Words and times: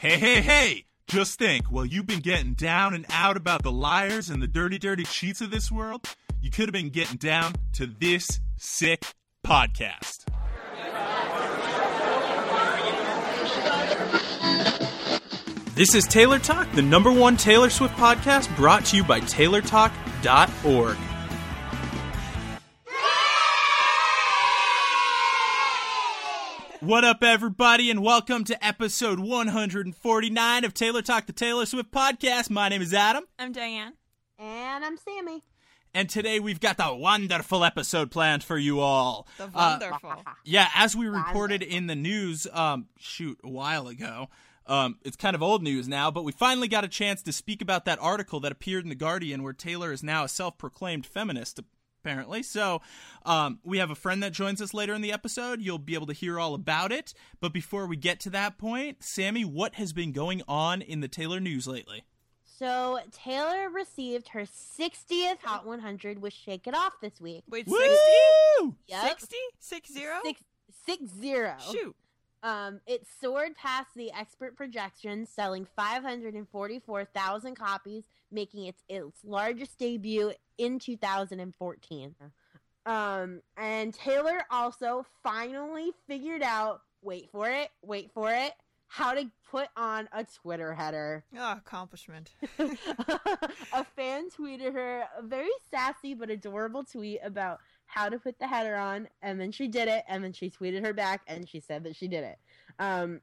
Hey, 0.00 0.16
hey, 0.16 0.40
hey! 0.42 0.84
Just 1.08 1.40
think, 1.40 1.72
while 1.72 1.84
you've 1.84 2.06
been 2.06 2.20
getting 2.20 2.54
down 2.54 2.94
and 2.94 3.04
out 3.10 3.36
about 3.36 3.64
the 3.64 3.72
liars 3.72 4.30
and 4.30 4.40
the 4.40 4.46
dirty, 4.46 4.78
dirty 4.78 5.02
cheats 5.02 5.40
of 5.40 5.50
this 5.50 5.72
world, 5.72 6.06
you 6.40 6.52
could 6.52 6.66
have 6.66 6.72
been 6.72 6.90
getting 6.90 7.16
down 7.16 7.54
to 7.72 7.84
this 7.84 8.38
sick 8.56 9.04
podcast. 9.44 10.26
This 15.74 15.96
is 15.96 16.06
Taylor 16.06 16.38
Talk, 16.38 16.70
the 16.74 16.82
number 16.82 17.10
one 17.10 17.36
Taylor 17.36 17.68
Swift 17.68 17.96
podcast 17.96 18.54
brought 18.54 18.84
to 18.84 18.96
you 18.98 19.02
by 19.02 19.18
TaylorTalk.org. 19.18 20.96
What 26.88 27.04
up, 27.04 27.22
everybody, 27.22 27.90
and 27.90 28.02
welcome 28.02 28.44
to 28.44 28.66
episode 28.66 29.20
149 29.20 30.64
of 30.64 30.72
Taylor 30.72 31.02
Talk, 31.02 31.26
the 31.26 31.34
Taylor 31.34 31.66
Swift 31.66 31.90
podcast. 31.90 32.48
My 32.48 32.70
name 32.70 32.80
is 32.80 32.94
Adam, 32.94 33.24
I'm 33.38 33.52
Diane. 33.52 33.92
And 34.38 34.82
I'm 34.82 34.96
Sammy. 34.96 35.44
and 35.92 36.08
today 36.08 36.40
we've 36.40 36.60
got 36.60 36.76
a 36.78 36.94
wonderful 36.94 37.62
episode 37.62 38.10
planned 38.10 38.42
for 38.42 38.56
you 38.56 38.80
all. 38.80 39.28
The 39.36 39.50
Uh, 39.54 39.78
wonderful. 39.78 40.24
Yeah, 40.46 40.70
as 40.74 40.96
we 40.96 41.08
reported 41.08 41.62
in 41.62 41.88
the 41.88 41.94
news, 41.94 42.46
um, 42.54 42.86
shoot, 42.98 43.38
a 43.44 43.50
while 43.50 43.86
ago. 43.86 44.30
Um, 44.66 44.96
it's 45.04 45.16
kind 45.18 45.34
of 45.36 45.42
old 45.42 45.62
news 45.62 45.88
now, 45.88 46.10
but 46.10 46.24
we 46.24 46.32
finally 46.32 46.68
got 46.68 46.84
a 46.84 46.88
chance 46.88 47.20
to 47.24 47.34
speak 47.34 47.60
about 47.60 47.84
that 47.84 47.98
article 48.00 48.40
that 48.40 48.52
appeared 48.52 48.84
in 48.84 48.88
the 48.88 48.94
Guardian, 48.94 49.42
where 49.42 49.52
Taylor 49.52 49.92
is 49.92 50.02
now 50.02 50.24
a 50.24 50.28
self-proclaimed 50.28 51.04
feminist, 51.04 51.60
apparently. 52.08 52.42
So, 52.42 52.80
um, 53.26 53.58
we 53.64 53.78
have 53.78 53.90
a 53.90 53.94
friend 53.94 54.22
that 54.22 54.32
joins 54.32 54.62
us 54.62 54.72
later 54.72 54.94
in 54.94 55.02
the 55.02 55.12
episode. 55.12 55.60
You'll 55.60 55.78
be 55.78 55.94
able 55.94 56.06
to 56.06 56.12
hear 56.12 56.40
all 56.40 56.54
about 56.54 56.90
it. 56.90 57.12
But 57.40 57.52
before 57.52 57.86
we 57.86 57.96
get 57.96 58.20
to 58.20 58.30
that 58.30 58.56
point, 58.58 59.02
Sammy, 59.02 59.44
what 59.44 59.74
has 59.74 59.92
been 59.92 60.12
going 60.12 60.42
on 60.48 60.80
in 60.80 61.00
the 61.00 61.08
Taylor 61.08 61.40
news 61.40 61.66
lately? 61.66 62.04
So 62.58 62.98
Taylor 63.12 63.68
received 63.68 64.28
her 64.28 64.42
60th 64.42 65.38
Hot 65.44 65.66
100 65.66 66.20
with 66.20 66.32
Shake 66.32 66.66
It 66.66 66.74
Off 66.74 66.94
this 67.00 67.20
week. 67.20 67.44
Wait, 67.48 67.68
60? 67.68 67.86
Yep. 68.88 69.08
60? 69.08 69.36
Six 69.60 69.92
zero? 69.92 70.14
Six, 70.24 70.40
six 70.86 71.04
zero. 71.20 71.54
Shoot. 71.70 71.94
Um, 72.42 72.80
it 72.86 73.04
soared 73.20 73.56
past 73.56 73.88
the 73.94 74.12
expert 74.12 74.56
projections, 74.56 75.28
selling 75.28 75.66
544,000 75.76 77.54
copies, 77.56 78.04
making 78.30 78.66
it 78.66 78.76
its 78.88 79.18
largest 79.24 79.78
debut 79.78 80.32
in 80.58 80.78
2014. 80.78 82.14
Um, 82.86 83.42
and 83.56 83.92
Taylor 83.94 84.44
also 84.50 85.04
finally 85.22 85.90
figured 86.06 86.42
out, 86.42 86.82
wait 87.02 87.28
for 87.30 87.48
it, 87.48 87.70
wait 87.82 88.10
for 88.12 88.32
it, 88.32 88.52
how 88.88 89.12
to 89.12 89.30
put 89.50 89.68
on 89.76 90.08
a 90.12 90.24
Twitter 90.24 90.74
header. 90.74 91.24
Oh, 91.36 91.52
accomplishment. 91.52 92.30
a 92.58 93.84
fan 93.96 94.28
tweeted 94.30 94.72
her 94.72 95.04
a 95.16 95.22
very 95.22 95.50
sassy 95.70 96.14
but 96.14 96.30
adorable 96.30 96.84
tweet 96.84 97.20
about 97.22 97.60
how 97.86 98.08
to 98.08 98.18
put 98.18 98.38
the 98.38 98.46
header 98.46 98.76
on, 98.76 99.08
and 99.22 99.40
then 99.40 99.52
she 99.52 99.68
did 99.68 99.88
it, 99.88 100.04
and 100.08 100.22
then 100.22 100.32
she 100.32 100.50
tweeted 100.50 100.84
her 100.84 100.92
back, 100.92 101.22
and 101.26 101.48
she 101.48 101.60
said 101.60 101.84
that 101.84 101.96
she 101.96 102.08
did 102.08 102.24
it. 102.24 102.38
Um, 102.78 103.20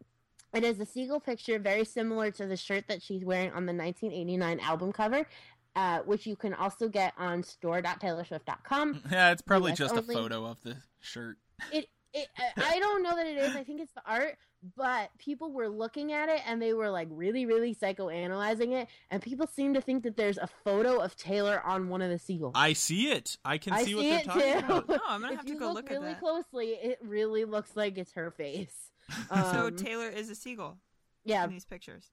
it 0.54 0.64
is 0.64 0.80
a 0.80 0.86
seagull 0.86 1.20
picture 1.20 1.60
very 1.60 1.84
similar 1.84 2.32
to 2.32 2.46
the 2.46 2.56
shirt 2.56 2.86
that 2.88 3.02
she's 3.02 3.26
wearing 3.26 3.50
on 3.50 3.66
the 3.66 3.74
1989 3.74 4.60
album 4.62 4.94
cover, 4.94 5.28
uh, 5.76 6.00
which 6.00 6.26
you 6.26 6.36
can 6.36 6.54
also 6.54 6.88
get 6.90 7.14
on 7.18 7.44
store.taylorswift.com. 7.44 9.02
Yeah, 9.12 9.32
it's 9.32 9.42
probably 9.42 9.72
US 9.74 9.78
just 9.78 9.96
a 9.96 10.02
photo 10.02 10.46
of 10.46 10.62
the 10.64 10.78
shirt. 11.02 11.38
It, 11.72 11.88
it, 12.14 12.28
I- 12.38 12.76
I 12.76 12.80
don't 12.80 13.04
know 13.04 13.16
that 13.16 13.26
it 13.28 13.38
is. 13.38 13.56
I 13.56 13.64
think 13.64 13.82
it's 13.82 13.92
the 13.94 14.02
art, 14.06 14.38
but 14.76 15.10
people 15.18 15.52
were 15.52 15.68
looking 15.70 16.12
at 16.14 16.30
it 16.30 16.42
and 16.48 16.62
they 16.62 16.74
were 16.74 16.90
like 16.90 17.08
really, 17.12 17.46
really 17.46 17.76
psychoanalyzing 17.76 18.72
it, 18.74 18.88
and 19.12 19.22
people 19.22 19.48
seem 19.48 19.74
to 19.74 19.82
think 19.82 20.04
that 20.04 20.16
there's 20.18 20.38
a 20.38 20.48
photo 20.64 21.00
of 21.00 21.16
Taylor 21.16 21.62
on 21.66 21.90
one 21.90 22.02
of 22.02 22.10
the 22.10 22.18
seagulls. 22.20 22.54
I 22.56 22.74
see 22.74 23.12
it. 23.12 23.38
I 23.46 23.58
can 23.58 23.74
I 23.74 23.84
see, 23.84 23.96
what 23.96 24.04
they're 24.04 24.22
talking 24.24 24.42
too. 24.42 24.58
about. 24.60 24.90
No, 24.90 25.00
I'm 25.08 25.22
gonna 25.22 25.34
if 25.34 25.38
have 25.40 25.46
to 25.48 25.56
go 25.56 25.66
look, 25.68 25.76
look 25.76 25.92
at 25.92 26.00
really 26.00 26.14
that. 26.14 26.20
closely, 26.20 26.68
it 26.70 27.00
really 27.04 27.46
looks 27.46 27.76
like 27.76 27.98
it's 27.98 28.14
her 28.14 28.32
face. 28.32 28.74
so 29.30 29.68
Um, 29.68 29.76
Taylor 29.76 30.08
is 30.10 30.30
a 30.30 30.36
seagull 30.36 30.78
yeah, 31.26 31.44
in 31.44 31.50
these 31.52 31.66
pictures. 31.66 32.12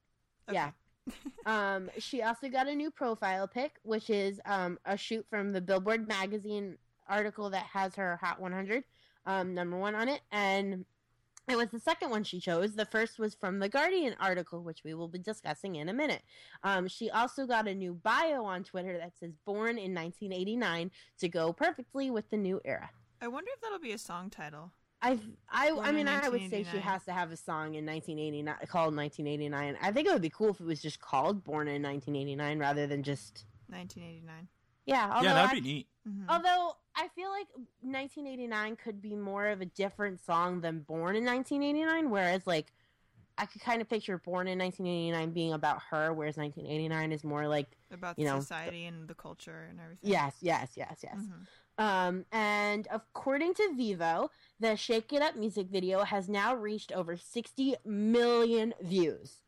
yeah. 0.50 0.72
um, 1.46 1.90
she 1.98 2.22
also 2.22 2.48
got 2.48 2.68
a 2.68 2.74
new 2.74 2.90
profile 2.90 3.48
pic, 3.48 3.76
which 3.82 4.10
is 4.10 4.40
um, 4.44 4.78
a 4.84 4.96
shoot 4.96 5.26
from 5.28 5.52
the 5.52 5.60
Billboard 5.60 6.06
magazine 6.06 6.78
article 7.08 7.50
that 7.50 7.64
has 7.64 7.94
her 7.96 8.16
Hot 8.22 8.40
100 8.40 8.84
um, 9.26 9.54
number 9.54 9.78
one 9.78 9.94
on 9.94 10.08
it, 10.08 10.20
and 10.30 10.84
it 11.48 11.56
was 11.56 11.68
the 11.68 11.80
second 11.80 12.10
one 12.10 12.24
she 12.24 12.40
chose. 12.40 12.74
The 12.74 12.86
first 12.86 13.18
was 13.18 13.34
from 13.34 13.58
the 13.58 13.68
Guardian 13.68 14.14
article, 14.20 14.62
which 14.62 14.84
we 14.84 14.94
will 14.94 15.08
be 15.08 15.18
discussing 15.18 15.76
in 15.76 15.88
a 15.88 15.92
minute. 15.92 16.22
Um, 16.62 16.86
she 16.88 17.10
also 17.10 17.46
got 17.46 17.68
a 17.68 17.74
new 17.74 17.94
bio 17.94 18.44
on 18.44 18.64
Twitter 18.64 18.96
that 18.98 19.18
says 19.18 19.32
"Born 19.44 19.78
in 19.78 19.94
1989" 19.94 20.90
to 21.18 21.28
go 21.28 21.52
perfectly 21.52 22.10
with 22.10 22.30
the 22.30 22.36
new 22.36 22.60
era. 22.64 22.90
I 23.20 23.28
wonder 23.28 23.50
if 23.54 23.60
that'll 23.60 23.78
be 23.78 23.92
a 23.92 23.98
song 23.98 24.30
title. 24.30 24.72
I 25.02 25.18
I 25.50 25.70
Born 25.72 25.86
I 25.86 25.92
mean 25.92 26.08
I 26.08 26.28
would 26.28 26.48
say 26.48 26.64
she 26.70 26.78
has 26.78 27.04
to 27.04 27.12
have 27.12 27.32
a 27.32 27.36
song 27.36 27.74
in 27.74 27.84
1989 27.84 28.54
called 28.68 28.94
1989. 28.94 29.76
I 29.82 29.92
think 29.92 30.06
it 30.06 30.12
would 30.12 30.22
be 30.22 30.30
cool 30.30 30.50
if 30.50 30.60
it 30.60 30.66
was 30.66 30.80
just 30.80 31.00
called 31.00 31.42
Born 31.42 31.66
in 31.68 31.82
1989 31.82 32.58
rather 32.58 32.86
than 32.86 33.02
just 33.02 33.44
1989. 33.68 34.48
yeah. 34.86 35.22
Yeah, 35.22 35.34
that'd 35.34 35.50
I, 35.50 35.54
be 35.54 35.60
neat. 35.60 35.88
Mhm. 36.08 36.26
Although 36.28 36.76
I 36.94 37.08
feel 37.08 37.30
like 37.30 37.48
1989 37.80 38.76
could 38.76 39.02
be 39.02 39.16
more 39.16 39.48
of 39.48 39.60
a 39.60 39.66
different 39.66 40.20
song 40.24 40.60
than 40.60 40.80
Born 40.80 41.16
in 41.16 41.24
1989, 41.24 42.10
whereas 42.10 42.46
like 42.46 42.72
I 43.38 43.46
could 43.46 43.62
kind 43.62 43.80
of 43.82 43.88
picture 43.88 44.18
Born 44.18 44.46
in 44.46 44.58
1989 44.58 45.32
being 45.32 45.52
about 45.52 45.82
her, 45.90 46.12
whereas 46.12 46.36
1989 46.36 47.12
is 47.12 47.24
more 47.24 47.48
like 47.48 47.76
About 47.90 48.18
you 48.18 48.24
know, 48.26 48.38
society 48.38 48.84
and 48.84 49.08
the 49.08 49.14
culture 49.14 49.66
and 49.68 49.80
everything. 49.80 50.10
yes, 50.10 50.36
yes, 50.40 50.72
yes, 50.76 51.00
yes. 51.02 51.16
Mhm. 51.16 51.46
Um, 51.78 52.24
and 52.32 52.86
according 52.90 53.54
to 53.54 53.74
Vevo, 53.78 54.28
the 54.60 54.76
Shake 54.76 55.12
It 55.12 55.22
Up 55.22 55.36
music 55.36 55.68
video 55.68 56.04
has 56.04 56.28
now 56.28 56.54
reached 56.54 56.92
over 56.92 57.16
60 57.16 57.76
million 57.84 58.74
views. 58.80 59.42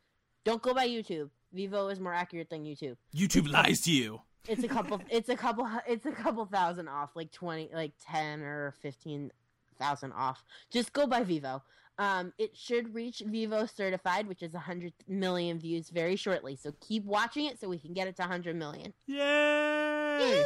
Don't 0.44 0.62
go 0.62 0.74
by 0.74 0.88
YouTube. 0.88 1.30
Vevo 1.54 1.92
is 1.92 2.00
more 2.00 2.14
accurate 2.14 2.50
than 2.50 2.64
YouTube. 2.64 2.96
YouTube 3.14 3.50
lies 3.50 3.82
to 3.82 3.92
you. 3.92 4.20
It's 4.48 4.64
a 4.64 4.68
couple. 4.68 5.00
it's 5.10 5.28
a 5.28 5.36
couple. 5.36 5.68
It's 5.86 6.06
a 6.06 6.12
couple 6.12 6.44
thousand 6.46 6.88
off, 6.88 7.10
like 7.14 7.32
20, 7.32 7.70
like 7.72 7.92
10 8.04 8.42
or 8.42 8.74
15 8.82 9.30
thousand 9.78 10.12
off. 10.12 10.44
Just 10.70 10.92
go 10.92 11.06
by 11.06 11.24
Vevo. 11.24 11.62
Um, 11.96 12.32
it 12.38 12.56
should 12.56 12.94
reach 12.94 13.22
Vevo 13.24 13.72
certified, 13.72 14.26
which 14.26 14.42
is 14.42 14.52
100 14.52 14.92
million 15.06 15.58
views 15.58 15.90
very 15.90 16.16
shortly. 16.16 16.56
So 16.56 16.72
keep 16.80 17.04
watching 17.04 17.46
it 17.46 17.60
so 17.60 17.68
we 17.68 17.78
can 17.78 17.92
get 17.92 18.08
it 18.08 18.16
to 18.16 18.22
100 18.22 18.56
million. 18.56 18.92
Yay! 19.06 20.44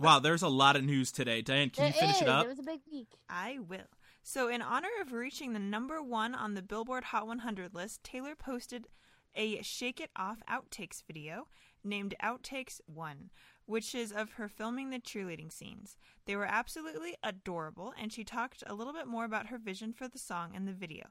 Woo! 0.00 0.06
Wow, 0.06 0.18
there's 0.18 0.42
a 0.42 0.48
lot 0.48 0.76
of 0.76 0.84
news 0.84 1.12
today. 1.12 1.42
Diane, 1.42 1.70
can 1.70 1.84
you 1.84 1.90
It 1.90 1.96
finish 1.96 2.20
it 2.20 2.24
is. 2.24 2.28
up? 2.28 2.44
It 2.46 2.48
was 2.48 2.58
a 2.58 2.62
big 2.62 2.80
week. 2.90 3.18
I 3.28 3.58
will. 3.58 3.86
So, 4.22 4.48
in 4.48 4.62
honor 4.62 4.88
of 5.00 5.12
reaching 5.12 5.52
the 5.52 5.58
number 5.58 6.02
one 6.02 6.34
on 6.34 6.54
the 6.54 6.62
Billboard 6.62 7.04
Hot 7.04 7.26
100 7.26 7.74
list, 7.74 8.02
Taylor 8.02 8.34
posted 8.34 8.88
a 9.34 9.62
Shake 9.62 10.00
It 10.00 10.10
Off 10.16 10.38
outtakes 10.48 11.02
video 11.06 11.48
named 11.84 12.14
Outtakes 12.22 12.80
1, 12.86 13.30
which 13.66 13.94
is 13.94 14.12
of 14.12 14.32
her 14.32 14.48
filming 14.48 14.90
the 14.90 14.98
cheerleading 14.98 15.52
scenes. 15.52 15.96
They 16.26 16.36
were 16.36 16.44
absolutely 16.46 17.16
adorable, 17.22 17.92
and 18.00 18.12
she 18.12 18.24
talked 18.24 18.62
a 18.66 18.74
little 18.74 18.92
bit 18.92 19.06
more 19.06 19.24
about 19.24 19.46
her 19.46 19.58
vision 19.58 19.92
for 19.92 20.08
the 20.08 20.18
song 20.18 20.52
and 20.54 20.66
the 20.66 20.72
video. 20.72 21.06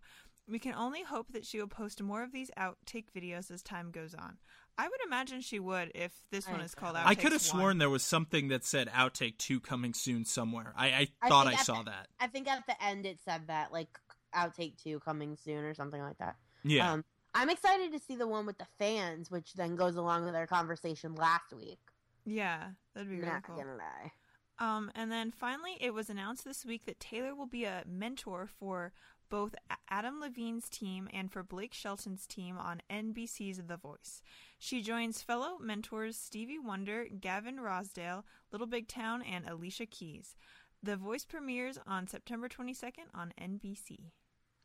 We 0.48 0.60
can 0.60 0.74
only 0.74 1.04
hope 1.04 1.32
that 1.32 1.46
she 1.46 1.60
will 1.60 1.68
post 1.68 2.02
more 2.02 2.24
of 2.24 2.32
these 2.32 2.50
outtake 2.58 3.06
videos 3.16 3.52
as 3.52 3.62
time 3.62 3.92
goes 3.92 4.16
on. 4.16 4.38
I 4.80 4.88
would 4.88 5.02
imagine 5.06 5.42
she 5.42 5.60
would 5.60 5.92
if 5.94 6.14
this 6.32 6.48
one 6.48 6.62
is 6.62 6.74
called 6.74 6.96
out. 6.96 7.06
I 7.06 7.14
could 7.16 7.32
have 7.34 7.42
1. 7.42 7.60
sworn 7.60 7.78
there 7.80 7.90
was 7.90 8.02
something 8.04 8.48
that 8.48 8.64
said 8.64 8.88
outtake 8.90 9.38
two 9.38 9.60
coming 9.60 9.94
soon 9.94 10.24
somewhere. 10.24 10.74
I, 10.78 10.88
I 10.88 11.08
I 11.22 11.28
thought 11.30 11.48
I 11.48 11.50
think 11.52 11.60
at 11.60 11.66
saw 11.66 11.78
the- 11.84 11.92
that. 11.92 12.08
I 12.20 12.28
think 12.28 12.48
at 12.48 12.66
the 12.66 12.82
end 12.84 13.06
it 13.06 13.20
said 13.26 13.48
that 13.48 13.74
like 13.74 13.90
outtake 14.34 14.78
two 14.82 15.00
coming 15.02 15.36
soon 15.36 15.66
or 15.66 15.74
something 15.74 16.02
like 16.02 16.18
that. 16.20 16.36
Yeah. 16.64 16.92
Um, 16.94 17.04
I'm 17.36 17.50
excited 17.50 17.92
to 17.92 18.00
see 18.00 18.16
the 18.16 18.28
one 18.28 18.46
with 18.46 18.58
the 18.58 18.68
fans, 18.80 19.30
which 19.30 19.54
then 19.54 19.76
goes 19.76 19.96
along 19.98 20.26
with 20.26 20.36
our 20.36 20.48
conversation 20.48 21.14
last 21.16 21.52
week. 21.54 21.80
Yeah, 22.26 22.70
that'd 22.94 23.10
be 23.10 23.18
really 23.18 23.28
Not 23.30 23.44
cool. 23.44 23.58
gonna 23.58 23.76
lie. 23.76 24.12
Um, 24.60 24.92
and 24.96 25.12
then 25.12 25.32
finally, 25.32 25.78
it 25.80 25.94
was 25.94 26.10
announced 26.10 26.44
this 26.46 26.66
week 26.66 26.86
that 26.86 27.00
Taylor 27.00 27.34
will 27.36 27.48
be 27.48 27.64
a 27.66 27.84
mentor 27.88 28.48
for 28.60 28.92
both 29.30 29.56
Adam 29.90 30.20
Levine's 30.20 30.68
team 30.70 31.08
and 31.14 31.32
for 31.32 31.44
Blake 31.44 31.74
Shelton's 31.74 32.26
team 32.26 32.58
on 32.58 32.82
NBC's 32.90 33.62
The 33.68 33.78
Voice. 33.78 34.22
She 34.62 34.82
joins 34.82 35.22
fellow 35.22 35.58
mentors 35.58 36.18
Stevie 36.18 36.60
Wonder, 36.60 37.06
Gavin 37.06 37.58
Rossdale, 37.58 38.24
Little 38.52 38.68
Big 38.68 38.90
Town, 38.90 39.22
and 39.22 39.48
Alicia 39.48 39.86
Keys. 39.86 40.36
The 40.84 40.98
Voice 40.98 41.24
premieres 41.24 41.80
on 41.88 42.08
September 42.08 42.50
22nd 42.50 43.08
on 43.14 43.34
NBC. 43.42 44.12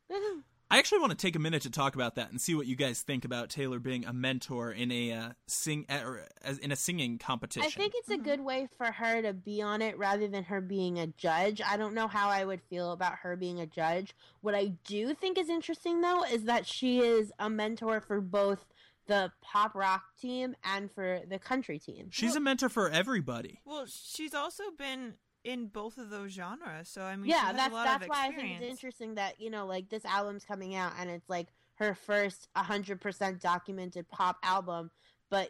I 0.69 0.79
actually 0.79 0.99
want 0.99 1.11
to 1.11 1.17
take 1.17 1.35
a 1.35 1.39
minute 1.39 1.61
to 1.61 1.69
talk 1.69 1.93
about 1.95 2.15
that 2.15 2.31
and 2.31 2.41
see 2.41 2.55
what 2.55 2.65
you 2.65 2.75
guys 2.75 3.01
think 3.01 3.23
about 3.23 3.49
Taylor 3.49 3.79
being 3.79 4.03
a 4.03 4.11
mentor 4.11 4.71
in 4.71 4.91
a 4.91 5.11
uh, 5.13 5.29
sing 5.47 5.85
uh, 5.89 6.01
or 6.03 6.27
as 6.41 6.57
in 6.57 6.71
a 6.71 6.75
singing 6.75 7.19
competition. 7.19 7.65
I 7.65 7.69
think 7.69 7.93
it's 7.95 8.09
a 8.09 8.17
good 8.17 8.41
way 8.41 8.67
for 8.75 8.91
her 8.91 9.21
to 9.21 9.31
be 9.31 9.61
on 9.61 9.83
it 9.83 9.97
rather 9.97 10.27
than 10.27 10.43
her 10.45 10.61
being 10.61 10.97
a 10.99 11.07
judge. 11.07 11.61
I 11.65 11.77
don't 11.77 11.93
know 11.93 12.07
how 12.07 12.29
I 12.29 12.43
would 12.43 12.61
feel 12.63 12.91
about 12.91 13.19
her 13.19 13.35
being 13.35 13.59
a 13.59 13.67
judge. 13.67 14.15
What 14.41 14.55
I 14.55 14.73
do 14.85 15.13
think 15.13 15.37
is 15.37 15.49
interesting 15.49 16.01
though 16.01 16.23
is 16.23 16.45
that 16.45 16.65
she 16.65 16.99
is 16.99 17.31
a 17.37 17.49
mentor 17.49 18.01
for 18.01 18.19
both 18.19 18.65
the 19.07 19.31
pop 19.41 19.75
rock 19.75 20.03
team 20.19 20.55
and 20.63 20.91
for 20.91 21.21
the 21.29 21.39
country 21.39 21.79
team. 21.79 22.09
She's 22.11 22.31
Well- 22.31 22.37
a 22.37 22.41
mentor 22.41 22.69
for 22.69 22.89
everybody. 22.89 23.61
Well, 23.65 23.85
she's 23.87 24.33
also 24.33 24.63
been 24.71 25.15
in 25.43 25.67
both 25.67 25.97
of 25.99 26.09
those 26.09 26.31
genres, 26.31 26.89
so 26.89 27.03
I 27.03 27.15
mean, 27.15 27.25
she 27.25 27.31
yeah, 27.31 27.45
has 27.45 27.55
that's 27.55 27.71
a 27.71 27.75
lot 27.75 27.85
that's 27.85 28.03
of 28.03 28.09
why 28.09 28.27
I 28.27 28.31
think 28.31 28.61
it's 28.61 28.69
interesting 28.71 29.15
that 29.15 29.39
you 29.39 29.51
know 29.51 29.67
like 29.67 29.89
this 29.89 30.03
album's 30.05 30.43
coming 30.43 30.73
out 30.75 30.93
and 30.99 31.09
it's 31.09 31.29
like 31.29 31.49
her 31.75 31.93
first 31.93 32.47
100% 32.55 33.39
documented 33.41 34.09
pop 34.09 34.37
album, 34.41 34.89
but 35.29 35.49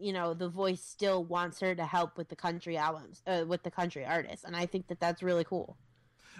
you 0.00 0.12
know 0.12 0.34
the 0.34 0.48
voice 0.48 0.82
still 0.82 1.22
wants 1.24 1.60
her 1.60 1.76
to 1.76 1.86
help 1.86 2.18
with 2.18 2.28
the 2.28 2.34
country 2.34 2.76
albums 2.76 3.22
uh, 3.26 3.44
with 3.46 3.62
the 3.62 3.70
country 3.70 4.04
artists, 4.04 4.44
and 4.44 4.56
I 4.56 4.66
think 4.66 4.88
that 4.88 4.98
that's 4.98 5.22
really 5.22 5.44
cool. 5.44 5.76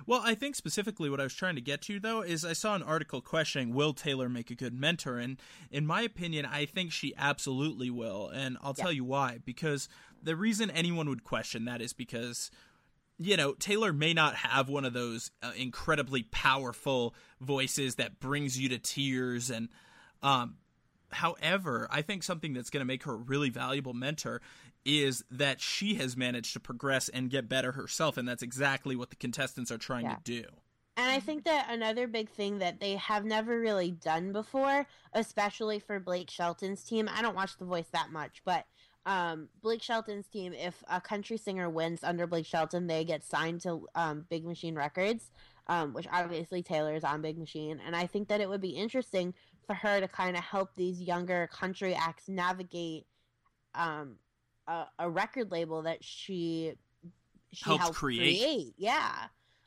Well, 0.06 0.22
I 0.24 0.34
think 0.34 0.56
specifically 0.56 1.08
what 1.10 1.20
I 1.20 1.24
was 1.24 1.34
trying 1.34 1.54
to 1.56 1.60
get 1.60 1.82
to 1.82 2.00
though 2.00 2.22
is 2.22 2.44
I 2.44 2.52
saw 2.52 2.74
an 2.74 2.82
article 2.82 3.20
questioning 3.20 3.74
will 3.74 3.92
Taylor 3.92 4.28
make 4.28 4.50
a 4.50 4.54
good 4.54 4.74
mentor 4.74 5.18
and 5.18 5.38
in 5.70 5.86
my 5.86 6.02
opinion 6.02 6.46
I 6.46 6.64
think 6.66 6.92
she 6.92 7.14
absolutely 7.16 7.90
will 7.90 8.28
and 8.28 8.56
I'll 8.62 8.74
Yeah. 8.76 8.84
tell 8.84 8.92
you 8.92 9.04
why 9.04 9.38
because 9.44 9.88
the 10.22 10.36
reason 10.36 10.70
anyone 10.70 11.08
would 11.08 11.24
question 11.24 11.64
that 11.66 11.80
is 11.82 11.92
because 11.92 12.50
you 13.18 13.36
know 13.36 13.52
Taylor 13.54 13.92
may 13.92 14.14
not 14.14 14.34
have 14.36 14.68
one 14.68 14.84
of 14.84 14.92
those 14.92 15.30
uh, 15.42 15.52
incredibly 15.56 16.22
powerful 16.24 17.14
voices 17.40 17.96
that 17.96 18.18
brings 18.20 18.58
you 18.58 18.68
to 18.70 18.78
tears 18.78 19.50
and 19.50 19.68
um 20.22 20.56
however 21.12 21.88
I 21.90 22.02
think 22.02 22.22
something 22.22 22.52
that's 22.52 22.70
going 22.70 22.80
to 22.80 22.86
make 22.86 23.02
her 23.04 23.12
a 23.12 23.16
really 23.16 23.50
valuable 23.50 23.94
mentor 23.94 24.40
is 24.84 25.24
that 25.30 25.60
she 25.60 25.94
has 25.96 26.16
managed 26.16 26.52
to 26.54 26.60
progress 26.60 27.08
and 27.08 27.30
get 27.30 27.48
better 27.48 27.72
herself 27.72 28.16
and 28.16 28.26
that's 28.28 28.42
exactly 28.42 28.96
what 28.96 29.10
the 29.10 29.16
contestants 29.16 29.70
are 29.70 29.78
trying 29.78 30.04
Yeah. 30.06 30.16
to 30.16 30.22
do. 30.22 30.44
And 30.96 31.10
I 31.10 31.20
think 31.20 31.44
that 31.44 31.68
another 31.70 32.06
big 32.06 32.28
thing 32.28 32.58
that 32.58 32.80
they 32.80 32.96
have 32.96 33.24
never 33.24 33.58
really 33.58 33.90
done 33.90 34.32
before, 34.32 34.86
especially 35.14 35.78
for 35.78 35.98
Blake 35.98 36.28
Shelton's 36.30 36.82
team, 36.84 37.08
I 37.10 37.22
don't 37.22 37.34
watch 37.36 37.56
The 37.56 37.64
Voice 37.64 37.88
that 37.92 38.10
much, 38.10 38.42
but 38.44 38.66
um, 39.06 39.48
Blake 39.62 39.82
Shelton's 39.82 40.28
team, 40.28 40.52
if 40.52 40.82
a 40.90 41.00
country 41.00 41.38
singer 41.38 41.70
wins 41.70 42.04
under 42.04 42.26
Blake 42.26 42.44
Shelton, 42.44 42.86
they 42.86 43.04
get 43.04 43.24
signed 43.24 43.62
to 43.62 43.86
um, 43.94 44.26
Big 44.28 44.44
Machine 44.44 44.74
Records, 44.74 45.30
um, 45.68 45.94
which 45.94 46.06
obviously 46.12 46.62
Taylor 46.62 46.94
is 46.94 47.04
on 47.04 47.22
Big 47.22 47.38
Machine. 47.38 47.80
And 47.86 47.96
I 47.96 48.06
think 48.06 48.28
that 48.28 48.42
it 48.42 48.48
would 48.50 48.60
be 48.60 48.70
interesting 48.70 49.32
for 49.66 49.72
her 49.74 50.00
to 50.00 50.08
kind 50.08 50.36
of 50.36 50.42
help 50.42 50.70
these 50.76 51.00
younger 51.00 51.48
country 51.50 51.94
acts 51.94 52.28
navigate 52.28 53.06
um, 53.74 54.16
a, 54.66 54.84
a 54.98 55.10
record 55.10 55.50
label 55.50 55.82
that 55.82 56.02
she 56.04 56.74
she 57.52 57.64
Helped 57.64 57.82
helped 57.82 57.96
create. 57.98 58.74
Yeah. 58.76 59.12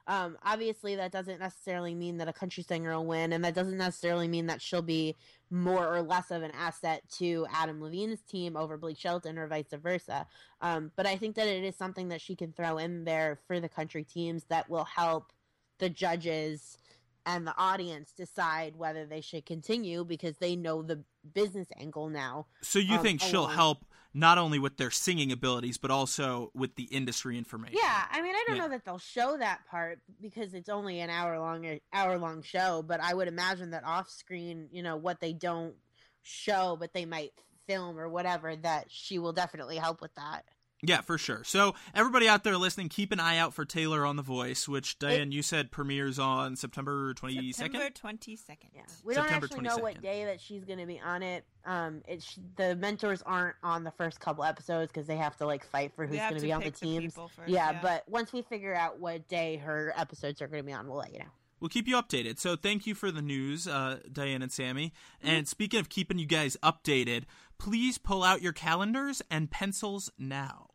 Um, 0.06 0.38
obviously, 0.44 0.95
that 0.98 1.12
doesn't 1.12 1.40
necessarily 1.40 1.95
mean 1.95 2.18
that 2.18 2.28
a 2.28 2.34
country 2.34 2.63
singer 2.63 2.92
will 2.92 3.06
win, 3.06 3.31
and 3.31 3.44
that 3.45 3.56
doesn't 3.56 3.78
necessarily 3.78 4.28
mean 4.28 4.48
that 4.48 4.62
she'll 4.62 4.81
be 4.81 5.16
more 5.50 5.88
or 5.88 6.01
less 6.01 6.30
of 6.30 6.44
an 6.44 6.51
asset 6.51 7.04
to 7.18 7.45
Adam 7.54 7.81
Levine's 7.81 8.22
team 8.22 8.57
over 8.57 8.78
Blake 8.78 8.98
Shelton 8.98 9.38
or 9.38 9.48
vice 9.48 9.72
versa. 9.72 10.28
Um, 10.60 10.92
but 10.95 11.06
I 11.06 11.16
think 11.16 11.36
that 11.36 11.48
it 11.48 11.63
is 11.63 11.75
something 11.75 12.10
that 12.10 12.19
she 12.19 12.36
can 12.36 12.51
throw 12.51 12.78
in 12.78 13.06
there 13.06 13.40
for 13.48 13.60
the 13.60 13.69
country 13.69 14.04
teams 14.04 14.44
that 14.50 14.69
will 14.69 14.84
help 14.84 15.31
the 15.78 15.90
judges 15.90 16.78
and 17.25 17.48
the 17.48 17.57
audience 17.57 18.12
decide 18.12 18.75
whether 18.75 19.06
they 19.06 19.22
should 19.22 19.45
continue 19.45 20.04
because 20.04 20.38
they 20.38 20.56
know 20.56 20.81
the 20.81 21.04
business 21.34 21.68
angle 21.80 22.10
now. 22.10 22.48
So 22.62 22.80
you 22.80 22.95
um, 22.95 23.04
think 23.04 23.22
she'll 23.22 23.48
help 23.48 23.86
not 24.13 24.38
only 24.38 24.60
with 24.60 24.77
their 24.77 24.92
singing 24.92 25.31
abilities 25.31 25.77
but 25.77 25.92
also 25.92 26.51
with 26.54 26.75
the 26.75 26.83
industry 26.83 27.38
information? 27.38 27.80
Yeah, 27.81 28.06
I 28.12 28.21
mean, 28.21 28.36
I 28.36 28.44
don't 28.48 28.57
Yeah. 28.57 28.63
know 28.63 28.69
that 28.69 28.86
they'll 28.86 28.98
show 29.00 29.38
that 29.38 29.65
part 29.68 30.00
because 30.21 30.54
it's 30.54 30.69
only 30.69 31.00
an 31.00 31.10
hour 31.10 31.39
long 31.39 31.65
uh, 31.65 31.77
hour 31.92 32.18
long 32.18 32.42
show, 32.44 32.83
but 32.83 33.00
I 33.00 33.13
would 33.13 33.27
imagine 33.27 33.71
that 33.71 33.83
off 33.83 34.10
screen, 34.10 34.69
you 34.71 34.83
know, 34.83 34.95
what 34.98 35.19
they 35.19 35.33
don't 35.33 35.75
show 36.21 36.77
but 36.80 36.94
they 36.94 37.06
might 37.06 37.31
film 37.68 38.00
or 38.00 38.07
whatever 38.10 38.56
that 38.56 38.86
she 38.89 39.19
will 39.19 39.33
definitely 39.33 39.77
help 39.77 40.01
with 40.01 40.13
that. 40.16 40.45
Yeah, 40.85 41.00
for 41.00 41.18
sure. 41.18 41.44
So 41.45 41.75
everybody 41.95 42.27
out 42.27 42.44
there 42.44 42.57
listening, 42.57 42.89
keep 42.89 43.13
an 43.13 43.19
eye 43.19 43.38
out 43.38 43.53
for 43.53 43.63
Taylor 43.63 44.06
on 44.06 44.18
the 44.18 44.21
Voice, 44.21 44.68
which 44.68 45.00
Diane 45.00 45.31
you 45.31 45.41
said 45.41 45.71
premieres 45.71 46.19
on 46.19 46.57
September 46.57 47.13
twenty 47.13 47.53
September 47.53 47.89
twenty 47.89 48.35
second. 48.35 48.71
Yeah, 48.75 48.81
we 49.03 49.13
September 49.13 49.47
don't 49.47 49.65
actually 49.65 49.69
know 49.69 49.83
what 49.83 50.01
day 50.01 50.25
that 50.25 50.41
she's 50.41 50.65
going 50.65 50.80
to 50.80 50.85
be 50.85 51.00
on 51.00 51.24
it. 51.24 51.45
Um, 51.65 52.01
it's 52.06 52.38
the 52.57 52.75
mentors 52.75 53.21
aren't 53.21 53.56
on 53.63 53.85
the 53.85 53.91
first 53.91 54.19
couple 54.19 54.44
episodes 54.44 54.91
because 54.91 55.07
they 55.07 55.15
have 55.15 55.38
to 55.38 55.45
like 55.45 55.65
fight 55.65 55.94
for 55.95 56.06
who's 56.06 56.19
going 56.19 56.35
to 56.35 56.41
be 56.41 56.51
on 56.51 56.62
the 56.62 56.71
teams. 56.71 57.13
first, 57.15 57.31
yeah, 57.47 57.80
but 57.81 58.03
once 58.09 58.33
we 58.33 58.41
figure 58.41 58.75
out 58.75 59.00
what 59.00 59.27
day 59.30 59.57
her 59.57 59.94
episodes 59.95 60.41
are 60.41 60.47
going 60.47 60.63
to 60.63 60.68
be 60.68 60.74
on, 60.74 60.88
we'll 60.88 60.97
let 60.97 61.13
you 61.13 61.19
know. 61.19 61.31
We'll 61.62 61.69
keep 61.69 61.88
you 61.88 61.95
updated. 61.95 62.39
So 62.39 62.57
thank 62.57 62.85
you 62.85 62.94
for 62.94 63.09
the 63.09 63.21
news, 63.21 63.69
uh, 63.69 64.00
Diane 64.12 64.41
and 64.41 64.51
Sammy. 64.51 64.91
Mm-hmm. 65.24 65.33
And 65.33 65.47
speaking 65.47 65.80
of 65.80 65.88
keeping 65.88 66.19
you 66.19 66.25
guys 66.25 66.57
updated, 66.62 67.24
please 67.57 67.97
pull 67.97 68.21
out 68.21 68.41
your 68.41 68.51
calendars 68.51 69.21
and 69.31 69.50
pencils 69.50 70.12
now. 70.19 70.68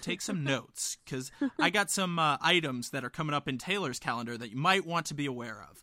Take 0.00 0.20
some 0.20 0.44
notes 0.44 0.98
because 1.04 1.30
I 1.58 1.70
got 1.70 1.90
some 1.90 2.18
uh, 2.18 2.36
items 2.40 2.90
that 2.90 3.04
are 3.04 3.10
coming 3.10 3.34
up 3.34 3.48
in 3.48 3.58
Taylor's 3.58 3.98
calendar 3.98 4.36
that 4.36 4.50
you 4.50 4.56
might 4.56 4.86
want 4.86 5.06
to 5.06 5.14
be 5.14 5.26
aware 5.26 5.64
of. 5.70 5.82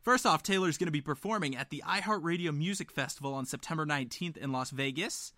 First 0.00 0.26
off, 0.26 0.42
Taylor's 0.42 0.76
going 0.76 0.86
to 0.86 0.92
be 0.92 1.00
performing 1.00 1.56
at 1.56 1.70
the 1.70 1.82
iHeartRadio 1.86 2.56
Music 2.56 2.92
Festival 2.92 3.34
on 3.34 3.46
September 3.46 3.86
19th 3.86 4.36
in 4.36 4.52
Las 4.52 4.70
Vegas. 4.70 5.32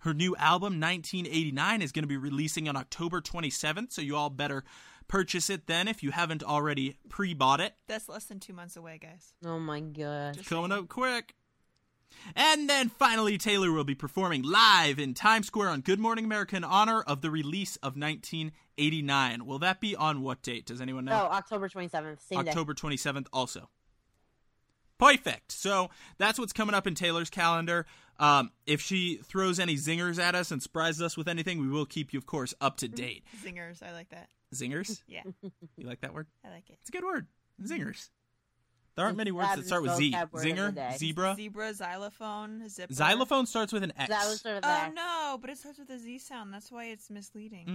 Her 0.00 0.12
new 0.12 0.36
album, 0.36 0.78
1989, 0.78 1.80
is 1.80 1.90
going 1.90 2.02
to 2.02 2.08
be 2.08 2.18
releasing 2.18 2.68
on 2.68 2.76
October 2.76 3.22
27th, 3.22 3.92
so 3.92 4.02
you 4.02 4.16
all 4.16 4.28
better 4.28 4.62
purchase 5.08 5.50
it 5.50 5.66
then 5.66 5.88
if 5.88 6.02
you 6.02 6.10
haven't 6.10 6.42
already 6.42 6.96
pre 7.08 7.34
bought 7.34 7.60
it. 7.60 7.74
that's 7.86 8.08
less 8.08 8.24
than 8.24 8.40
two 8.40 8.52
months 8.52 8.76
away, 8.76 8.98
guys. 9.00 9.32
Oh 9.44 9.58
my 9.58 9.80
god! 9.80 10.34
Just 10.34 10.48
Coming 10.48 10.72
up 10.72 10.88
quick. 10.88 11.34
And 12.36 12.68
then 12.68 12.88
finally, 12.88 13.36
Taylor 13.38 13.70
will 13.72 13.84
be 13.84 13.94
performing 13.94 14.42
live 14.42 14.98
in 14.98 15.14
Times 15.14 15.46
Square 15.46 15.68
on 15.70 15.80
Good 15.82 15.98
Morning 16.00 16.24
America 16.24 16.56
in 16.56 16.64
honor 16.64 17.02
of 17.02 17.20
the 17.22 17.30
release 17.30 17.76
of 17.76 17.96
1989. 17.96 19.46
Will 19.46 19.58
that 19.60 19.80
be 19.80 19.94
on 19.96 20.22
what 20.22 20.42
date? 20.42 20.66
Does 20.66 20.80
anyone 20.80 21.04
know? 21.04 21.28
Oh, 21.30 21.34
October 21.34 21.68
twenty 21.68 21.88
seventh, 21.88 22.22
same 22.22 22.42
day. 22.44 22.50
October 22.50 22.74
27th 22.74 23.26
also. 23.32 23.68
Perfect. 24.98 25.52
So 25.52 25.90
that's 26.18 26.38
what's 26.38 26.52
coming 26.52 26.74
up 26.74 26.86
in 26.86 26.94
Taylor's 26.94 27.30
calendar. 27.30 27.84
Um, 28.18 28.52
if 28.64 28.80
she 28.80 29.16
throws 29.24 29.58
any 29.58 29.74
zingers 29.74 30.20
at 30.20 30.34
us 30.36 30.50
and 30.52 30.62
surprises 30.62 31.02
us 31.02 31.16
with 31.16 31.26
anything, 31.28 31.60
we 31.60 31.68
will 31.68 31.84
keep 31.84 32.12
you, 32.12 32.18
of 32.18 32.26
course, 32.26 32.54
up 32.60 32.76
to 32.78 32.88
date. 32.88 33.24
Zingers, 33.44 33.82
I 33.82 33.92
like 33.92 34.10
that. 34.10 34.28
Zingers? 34.54 35.02
Yeah, 35.08 35.22
You 35.76 35.86
like 35.86 36.00
that 36.02 36.14
word? 36.14 36.28
I 36.46 36.50
like 36.50 36.70
it. 36.70 36.78
It's 36.80 36.90
a 36.90 36.92
good 36.92 37.04
word. 37.04 37.26
Zingers. 37.64 38.08
There 38.96 39.04
aren't 39.04 39.16
many 39.16 39.32
words 39.32 39.48
That 39.48 39.56
that 39.56 39.60
is 39.62 39.66
start 39.66 39.82
with 39.82 39.94
Z. 39.96 40.12
vocab 40.12 40.32
word 40.32 40.46
of 40.48 40.56
the 40.56 40.62
Zinger, 40.80 40.98
zebra. 40.98 41.34
Zebra, 41.36 41.74
xylophone, 41.74 42.68
zipper. 42.68 42.94
Xylophone 42.94 43.46
starts 43.46 43.72
with 43.72 43.82
an 43.82 43.92
X. 43.98 44.08
That 44.08 44.28
was 44.28 44.40
sort 44.40 44.56
of 44.58 44.64
Oh 44.64 44.68
that. 44.68 44.94
no, 44.94 45.36
but 45.40 45.50
it 45.50 45.58
starts 45.58 45.78
with 45.80 45.90
a 45.90 45.98
Z 45.98 46.18
sound. 46.18 46.54
That's 46.54 46.70
why 46.70 46.84
it's 46.86 47.10
misleading. 47.10 47.66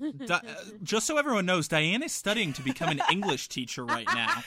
Mm. 0.00 0.26
Di- 0.26 0.34
uh, 0.34 0.40
just 0.84 1.06
so 1.06 1.18
everyone 1.18 1.46
knows, 1.46 1.66
Diane 1.66 2.02
is 2.02 2.12
studying 2.12 2.52
to 2.52 2.62
become 2.62 2.90
an 2.90 3.00
English 3.10 3.48
teacher 3.48 3.84
right 3.84 4.06
now. 4.14 4.42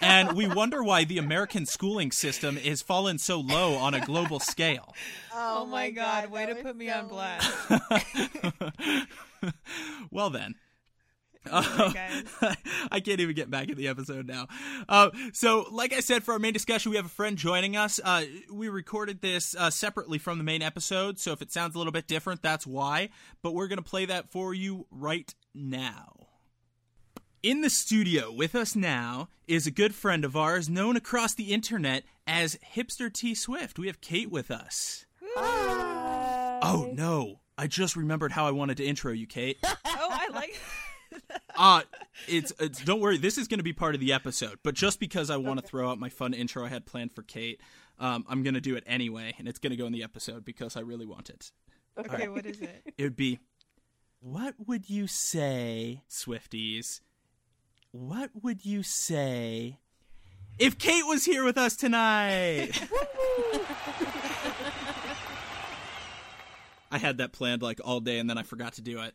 And 0.00 0.32
we 0.34 0.46
wonder 0.46 0.82
why 0.82 1.04
the 1.04 1.18
American 1.18 1.66
schooling 1.66 2.12
system 2.12 2.56
is 2.56 2.80
fallen 2.82 3.18
so 3.18 3.40
low 3.40 3.74
on 3.74 3.94
a 3.94 4.00
global 4.04 4.38
scale. 4.38 4.94
Oh, 5.34 5.66
my 5.66 5.90
god, 5.90 6.30
way 6.30 6.46
to 6.46 6.52
was 6.54 6.62
put 6.62 6.76
me 6.76 6.88
so 6.88 6.98
on 6.98 7.08
blast. 7.08 7.50
well, 10.10 10.30
then. 10.30 10.54
Sorry. 11.46 11.92
I 12.90 13.00
can't 13.00 13.20
even 13.20 13.34
get 13.34 13.50
back 13.50 13.68
in 13.68 13.76
the 13.76 13.88
episode 13.88 14.26
now. 14.26 14.48
Uh, 14.88 15.10
so, 15.32 15.66
like 15.70 15.92
I 15.92 16.00
said, 16.00 16.22
for 16.22 16.32
our 16.32 16.38
main 16.38 16.52
discussion, 16.52 16.90
we 16.90 16.96
have 16.96 17.06
a 17.06 17.10
friend 17.10 17.36
joining 17.36 17.76
us. 17.76 18.00
Uh, 18.02 18.24
we 18.50 18.68
recorded 18.68 19.20
this 19.20 19.54
uh, 19.56 19.70
separately 19.70 20.18
from 20.18 20.38
the 20.38 20.44
main 20.44 20.62
episode, 20.62 21.18
so 21.18 21.32
if 21.32 21.42
it 21.42 21.52
sounds 21.52 21.74
a 21.74 21.78
little 21.78 21.92
bit 21.92 22.06
different, 22.06 22.42
that's 22.42 22.66
why. 22.66 23.10
But 23.42 23.54
we're 23.54 23.68
going 23.68 23.78
to 23.78 23.82
play 23.82 24.04
that 24.06 24.30
for 24.30 24.54
you 24.54 24.86
right 24.90 25.34
now. 25.54 26.28
In 27.42 27.60
the 27.60 27.70
studio 27.70 28.32
with 28.32 28.54
us 28.54 28.76
now 28.76 29.28
is 29.48 29.66
a 29.66 29.72
good 29.72 29.96
friend 29.96 30.24
of 30.24 30.36
ours 30.36 30.68
known 30.68 30.96
across 30.96 31.34
the 31.34 31.52
internet 31.52 32.04
as 32.24 32.56
Hipster 32.76 33.12
T 33.12 33.34
Swift. 33.34 33.80
We 33.80 33.88
have 33.88 34.00
Kate 34.00 34.30
with 34.30 34.50
us. 34.50 35.06
Oh, 35.36 36.90
no. 36.94 37.40
I 37.58 37.66
just 37.66 37.96
remembered 37.96 38.32
how 38.32 38.46
I 38.46 38.52
wanted 38.52 38.76
to 38.76 38.84
intro 38.84 39.12
you, 39.12 39.26
Kate. 39.26 39.58
oh, 39.64 39.76
I 39.84 40.28
like. 40.32 40.60
Uh 41.56 41.82
it's, 42.28 42.52
it's 42.58 42.82
don't 42.82 43.00
worry, 43.00 43.18
this 43.18 43.36
is 43.36 43.48
going 43.48 43.58
to 43.58 43.64
be 43.64 43.72
part 43.72 43.94
of 43.94 44.00
the 44.00 44.12
episode, 44.12 44.58
but 44.62 44.74
just 44.74 45.00
because 45.00 45.28
I 45.30 45.36
want 45.36 45.60
to 45.60 45.66
throw 45.66 45.90
out 45.90 45.98
my 45.98 46.08
fun 46.08 46.34
intro 46.34 46.64
I 46.64 46.68
had 46.68 46.86
planned 46.86 47.12
for 47.12 47.22
Kate, 47.22 47.60
um, 47.98 48.24
I'm 48.28 48.42
going 48.42 48.54
to 48.54 48.60
do 48.60 48.74
it 48.76 48.84
anyway, 48.86 49.34
and 49.38 49.46
it's 49.46 49.58
going 49.58 49.70
to 49.70 49.76
go 49.76 49.86
in 49.86 49.92
the 49.92 50.02
episode 50.02 50.44
because 50.44 50.76
I 50.76 50.80
really 50.80 51.06
want 51.06 51.30
it. 51.30 51.52
okay, 51.98 52.28
what 52.28 52.46
is 52.46 52.60
it? 52.60 52.94
It 52.96 53.02
would 53.02 53.16
be, 53.16 53.38
what 54.20 54.54
would 54.66 54.88
you 54.88 55.06
say, 55.06 56.02
Swifties? 56.08 57.00
What 57.90 58.30
would 58.42 58.64
you 58.64 58.82
say 58.82 59.78
if 60.58 60.78
Kate 60.78 61.04
was 61.06 61.24
here 61.24 61.44
with 61.44 61.58
us 61.58 61.76
tonight. 61.76 62.70
I 66.90 66.98
had 66.98 67.18
that 67.18 67.32
planned 67.32 67.62
like 67.62 67.80
all 67.82 68.00
day 68.00 68.18
and 68.18 68.28
then 68.28 68.38
I 68.38 68.42
forgot 68.42 68.74
to 68.74 68.82
do 68.82 69.00
it. 69.00 69.14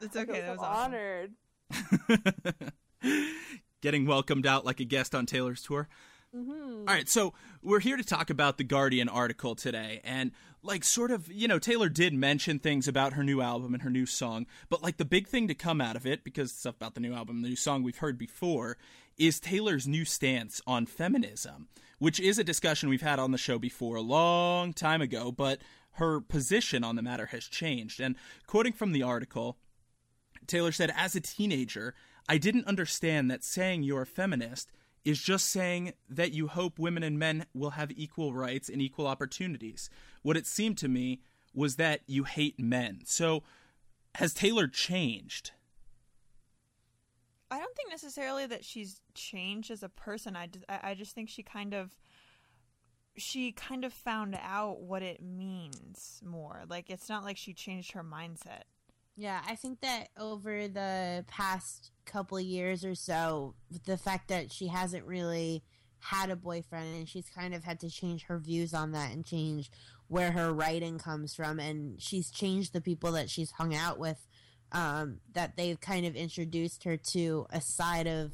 It's 0.00 0.16
I 0.16 0.20
okay. 0.22 0.32
feel 0.32 0.42
That 0.42 0.50
was 0.58 0.60
so 0.60 0.66
awesome. 0.66 0.92
honored. 0.92 2.72
Getting 3.82 4.06
welcomed 4.06 4.46
out 4.46 4.64
like 4.64 4.80
a 4.80 4.84
guest 4.84 5.14
on 5.14 5.26
Taylor's 5.26 5.62
tour. 5.62 5.88
hmm 6.34 6.50
All 6.86 6.94
right, 6.94 7.08
so 7.08 7.32
we're 7.62 7.80
here 7.80 7.96
to 7.96 8.04
talk 8.04 8.30
about 8.30 8.58
the 8.58 8.64
Guardian 8.64 9.08
article 9.08 9.54
today. 9.54 10.00
And, 10.04 10.32
like, 10.62 10.84
sort 10.84 11.10
of, 11.10 11.30
you 11.32 11.48
know, 11.48 11.58
Taylor 11.58 11.88
did 11.88 12.12
mention 12.12 12.58
things 12.58 12.86
about 12.86 13.14
her 13.14 13.24
new 13.24 13.40
album 13.40 13.72
and 13.72 13.82
her 13.82 13.90
new 13.90 14.04
song. 14.06 14.46
But, 14.68 14.82
like, 14.82 14.98
the 14.98 15.04
big 15.06 15.26
thing 15.28 15.48
to 15.48 15.54
come 15.54 15.80
out 15.80 15.96
of 15.96 16.06
it, 16.06 16.24
because 16.24 16.52
stuff 16.52 16.76
about 16.76 16.94
the 16.94 17.00
new 17.00 17.14
album, 17.14 17.36
and 17.36 17.44
the 17.44 17.48
new 17.50 17.56
song 17.56 17.82
we've 17.82 17.98
heard 17.98 18.18
before, 18.18 18.76
is 19.16 19.40
Taylor's 19.40 19.88
new 19.88 20.04
stance 20.04 20.60
on 20.66 20.84
feminism, 20.86 21.68
which 21.98 22.20
is 22.20 22.38
a 22.38 22.44
discussion 22.44 22.88
we've 22.90 23.00
had 23.02 23.18
on 23.18 23.30
the 23.32 23.38
show 23.38 23.58
before 23.58 23.96
a 23.96 24.02
long 24.02 24.72
time 24.74 25.00
ago. 25.00 25.32
But 25.32 25.60
her 25.92 26.20
position 26.20 26.84
on 26.84 26.96
the 26.96 27.02
matter 27.02 27.26
has 27.26 27.44
changed. 27.44 27.98
And, 27.98 28.14
quoting 28.46 28.72
from 28.74 28.92
the 28.92 29.02
article, 29.02 29.56
Taylor 30.50 30.72
said, 30.72 30.92
As 30.96 31.14
a 31.14 31.20
teenager, 31.20 31.94
I 32.28 32.38
didn't 32.38 32.66
understand 32.66 33.30
that 33.30 33.44
saying 33.44 33.82
you're 33.82 34.02
a 34.02 34.06
feminist 34.06 34.70
is 35.04 35.20
just 35.22 35.48
saying 35.48 35.94
that 36.08 36.32
you 36.32 36.48
hope 36.48 36.78
women 36.78 37.02
and 37.02 37.18
men 37.18 37.46
will 37.54 37.70
have 37.70 37.90
equal 37.92 38.34
rights 38.34 38.68
and 38.68 38.82
equal 38.82 39.06
opportunities. 39.06 39.88
What 40.22 40.36
it 40.36 40.46
seemed 40.46 40.76
to 40.78 40.88
me 40.88 41.20
was 41.54 41.76
that 41.76 42.02
you 42.06 42.24
hate 42.24 42.60
men. 42.60 43.00
So, 43.06 43.42
has 44.16 44.34
Taylor 44.34 44.68
changed? 44.68 45.52
I 47.50 47.58
don't 47.58 47.74
think 47.74 47.90
necessarily 47.90 48.46
that 48.46 48.64
she's 48.64 49.00
changed 49.14 49.70
as 49.70 49.82
a 49.82 49.88
person. 49.88 50.36
I 50.36 50.46
just, 50.46 50.64
I 50.68 50.80
I 50.82 50.94
just 50.94 51.14
think 51.14 51.28
she 51.28 51.42
kind 51.42 51.74
of 51.74 51.96
she 53.16 53.52
kind 53.52 53.84
of 53.84 53.92
found 53.92 54.38
out 54.40 54.82
what 54.82 55.02
it 55.02 55.22
means 55.22 56.20
more. 56.24 56.62
Like 56.68 56.90
it's 56.90 57.08
not 57.08 57.24
like 57.24 57.36
she 57.36 57.52
changed 57.52 57.92
her 57.92 58.04
mindset. 58.04 58.64
Yeah, 59.20 59.42
I 59.46 59.54
think 59.54 59.82
that 59.82 60.08
over 60.18 60.66
the 60.66 61.26
past 61.28 61.90
couple 62.06 62.40
years 62.40 62.86
or 62.86 62.94
so, 62.94 63.54
the 63.84 63.98
fact 63.98 64.28
that 64.28 64.50
she 64.50 64.68
hasn't 64.68 65.04
really 65.04 65.62
had 65.98 66.30
a 66.30 66.36
boyfriend 66.36 66.96
and 66.96 67.06
she's 67.06 67.28
kind 67.28 67.52
of 67.54 67.62
had 67.62 67.80
to 67.80 67.90
change 67.90 68.22
her 68.24 68.38
views 68.38 68.72
on 68.72 68.92
that 68.92 69.12
and 69.12 69.26
change 69.26 69.70
where 70.08 70.32
her 70.32 70.54
writing 70.54 70.96
comes 70.96 71.34
from 71.34 71.60
and 71.60 72.00
she's 72.00 72.30
changed 72.30 72.72
the 72.72 72.80
people 72.80 73.12
that 73.12 73.28
she's 73.28 73.50
hung 73.50 73.74
out 73.74 73.98
with 73.98 74.26
um, 74.72 75.18
that 75.34 75.54
they've 75.54 75.82
kind 75.82 76.06
of 76.06 76.16
introduced 76.16 76.84
her 76.84 76.96
to 76.96 77.46
a 77.50 77.60
side 77.60 78.06
of 78.06 78.32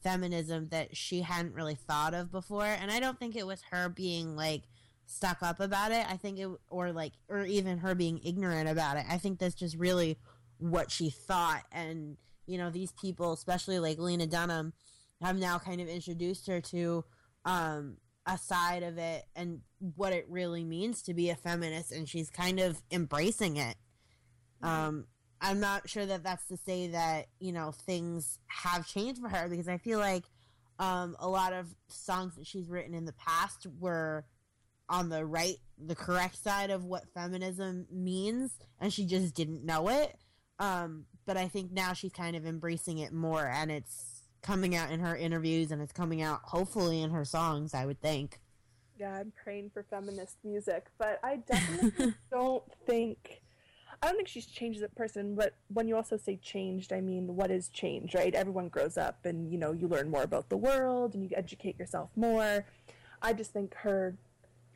feminism 0.00 0.68
that 0.68 0.96
she 0.96 1.22
hadn't 1.22 1.54
really 1.54 1.74
thought 1.74 2.14
of 2.14 2.30
before. 2.30 2.66
And 2.66 2.92
i 2.92 3.00
don't 3.00 3.18
think 3.18 3.34
it 3.34 3.48
was 3.48 3.62
her 3.72 3.88
being 3.88 4.36
like 4.36 4.62
stuck 5.10 5.42
up 5.42 5.58
about 5.58 5.90
it 5.90 6.06
i 6.08 6.16
think 6.16 6.38
it 6.38 6.48
or 6.68 6.92
like 6.92 7.12
or 7.28 7.44
even 7.44 7.78
her 7.78 7.94
being 7.94 8.20
ignorant 8.24 8.68
about 8.68 8.96
it 8.96 9.04
i 9.10 9.18
think 9.18 9.38
that's 9.38 9.54
just 9.54 9.76
really 9.76 10.16
what 10.60 10.90
she 10.90 11.10
thought. 11.10 11.62
And 11.72 12.16
you 12.46 12.58
know 12.58 12.70
these 12.70 12.92
people 12.92 13.32
especially 13.32 13.78
like 13.78 13.98
lena 13.98 14.26
dunham 14.26 14.72
have 15.22 15.36
now 15.36 15.58
kind 15.58 15.80
of 15.80 15.88
introduced 15.88 16.46
her 16.48 16.60
to 16.60 17.04
um 17.44 17.96
a 18.26 18.36
side 18.36 18.82
of 18.82 18.98
it 18.98 19.24
and 19.36 19.60
what 19.96 20.12
it 20.12 20.26
really 20.28 20.64
means 20.64 21.02
to 21.02 21.14
be 21.14 21.30
a 21.30 21.36
feminist 21.36 21.92
and 21.92 22.08
she's 22.08 22.28
kind 22.28 22.60
of 22.60 22.82
embracing 22.90 23.56
it. 23.56 23.76
Um 24.62 25.06
i'm 25.40 25.60
not 25.60 25.88
sure 25.88 26.04
that 26.04 26.22
that's 26.22 26.46
to 26.48 26.56
say 26.56 26.88
that 26.88 27.26
you 27.38 27.52
know 27.52 27.72
things 27.72 28.38
have 28.46 28.86
changed 28.86 29.20
for 29.20 29.28
her 29.28 29.48
because 29.48 29.68
i 29.68 29.78
feel 29.78 29.98
like 29.98 30.24
um 30.78 31.16
a 31.18 31.28
lot 31.28 31.54
of 31.54 31.66
songs 31.88 32.36
that 32.36 32.46
she's 32.46 32.68
written 32.68 32.94
in 32.94 33.06
the 33.06 33.14
past 33.14 33.66
were 33.78 34.26
on 34.90 35.08
the 35.08 35.24
right 35.24 35.56
the 35.78 35.94
correct 35.94 36.36
side 36.42 36.70
of 36.70 36.84
what 36.84 37.04
feminism 37.14 37.86
means 37.90 38.58
and 38.80 38.92
she 38.92 39.06
just 39.06 39.34
didn't 39.34 39.64
know 39.64 39.88
it 39.88 40.16
um 40.58 41.06
but 41.24 41.36
i 41.38 41.48
think 41.48 41.72
now 41.72 41.92
she's 41.94 42.12
kind 42.12 42.36
of 42.36 42.44
embracing 42.44 42.98
it 42.98 43.12
more 43.12 43.46
and 43.46 43.70
it's 43.70 44.24
coming 44.42 44.74
out 44.76 44.90
in 44.90 45.00
her 45.00 45.16
interviews 45.16 45.70
and 45.70 45.80
it's 45.80 45.92
coming 45.92 46.20
out 46.20 46.40
hopefully 46.44 47.00
in 47.00 47.10
her 47.10 47.24
songs 47.24 47.72
i 47.72 47.86
would 47.86 48.00
think 48.00 48.38
Yeah, 48.98 49.14
I'm 49.20 49.32
praying 49.42 49.70
for 49.72 49.82
feminist 49.82 50.36
music, 50.44 50.88
but 50.98 51.20
I 51.24 51.36
definitely 51.36 52.12
don't 52.30 52.64
think 52.86 53.40
I 54.02 54.06
don't 54.06 54.16
think 54.16 54.28
she's 54.28 54.46
changed 54.46 54.78
as 54.78 54.82
a 54.84 54.94
person, 54.94 55.34
but 55.34 55.54
when 55.68 55.88
you 55.88 55.96
also 55.96 56.16
say 56.18 56.36
changed, 56.36 56.92
I 56.92 57.00
mean 57.00 57.34
what 57.36 57.50
is 57.50 57.68
change, 57.70 58.14
right? 58.14 58.34
Everyone 58.34 58.68
grows 58.68 58.98
up 58.98 59.24
and 59.24 59.50
you 59.50 59.56
know, 59.58 59.72
you 59.72 59.88
learn 59.88 60.10
more 60.10 60.22
about 60.22 60.50
the 60.50 60.56
world 60.58 61.14
and 61.14 61.22
you 61.24 61.30
educate 61.34 61.78
yourself 61.78 62.10
more. 62.14 62.66
I 63.22 63.32
just 63.32 63.52
think 63.52 63.74
her 63.76 64.16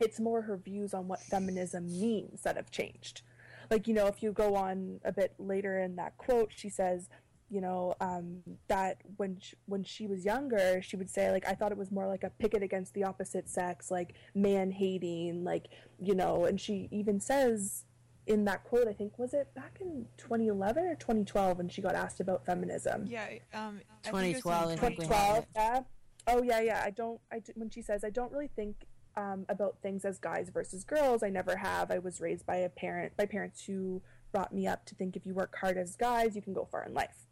it's 0.05 0.21
more 0.21 0.43
her 0.43 0.57
views 0.59 0.93
on 0.93 1.09
what 1.09 1.21
feminism 1.21 1.87
means 1.87 2.43
that 2.43 2.57
have 2.57 2.71
changed. 2.71 3.23
Like, 3.71 3.89
you 3.89 3.95
know, 3.95 4.07
if 4.07 4.23
you 4.23 4.33
go 4.33 4.55
on 4.55 5.01
a 5.05 5.13
bit 5.13 5.35
later 5.39 5.79
in 5.79 5.97
that 5.97 6.19
quote, 6.19 6.53
she 6.55 6.69
says, 6.69 7.09
you 7.49 7.63
know, 7.63 7.95
um, 8.01 8.43
that 8.69 8.99
when 9.17 9.39
she, 9.41 9.57
when 9.65 9.83
she 9.83 10.07
was 10.07 10.25
younger, 10.25 10.83
she 10.83 10.97
would 10.97 11.09
say 11.09 11.31
like, 11.31 11.49
I 11.49 11.55
thought 11.55 11.73
it 11.73 11.79
was 11.79 11.91
more 11.91 12.07
like 12.07 12.23
a 12.23 12.31
picket 12.31 12.63
against 12.63 12.93
the 12.93 13.05
opposite 13.05 13.49
sex, 13.49 13.91
like 13.91 14.15
man 14.35 14.71
hating, 14.71 15.45
like 15.45 15.69
you 15.99 16.15
know. 16.15 16.45
And 16.45 16.61
she 16.61 16.89
even 16.91 17.21
says 17.21 17.85
in 18.27 18.45
that 18.47 18.65
quote, 18.65 18.89
I 18.89 18.93
think 18.93 19.19
was 19.19 19.35
it 19.35 19.55
back 19.55 19.79
in 19.81 20.07
2011 20.19 20.85
or 20.85 20.95
2012 20.97 21.59
when 21.59 21.69
she 21.69 21.81
got 21.81 21.95
asked 21.95 22.21
about 22.21 22.45
feminism. 22.45 23.07
Yeah, 23.07 23.29
um, 23.53 23.81
I 24.05 24.11
think 24.11 24.37
it 24.37 24.45
was 24.45 24.69
2012, 24.69 24.71
in 24.73 24.79
I 24.79 24.81
think 24.81 24.99
we 24.99 25.05
2012. 25.05 25.47
Yeah. 25.55 25.81
Oh 26.27 26.43
yeah, 26.43 26.61
yeah. 26.61 26.83
I 26.85 26.91
don't. 26.91 27.21
I 27.33 27.43
when 27.55 27.71
she 27.71 27.83
says 27.83 28.05
I 28.05 28.11
don't 28.11 28.33
really 28.33 28.51
think 28.55 28.77
um, 29.17 29.47
about 29.49 29.79
things 29.83 30.05
as 30.05 30.19
guys 30.19 30.51
versus 30.51 30.85
girls. 30.85 31.23
I 31.23 31.31
never 31.31 31.57
have. 31.57 31.91
I 31.91 31.99
was 31.99 32.21
raised 32.21 32.47
by 32.47 32.57
a 32.57 32.69
parent 32.69 33.17
by 33.17 33.27
parents 33.27 33.65
who 33.65 34.03
brought 34.33 34.53
me 34.53 34.67
up 34.67 34.85
to 34.87 34.95
think 34.95 35.17
if 35.17 35.25
you 35.25 35.35
work 35.35 35.55
hard 35.61 35.79
as 35.79 35.97
guys, 35.97 36.35
you 36.35 36.43
can 36.43 36.53
go 36.53 36.69
far 36.71 36.85
in 36.85 36.95
life. 36.95 37.27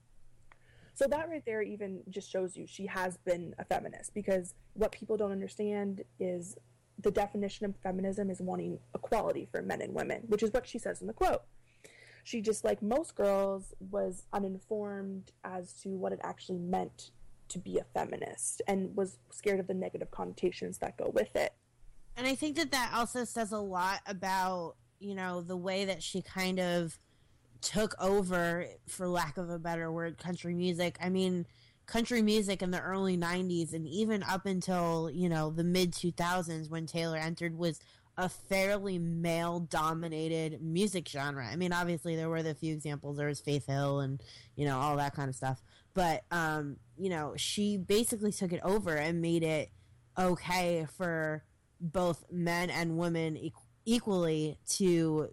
So 0.94 1.06
that 1.08 1.28
right 1.28 1.42
there 1.44 1.62
even 1.62 2.02
just 2.10 2.30
shows 2.30 2.56
you 2.56 2.66
she 2.66 2.86
has 2.86 3.16
been 3.16 3.54
a 3.58 3.64
feminist 3.64 4.14
because 4.14 4.54
what 4.74 4.92
people 4.92 5.16
don't 5.16 5.32
understand 5.32 6.02
is 6.20 6.56
the 6.98 7.10
definition 7.10 7.66
of 7.66 7.74
feminism 7.82 8.30
is 8.30 8.40
wanting 8.40 8.78
equality 8.94 9.48
for 9.50 9.62
men 9.62 9.80
and 9.80 9.94
women, 9.94 10.22
which 10.26 10.42
is 10.42 10.52
what 10.52 10.68
she 10.68 10.78
says 10.78 11.00
in 11.00 11.06
the 11.06 11.12
quote. 11.12 11.42
She 12.24 12.40
just 12.40 12.64
like 12.64 12.82
most 12.82 13.16
girls 13.16 13.74
was 13.90 14.26
uninformed 14.32 15.32
as 15.42 15.72
to 15.82 15.88
what 15.88 16.12
it 16.12 16.20
actually 16.22 16.58
meant 16.58 17.10
to 17.48 17.58
be 17.58 17.78
a 17.78 17.84
feminist 17.94 18.62
and 18.68 18.94
was 18.96 19.18
scared 19.30 19.60
of 19.60 19.66
the 19.66 19.74
negative 19.74 20.10
connotations 20.10 20.78
that 20.78 20.96
go 20.96 21.10
with 21.12 21.34
it. 21.34 21.52
And 22.16 22.26
I 22.26 22.34
think 22.34 22.56
that 22.56 22.70
that 22.72 22.92
also 22.94 23.24
says 23.24 23.52
a 23.52 23.58
lot 23.58 24.00
about, 24.06 24.74
you 24.98 25.14
know, 25.14 25.40
the 25.40 25.56
way 25.56 25.84
that 25.86 26.02
she 26.02 26.22
kind 26.22 26.60
of 26.60 26.98
took 27.60 27.94
over, 28.00 28.66
for 28.86 29.08
lack 29.08 29.38
of 29.38 29.48
a 29.48 29.58
better 29.58 29.90
word, 29.90 30.18
country 30.18 30.54
music. 30.54 30.98
I 31.00 31.08
mean, 31.08 31.46
country 31.86 32.22
music 32.22 32.62
in 32.62 32.70
the 32.70 32.80
early 32.80 33.16
90s 33.16 33.72
and 33.72 33.86
even 33.86 34.22
up 34.22 34.46
until, 34.46 35.10
you 35.10 35.28
know, 35.28 35.50
the 35.50 35.64
mid 35.64 35.92
2000s 35.92 36.68
when 36.70 36.86
Taylor 36.86 37.16
entered 37.16 37.56
was 37.56 37.80
a 38.18 38.28
fairly 38.28 38.98
male 38.98 39.60
dominated 39.60 40.60
music 40.60 41.08
genre. 41.08 41.46
I 41.46 41.56
mean, 41.56 41.72
obviously 41.72 42.14
there 42.14 42.28
were 42.28 42.42
the 42.42 42.54
few 42.54 42.74
examples. 42.74 43.16
There 43.16 43.28
was 43.28 43.40
Faith 43.40 43.66
Hill 43.66 44.00
and, 44.00 44.22
you 44.54 44.66
know, 44.66 44.78
all 44.78 44.96
that 44.96 45.14
kind 45.14 45.30
of 45.30 45.34
stuff. 45.34 45.62
But, 45.94 46.24
um, 46.30 46.76
you 46.98 47.08
know, 47.08 47.34
she 47.36 47.78
basically 47.78 48.32
took 48.32 48.52
it 48.52 48.60
over 48.62 48.94
and 48.94 49.22
made 49.22 49.42
it 49.42 49.70
okay 50.18 50.86
for 50.96 51.42
both 51.82 52.24
men 52.30 52.70
and 52.70 52.96
women 52.96 53.36
e- 53.36 53.52
equally 53.84 54.58
to 54.70 55.28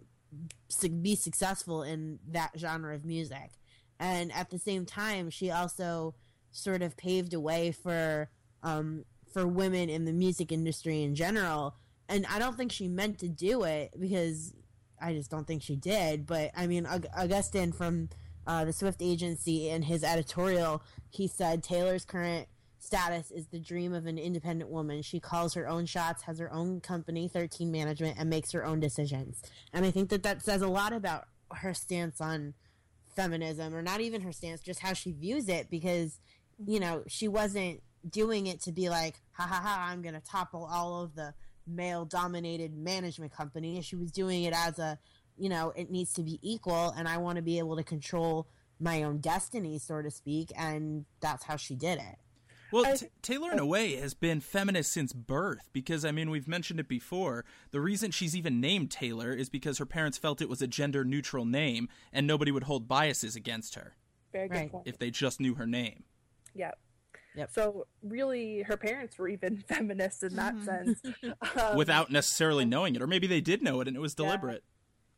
su- 0.68 0.88
be 0.88 1.14
successful 1.14 1.82
in 1.82 2.18
that 2.28 2.50
genre 2.58 2.94
of 2.94 3.04
music. 3.04 3.52
And 3.98 4.32
at 4.32 4.50
the 4.50 4.58
same 4.58 4.84
time, 4.84 5.30
she 5.30 5.50
also 5.50 6.14
sort 6.50 6.82
of 6.82 6.96
paved 6.96 7.32
a 7.32 7.40
way 7.40 7.70
for 7.70 8.28
um, 8.62 9.04
for 9.32 9.46
women 9.46 9.88
in 9.88 10.04
the 10.04 10.12
music 10.12 10.50
industry 10.50 11.02
in 11.02 11.14
general. 11.14 11.76
And 12.08 12.26
I 12.26 12.38
don't 12.38 12.56
think 12.56 12.72
she 12.72 12.88
meant 12.88 13.18
to 13.20 13.28
do 13.28 13.62
it 13.62 13.94
because 13.98 14.52
I 15.00 15.12
just 15.12 15.30
don't 15.30 15.46
think 15.46 15.62
she 15.62 15.76
did. 15.76 16.26
But 16.26 16.50
I 16.56 16.66
mean, 16.66 16.84
Aug- 16.84 17.06
Augustin 17.16 17.72
from 17.72 18.08
uh, 18.46 18.64
the 18.64 18.72
Swift 18.72 19.00
Agency 19.00 19.68
in 19.68 19.82
his 19.82 20.02
editorial, 20.02 20.82
he 21.10 21.28
said 21.28 21.62
Taylor's 21.62 22.04
current 22.04 22.48
status 22.82 23.30
is 23.30 23.46
the 23.48 23.60
dream 23.60 23.92
of 23.92 24.06
an 24.06 24.18
independent 24.18 24.70
woman. 24.70 25.02
She 25.02 25.20
calls 25.20 25.54
her 25.54 25.68
own 25.68 25.86
shots, 25.86 26.22
has 26.22 26.38
her 26.38 26.52
own 26.52 26.80
company, 26.80 27.28
13 27.28 27.70
Management, 27.70 28.16
and 28.18 28.28
makes 28.30 28.52
her 28.52 28.64
own 28.64 28.80
decisions. 28.80 29.42
And 29.72 29.84
I 29.84 29.90
think 29.90 30.08
that 30.10 30.22
that 30.22 30.42
says 30.42 30.62
a 30.62 30.68
lot 30.68 30.92
about 30.92 31.26
her 31.52 31.74
stance 31.74 32.20
on 32.20 32.54
feminism, 33.14 33.74
or 33.74 33.82
not 33.82 34.00
even 34.00 34.22
her 34.22 34.32
stance, 34.32 34.60
just 34.60 34.80
how 34.80 34.94
she 34.94 35.12
views 35.12 35.48
it, 35.48 35.68
because, 35.70 36.18
you 36.64 36.80
know, 36.80 37.04
she 37.06 37.28
wasn't 37.28 37.82
doing 38.08 38.46
it 38.46 38.62
to 38.62 38.72
be 38.72 38.88
like, 38.88 39.20
ha 39.32 39.44
ha 39.44 39.60
ha, 39.62 39.88
I'm 39.90 40.00
going 40.00 40.14
to 40.14 40.20
topple 40.20 40.68
all 40.70 41.02
of 41.02 41.14
the 41.14 41.34
male 41.66 42.04
dominated 42.04 42.74
management 42.74 43.32
company. 43.32 43.80
She 43.82 43.96
was 43.96 44.10
doing 44.10 44.44
it 44.44 44.54
as 44.56 44.78
a, 44.78 44.98
you 45.36 45.48
know, 45.48 45.72
it 45.76 45.90
needs 45.90 46.14
to 46.14 46.22
be 46.22 46.38
equal, 46.42 46.94
and 46.96 47.06
I 47.06 47.18
want 47.18 47.36
to 47.36 47.42
be 47.42 47.58
able 47.58 47.76
to 47.76 47.84
control 47.84 48.48
my 48.78 49.02
own 49.02 49.18
destiny, 49.18 49.78
so 49.78 50.00
to 50.00 50.10
speak, 50.10 50.50
and 50.56 51.04
that's 51.20 51.44
how 51.44 51.56
she 51.56 51.74
did 51.74 51.98
it. 51.98 52.16
Well, 52.72 52.86
I- 52.86 52.96
t- 52.96 53.06
Taylor, 53.22 53.52
in 53.52 53.58
a 53.58 53.66
way, 53.66 53.96
has 53.96 54.14
been 54.14 54.40
feminist 54.40 54.92
since 54.92 55.12
birth 55.12 55.68
because, 55.72 56.04
I 56.04 56.12
mean, 56.12 56.30
we've 56.30 56.48
mentioned 56.48 56.80
it 56.80 56.88
before. 56.88 57.44
The 57.70 57.80
reason 57.80 58.10
she's 58.10 58.36
even 58.36 58.60
named 58.60 58.90
Taylor 58.90 59.32
is 59.32 59.48
because 59.48 59.78
her 59.78 59.86
parents 59.86 60.18
felt 60.18 60.40
it 60.40 60.48
was 60.48 60.62
a 60.62 60.66
gender 60.66 61.04
neutral 61.04 61.44
name 61.44 61.88
and 62.12 62.26
nobody 62.26 62.50
would 62.50 62.64
hold 62.64 62.86
biases 62.88 63.34
against 63.36 63.74
her 63.74 63.96
Very 64.32 64.48
good 64.48 64.54
Right. 64.56 64.72
point. 64.72 64.86
if 64.86 64.98
they 64.98 65.10
just 65.10 65.40
knew 65.40 65.54
her 65.54 65.66
name. 65.66 66.04
Yeah. 66.54 66.72
Yep. 67.36 67.50
So 67.52 67.86
really, 68.02 68.62
her 68.62 68.76
parents 68.76 69.16
were 69.18 69.28
even 69.28 69.58
feminists 69.68 70.22
in 70.22 70.34
that 70.36 70.60
sense. 70.62 71.00
Um, 71.56 71.76
without 71.76 72.10
necessarily 72.10 72.64
knowing 72.64 72.94
it. 72.96 73.02
Or 73.02 73.06
maybe 73.06 73.26
they 73.26 73.40
did 73.40 73.62
know 73.62 73.80
it 73.80 73.88
and 73.88 73.96
it 73.96 74.00
was 74.00 74.14
deliberate. 74.14 74.62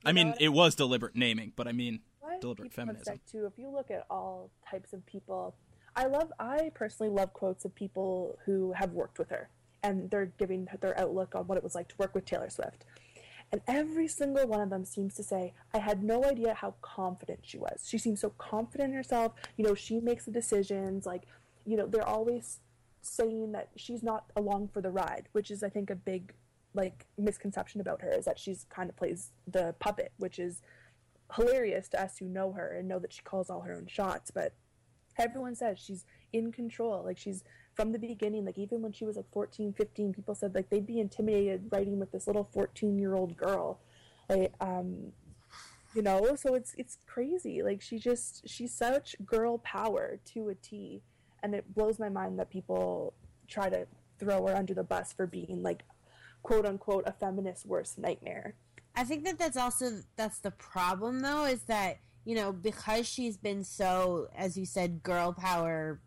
You 0.05 0.11
I 0.11 0.13
mean, 0.13 0.29
what 0.31 0.41
I 0.41 0.45
it 0.45 0.49
was 0.53 0.75
deliberate 0.75 1.15
naming, 1.17 1.53
but 1.57 1.67
I 1.69 1.73
mean, 1.73 2.01
what 2.21 2.41
deliberate 2.41 2.73
feminism. 2.73 3.05
said, 3.05 3.21
too. 3.31 3.47
If 3.47 3.59
you 3.59 3.69
look 3.71 3.91
at 3.91 4.05
all 4.11 4.51
types 4.71 4.93
of 4.93 5.05
people, 5.07 5.55
I 5.95 6.07
love. 6.07 6.33
I 6.39 6.71
personally 6.75 7.13
love 7.13 7.33
quotes 7.33 7.65
of 7.65 7.75
people 7.75 8.39
who 8.45 8.73
have 8.73 8.93
worked 8.93 9.19
with 9.19 9.29
her, 9.31 9.49
and 9.83 10.11
they're 10.11 10.33
giving 10.39 10.69
their 10.81 10.99
outlook 10.99 11.35
on 11.35 11.47
what 11.47 11.59
it 11.59 11.65
was 11.65 11.75
like 11.75 11.89
to 11.89 11.95
work 11.99 12.15
with 12.15 12.25
Taylor 12.25 12.51
Swift. 12.51 12.85
And 13.53 13.61
every 13.69 14.09
single 14.09 14.47
one 14.47 14.63
of 14.63 14.71
them 14.71 14.87
seems 14.87 15.15
to 15.17 15.23
say, 15.23 15.53
I 15.75 15.79
had 15.79 16.03
no 16.03 16.25
idea 16.25 16.55
how 16.55 16.75
confident 16.81 17.41
she 17.43 17.59
was. 17.59 17.87
She 17.87 17.99
seems 17.99 18.21
so 18.21 18.31
confident 18.39 18.91
in 18.91 18.97
herself. 18.97 19.33
You 19.59 19.67
know, 19.67 19.75
she 19.75 20.01
makes 20.01 20.25
the 20.25 20.31
decisions. 20.31 21.05
Like, 21.05 21.25
you 21.67 21.77
know, 21.77 21.87
they're 21.87 22.09
always 22.09 22.61
saying 23.03 23.53
that 23.53 23.69
she's 23.77 24.03
not 24.03 24.25
along 24.37 24.69
for 24.69 24.81
the 24.81 24.91
ride, 24.91 25.29
which 25.33 25.51
is, 25.51 25.63
I 25.63 25.69
think, 25.69 25.91
a 25.91 25.95
big, 25.95 26.33
like, 26.73 27.05
misconception 27.19 27.83
about 27.83 28.01
her 28.01 28.11
is 28.11 28.25
that 28.25 28.39
she's 28.39 28.65
kind 28.71 28.89
of 28.89 28.97
plays 28.97 29.33
the 29.47 29.75
puppet, 29.81 30.13
which 30.17 30.39
is 30.39 30.63
hilarious 31.35 31.89
to 31.89 32.03
us 32.03 32.17
who 32.17 32.27
know 32.27 32.53
her 32.53 32.69
and 32.69 32.89
know 32.89 32.99
that 33.01 33.13
she 33.13 33.21
calls 33.21 33.51
all 33.51 33.61
her 33.61 33.75
own 33.75 33.87
shots. 33.87 34.31
But 34.31 34.55
everyone 35.19 35.55
says 35.55 35.79
she's 35.79 36.05
in 36.33 36.53
control. 36.53 37.03
Like, 37.05 37.19
she's 37.19 37.45
from 37.75 37.93
the 37.93 37.99
beginning, 37.99 38.45
like, 38.45 38.59
even 38.59 38.83
when 38.83 38.93
she 38.93 39.05
was 39.05 39.17
like 39.17 39.31
14, 39.33 39.73
15, 39.73 40.13
people 40.13 40.35
said, 40.35 40.55
like, 40.55 40.71
they'd 40.71 40.87
be 40.87 41.01
intimidated 41.01 41.69
writing 41.71 41.99
with 41.99 42.13
this 42.13 42.27
little 42.27 42.45
14 42.45 42.99
year 42.99 43.15
old 43.15 43.37
girl. 43.37 43.81
Like, 44.29 44.53
um, 44.61 45.13
you 45.95 46.03
know, 46.03 46.35
so 46.37 46.55
it's 46.55 46.75
it's 46.79 46.99
crazy. 47.07 47.63
Like 47.63 47.83
she 47.83 47.99
just 47.99 48.49
she's 48.49 48.73
such 48.73 49.15
girl 49.25 49.59
power 49.59 50.19
to 50.33 50.49
a 50.49 50.55
T, 50.55 51.03
and 51.43 51.55
it 51.55 51.75
blows 51.75 51.99
my 51.99 52.09
mind 52.09 52.39
that 52.39 52.51
people 52.51 53.15
try 53.47 53.69
to 53.69 53.87
throw 54.19 54.47
her 54.47 54.57
under 54.57 54.73
the 54.73 54.85
bus 54.85 55.13
for 55.13 55.27
being 55.27 55.63
like, 55.63 55.83
quote 56.43 56.65
unquote, 56.65 57.05
a 57.07 57.13
feminist 57.13 57.67
worst 57.67 57.99
nightmare. 57.99 58.55
I 58.95 59.05
think 59.05 59.25
that 59.25 59.39
that's 59.39 59.57
also 59.57 60.03
that's 60.17 60.39
the 60.39 60.51
problem 60.51 61.21
though 61.21 61.45
is 61.45 61.63
that 61.65 61.99
you 62.25 62.35
know 62.35 62.53
because 62.53 63.07
she's 63.07 63.37
been 63.37 63.65
so 63.65 64.29
as 64.37 64.57
you 64.57 64.65
said 64.65 65.03
girl 65.03 65.33
power 65.33 66.01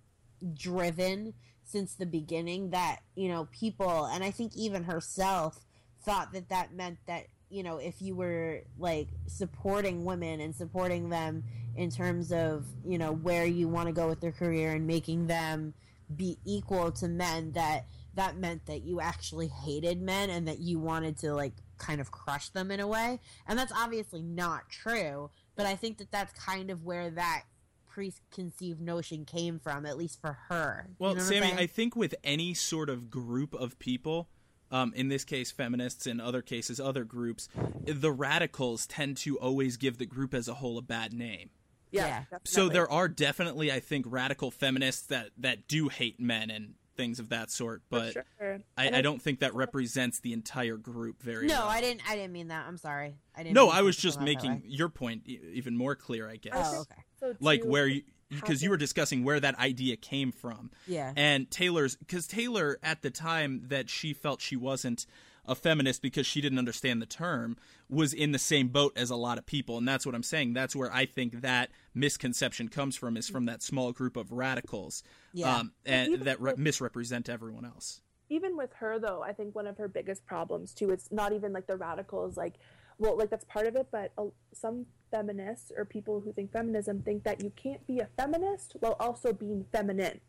driven 0.54 1.34
since 1.64 1.96
the 1.96 2.06
beginning 2.06 2.70
that 2.70 3.00
you 3.16 3.28
know 3.28 3.48
people 3.52 4.06
and 4.06 4.24
I 4.24 4.32
think 4.32 4.56
even 4.56 4.84
herself 4.84 5.66
thought 6.04 6.34
that 6.34 6.50
that 6.50 6.74
meant 6.74 6.98
that 7.08 7.26
you 7.50 7.64
know 7.64 7.78
if 7.78 8.02
you 8.02 8.16
were 8.16 8.62
like 8.78 9.08
supporting 9.28 10.06
women 10.06 10.40
and 10.40 10.56
supporting 10.56 11.10
them 11.10 11.44
in 11.76 11.90
terms 11.90 12.32
of 12.32 12.66
you 12.86 12.98
know 12.98 13.12
where 13.12 13.46
you 13.46 13.68
want 13.68 13.88
to 13.88 13.94
go 13.94 14.08
with 14.08 14.22
their 14.22 14.32
career 14.32 14.72
and 14.74 14.88
making 14.88 15.28
them 15.28 15.74
be 16.16 16.38
equal 16.46 16.92
to 16.92 17.08
men 17.08 17.52
that 17.54 17.86
that 18.16 18.38
meant 18.38 18.66
that 18.66 18.84
you 18.84 19.02
actually 19.02 19.48
hated 19.48 20.02
men 20.02 20.30
and 20.30 20.48
that 20.48 20.60
you 20.60 20.80
wanted 20.80 21.18
to 21.18 21.34
like 21.34 21.54
kind 21.78 22.00
of 22.00 22.12
crush 22.12 22.50
them 22.50 22.72
in 22.72 22.80
a 22.80 22.88
way. 22.88 23.20
And 23.48 23.60
that's 23.60 23.74
obviously 23.76 24.22
not 24.22 24.70
true 24.70 25.30
but 25.56 25.66
i 25.66 25.76
think 25.76 25.98
that 25.98 26.12
that's 26.12 26.34
kind 26.34 26.70
of 26.70 26.84
where 26.84 27.10
that 27.10 27.44
preconceived 27.90 28.82
notion 28.82 29.24
came 29.26 29.58
from 29.58 29.86
at 29.86 29.98
least 29.98 30.20
for 30.20 30.38
her 30.50 30.86
You 30.90 30.96
Well, 31.00 31.16
know 31.16 31.22
what 31.24 31.34
I'm 31.36 31.44
Sammy. 31.44 31.54
I 31.54 31.66
think 31.68 31.96
with 31.96 32.14
any 32.24 32.54
sort 32.54 32.90
of 32.90 33.10
group 33.10 33.54
of 33.54 33.80
people, 33.80 34.28
um, 34.70 34.92
in 34.96 35.08
this 35.08 35.24
case 35.24 35.52
feminists, 35.52 36.06
in 36.06 36.20
other 36.20 36.42
cases 36.42 36.80
other 36.80 37.06
groups, 37.06 37.48
the 37.86 38.12
radicals 38.12 38.86
tend 38.86 39.16
to 39.18 39.38
always 39.40 39.78
give 39.78 39.98
the 39.98 40.06
group 40.06 40.34
as 40.34 40.48
a 40.50 40.56
whole 40.56 40.78
a 40.78 40.82
bad 40.82 41.14
name. 41.14 41.52
Yeah. 41.92 42.24
Yeah. 42.30 42.40
So 42.44 42.68
there 42.68 42.92
are 42.92 43.08
definitely, 43.08 43.72
I 43.72 43.80
think, 43.80 44.06
radical 44.10 44.52
feminists 44.52 45.04
that 45.08 45.30
that 45.38 45.68
do 45.70 45.88
hate 45.88 46.20
men 46.20 46.50
and 46.50 46.74
things 46.96 47.20
of 47.20 47.30
that 47.30 47.52
sort, 47.52 47.82
but 47.90 48.14
sure. 48.14 48.60
I, 48.78 48.86
And 48.86 48.96
I 48.96 49.02
don't 49.02 49.22
think 49.22 49.40
that 49.40 49.54
represents 49.56 50.20
the 50.20 50.34
entire 50.34 50.78
group 50.78 51.22
very 51.22 51.48
no 51.48 51.54
well. 51.60 51.68
i 51.68 51.82
didn't 51.82 52.02
i 52.10 52.16
didn't 52.16 52.32
mean 52.34 52.48
that 52.50 52.66
i'm 52.68 52.78
sorry 52.78 53.16
i 53.36 53.44
didn't 53.44 53.56
No, 53.56 53.70
I 53.70 53.82
was 53.82 53.96
just 53.98 54.18
come 54.20 54.28
out 54.28 54.42
that 54.42 54.44
making 54.50 54.64
your 54.66 54.90
point 54.90 55.24
e- 55.28 55.40
even 55.54 55.76
more 55.78 55.96
clear, 55.96 56.30
I 56.30 56.38
guess. 56.38 56.54
oh 56.56 56.82
okay 56.82 57.02
So 57.20 57.36
Like 57.40 57.64
where 57.64 57.88
you 57.88 58.04
because 58.30 58.64
you 58.64 58.70
were 58.72 58.78
discussing 58.78 59.24
where 59.24 59.40
that 59.40 59.58
idea 59.60 59.96
came 59.96 60.32
from. 60.32 60.72
yeah 60.88 61.14
and 61.16 61.50
Taylor's 61.52 61.96
because 61.96 62.28
Taylor 62.28 62.80
at 62.82 63.02
the 63.02 63.12
time 63.12 63.64
that 63.68 63.90
she 63.90 64.14
felt 64.14 64.42
she 64.42 64.56
wasn't 64.56 65.06
a 65.48 65.56
feminist 65.56 66.02
because 66.02 66.26
she 66.26 66.42
didn't 66.42 66.60
understand 66.60 67.02
the 67.02 67.06
term 67.06 67.58
was 67.90 68.14
in 68.14 68.32
the 68.32 68.40
same 68.40 68.68
boat 68.70 68.94
as 68.98 69.10
a 69.10 69.16
lot 69.16 69.38
of 69.38 69.46
people. 69.46 69.78
And 69.78 69.88
that's 69.88 70.06
what 70.06 70.16
I'm 70.16 70.24
saying. 70.24 70.54
That's 70.54 70.76
where 70.76 70.92
I 70.94 71.06
think 71.06 71.42
that 71.42 71.70
misconception 71.94 72.68
comes 72.70 72.96
from 72.96 73.18
is 73.18 73.30
from 73.30 73.46
that 73.46 73.64
small 73.64 73.92
group 73.92 74.18
of 74.18 74.32
radicals 74.32 75.04
Yeah. 75.34 75.56
um, 75.58 75.72
and 75.86 76.22
that 76.22 76.40
re- 76.42 76.54
misrepresent 76.58 77.30
everyone 77.30 77.66
else. 77.66 78.02
Even 78.30 78.58
with 78.58 78.74
her 78.74 78.98
though 79.00 79.22
i 79.22 79.32
think 79.34 79.54
one 79.54 79.68
of 79.68 79.78
her 79.78 79.88
biggest 79.88 80.26
problems 80.26 80.74
too 80.74 80.90
it's 80.90 81.12
not 81.12 81.32
even 81.32 81.54
like 81.54 81.68
the 81.68 81.78
radicals 81.78 82.36
like 82.36 82.56
well 82.98 83.16
like 83.16 83.30
that's 83.30 83.46
part 83.46 83.68
of 83.68 83.76
it 83.76 83.88
but 83.92 84.12
uh, 84.18 84.24
some 84.52 84.88
feminists 85.12 85.72
or 85.78 85.86
people 85.86 86.20
who 86.22 86.34
think 86.34 86.52
feminism 86.52 87.02
think 87.04 87.24
that 87.24 87.44
you 87.44 87.52
can't 87.56 87.86
be 87.86 88.00
a 88.00 88.08
feminist 88.18 88.76
while 88.80 88.96
also 89.00 89.32
being 89.32 89.64
feminine 89.72 90.20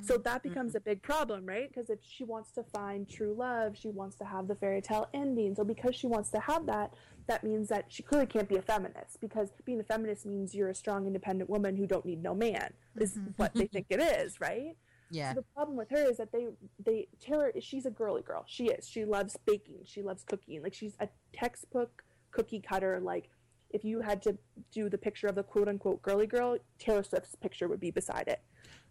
so 0.00 0.16
that 0.16 0.38
mm-hmm. 0.38 0.48
becomes 0.48 0.74
a 0.74 0.80
big 0.80 1.02
problem 1.02 1.46
right 1.46 1.68
because 1.68 1.90
if 1.90 1.98
she 2.02 2.24
wants 2.24 2.50
to 2.52 2.62
find 2.62 3.08
true 3.08 3.34
love 3.36 3.76
she 3.76 3.88
wants 3.88 4.16
to 4.16 4.24
have 4.24 4.48
the 4.48 4.54
fairy 4.54 4.80
tale 4.80 5.08
ending 5.14 5.54
so 5.54 5.64
because 5.64 5.94
she 5.94 6.06
wants 6.06 6.30
to 6.30 6.38
have 6.40 6.66
that 6.66 6.92
that 7.26 7.44
means 7.44 7.68
that 7.68 7.84
she 7.88 8.02
clearly 8.02 8.26
can't 8.26 8.48
be 8.48 8.56
a 8.56 8.62
feminist 8.62 9.20
because 9.20 9.50
being 9.64 9.80
a 9.80 9.84
feminist 9.84 10.26
means 10.26 10.54
you're 10.54 10.70
a 10.70 10.74
strong 10.74 11.06
independent 11.06 11.48
woman 11.48 11.76
who 11.76 11.86
don't 11.86 12.04
need 12.04 12.22
no 12.22 12.34
man 12.34 12.72
is 12.98 13.12
mm-hmm. 13.12 13.30
what 13.36 13.54
they 13.54 13.66
think 13.66 13.86
it 13.90 14.00
is 14.00 14.40
right 14.40 14.76
yeah 15.10 15.30
so 15.30 15.40
the 15.40 15.46
problem 15.54 15.76
with 15.76 15.90
her 15.90 16.10
is 16.10 16.16
that 16.16 16.32
they 16.32 16.46
they 16.84 17.08
Taylor 17.20 17.52
she's 17.60 17.86
a 17.86 17.90
girly 17.90 18.22
girl. 18.22 18.44
She 18.46 18.66
is. 18.66 18.88
She 18.88 19.04
loves 19.04 19.36
baking. 19.46 19.80
She 19.84 20.02
loves 20.02 20.24
cooking. 20.24 20.62
Like 20.62 20.74
she's 20.74 20.96
a 21.00 21.08
textbook 21.32 22.02
cookie 22.30 22.60
cutter. 22.60 23.00
Like 23.00 23.30
if 23.70 23.84
you 23.84 24.00
had 24.00 24.22
to 24.22 24.36
do 24.72 24.88
the 24.88 24.98
picture 24.98 25.26
of 25.26 25.34
the 25.34 25.42
quote 25.42 25.68
unquote 25.68 26.02
girly 26.02 26.26
girl, 26.26 26.56
Taylor 26.78 27.02
Swift's 27.02 27.34
picture 27.36 27.68
would 27.68 27.80
be 27.80 27.90
beside 27.90 28.28
it. 28.28 28.40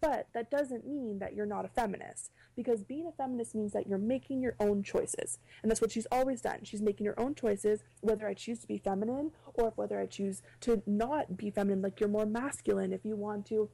But 0.00 0.28
that 0.32 0.50
doesn't 0.50 0.86
mean 0.86 1.18
that 1.18 1.34
you're 1.34 1.46
not 1.46 1.64
a 1.64 1.68
feminist 1.68 2.30
because 2.56 2.82
being 2.82 3.06
a 3.06 3.12
feminist 3.12 3.54
means 3.54 3.72
that 3.72 3.86
you're 3.86 3.98
making 3.98 4.40
your 4.40 4.56
own 4.58 4.82
choices. 4.82 5.38
And 5.62 5.70
that's 5.70 5.80
what 5.80 5.92
she's 5.92 6.06
always 6.10 6.40
done. 6.40 6.60
She's 6.62 6.82
making 6.82 7.06
her 7.06 7.18
own 7.18 7.34
choices 7.34 7.82
whether 8.00 8.26
I 8.26 8.34
choose 8.34 8.60
to 8.60 8.68
be 8.68 8.78
feminine 8.78 9.32
or 9.54 9.72
whether 9.76 9.98
I 10.00 10.06
choose 10.06 10.42
to 10.60 10.82
not 10.86 11.36
be 11.36 11.50
feminine 11.50 11.82
like 11.82 12.00
you're 12.00 12.08
more 12.08 12.26
masculine 12.26 12.92
if 12.92 13.04
you 13.04 13.16
want 13.16 13.46
to 13.46 13.68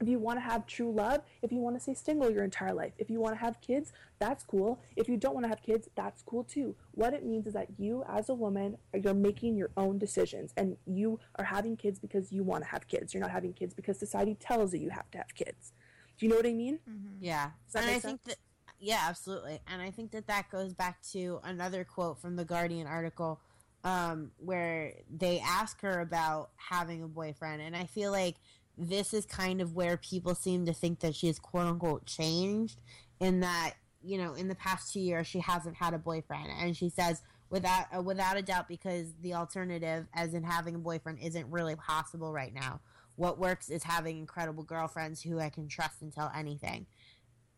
if 0.00 0.08
you 0.08 0.18
want 0.18 0.38
to 0.38 0.40
have 0.40 0.66
true 0.66 0.92
love, 0.92 1.22
if 1.42 1.52
you 1.52 1.58
want 1.58 1.76
to 1.76 1.80
stay 1.80 1.94
single 1.94 2.30
your 2.30 2.44
entire 2.44 2.74
life, 2.74 2.92
if 2.98 3.10
you 3.10 3.20
want 3.20 3.34
to 3.34 3.40
have 3.40 3.60
kids, 3.60 3.92
that's 4.18 4.42
cool. 4.44 4.80
If 4.96 5.08
you 5.08 5.16
don't 5.16 5.34
want 5.34 5.44
to 5.44 5.48
have 5.48 5.62
kids, 5.62 5.88
that's 5.94 6.22
cool 6.22 6.44
too. 6.44 6.74
What 6.92 7.14
it 7.14 7.24
means 7.24 7.46
is 7.46 7.54
that 7.54 7.68
you, 7.78 8.04
as 8.08 8.28
a 8.28 8.34
woman, 8.34 8.76
are 8.92 8.98
you're 8.98 9.14
making 9.14 9.56
your 9.56 9.70
own 9.76 9.98
decisions, 9.98 10.52
and 10.56 10.76
you 10.86 11.20
are 11.36 11.44
having 11.44 11.76
kids 11.76 11.98
because 11.98 12.32
you 12.32 12.42
want 12.42 12.64
to 12.64 12.70
have 12.70 12.88
kids. 12.88 13.14
You're 13.14 13.22
not 13.22 13.30
having 13.30 13.52
kids 13.52 13.74
because 13.74 13.98
society 13.98 14.34
tells 14.34 14.74
you 14.74 14.80
you 14.80 14.90
have 14.90 15.10
to 15.12 15.18
have 15.18 15.34
kids. 15.34 15.72
Do 16.18 16.26
you 16.26 16.30
know 16.30 16.36
what 16.36 16.46
I 16.46 16.52
mean? 16.52 16.78
Yeah, 17.20 17.50
that 17.72 17.78
and 17.80 17.86
make 17.86 17.96
I 17.96 18.00
think 18.00 18.24
that 18.24 18.36
yeah, 18.78 19.00
absolutely, 19.08 19.60
and 19.66 19.80
I 19.80 19.90
think 19.90 20.10
that 20.12 20.26
that 20.26 20.50
goes 20.50 20.74
back 20.74 21.02
to 21.12 21.40
another 21.44 21.84
quote 21.84 22.20
from 22.20 22.36
the 22.36 22.44
Guardian 22.44 22.86
article, 22.86 23.40
um, 23.82 24.30
where 24.38 24.94
they 25.10 25.40
ask 25.40 25.80
her 25.82 26.00
about 26.00 26.50
having 26.56 27.02
a 27.02 27.08
boyfriend, 27.08 27.62
and 27.62 27.76
I 27.76 27.84
feel 27.84 28.10
like 28.10 28.36
this 28.76 29.14
is 29.14 29.26
kind 29.26 29.60
of 29.60 29.74
where 29.74 29.96
people 29.96 30.34
seem 30.34 30.66
to 30.66 30.72
think 30.72 31.00
that 31.00 31.14
she 31.14 31.28
is 31.28 31.38
quote 31.38 31.66
unquote 31.66 32.06
changed, 32.06 32.80
in 33.20 33.40
that 33.40 33.74
you 34.02 34.18
know 34.18 34.34
in 34.34 34.48
the 34.48 34.54
past 34.54 34.92
two 34.92 35.00
years 35.00 35.26
she 35.26 35.40
hasn't 35.40 35.76
had 35.76 35.94
a 35.94 35.98
boyfriend, 35.98 36.48
and 36.58 36.76
she 36.76 36.88
says 36.88 37.22
without 37.50 37.86
uh, 37.96 38.02
without 38.02 38.36
a 38.36 38.42
doubt 38.42 38.68
because 38.68 39.14
the 39.22 39.34
alternative, 39.34 40.06
as 40.14 40.34
in 40.34 40.42
having 40.42 40.74
a 40.74 40.78
boyfriend, 40.78 41.18
isn't 41.20 41.50
really 41.50 41.76
possible 41.76 42.32
right 42.32 42.52
now. 42.52 42.80
What 43.16 43.38
works 43.38 43.70
is 43.70 43.84
having 43.84 44.18
incredible 44.18 44.64
girlfriends 44.64 45.22
who 45.22 45.38
I 45.38 45.48
can 45.48 45.68
trust 45.68 46.02
and 46.02 46.12
tell 46.12 46.32
anything. 46.34 46.86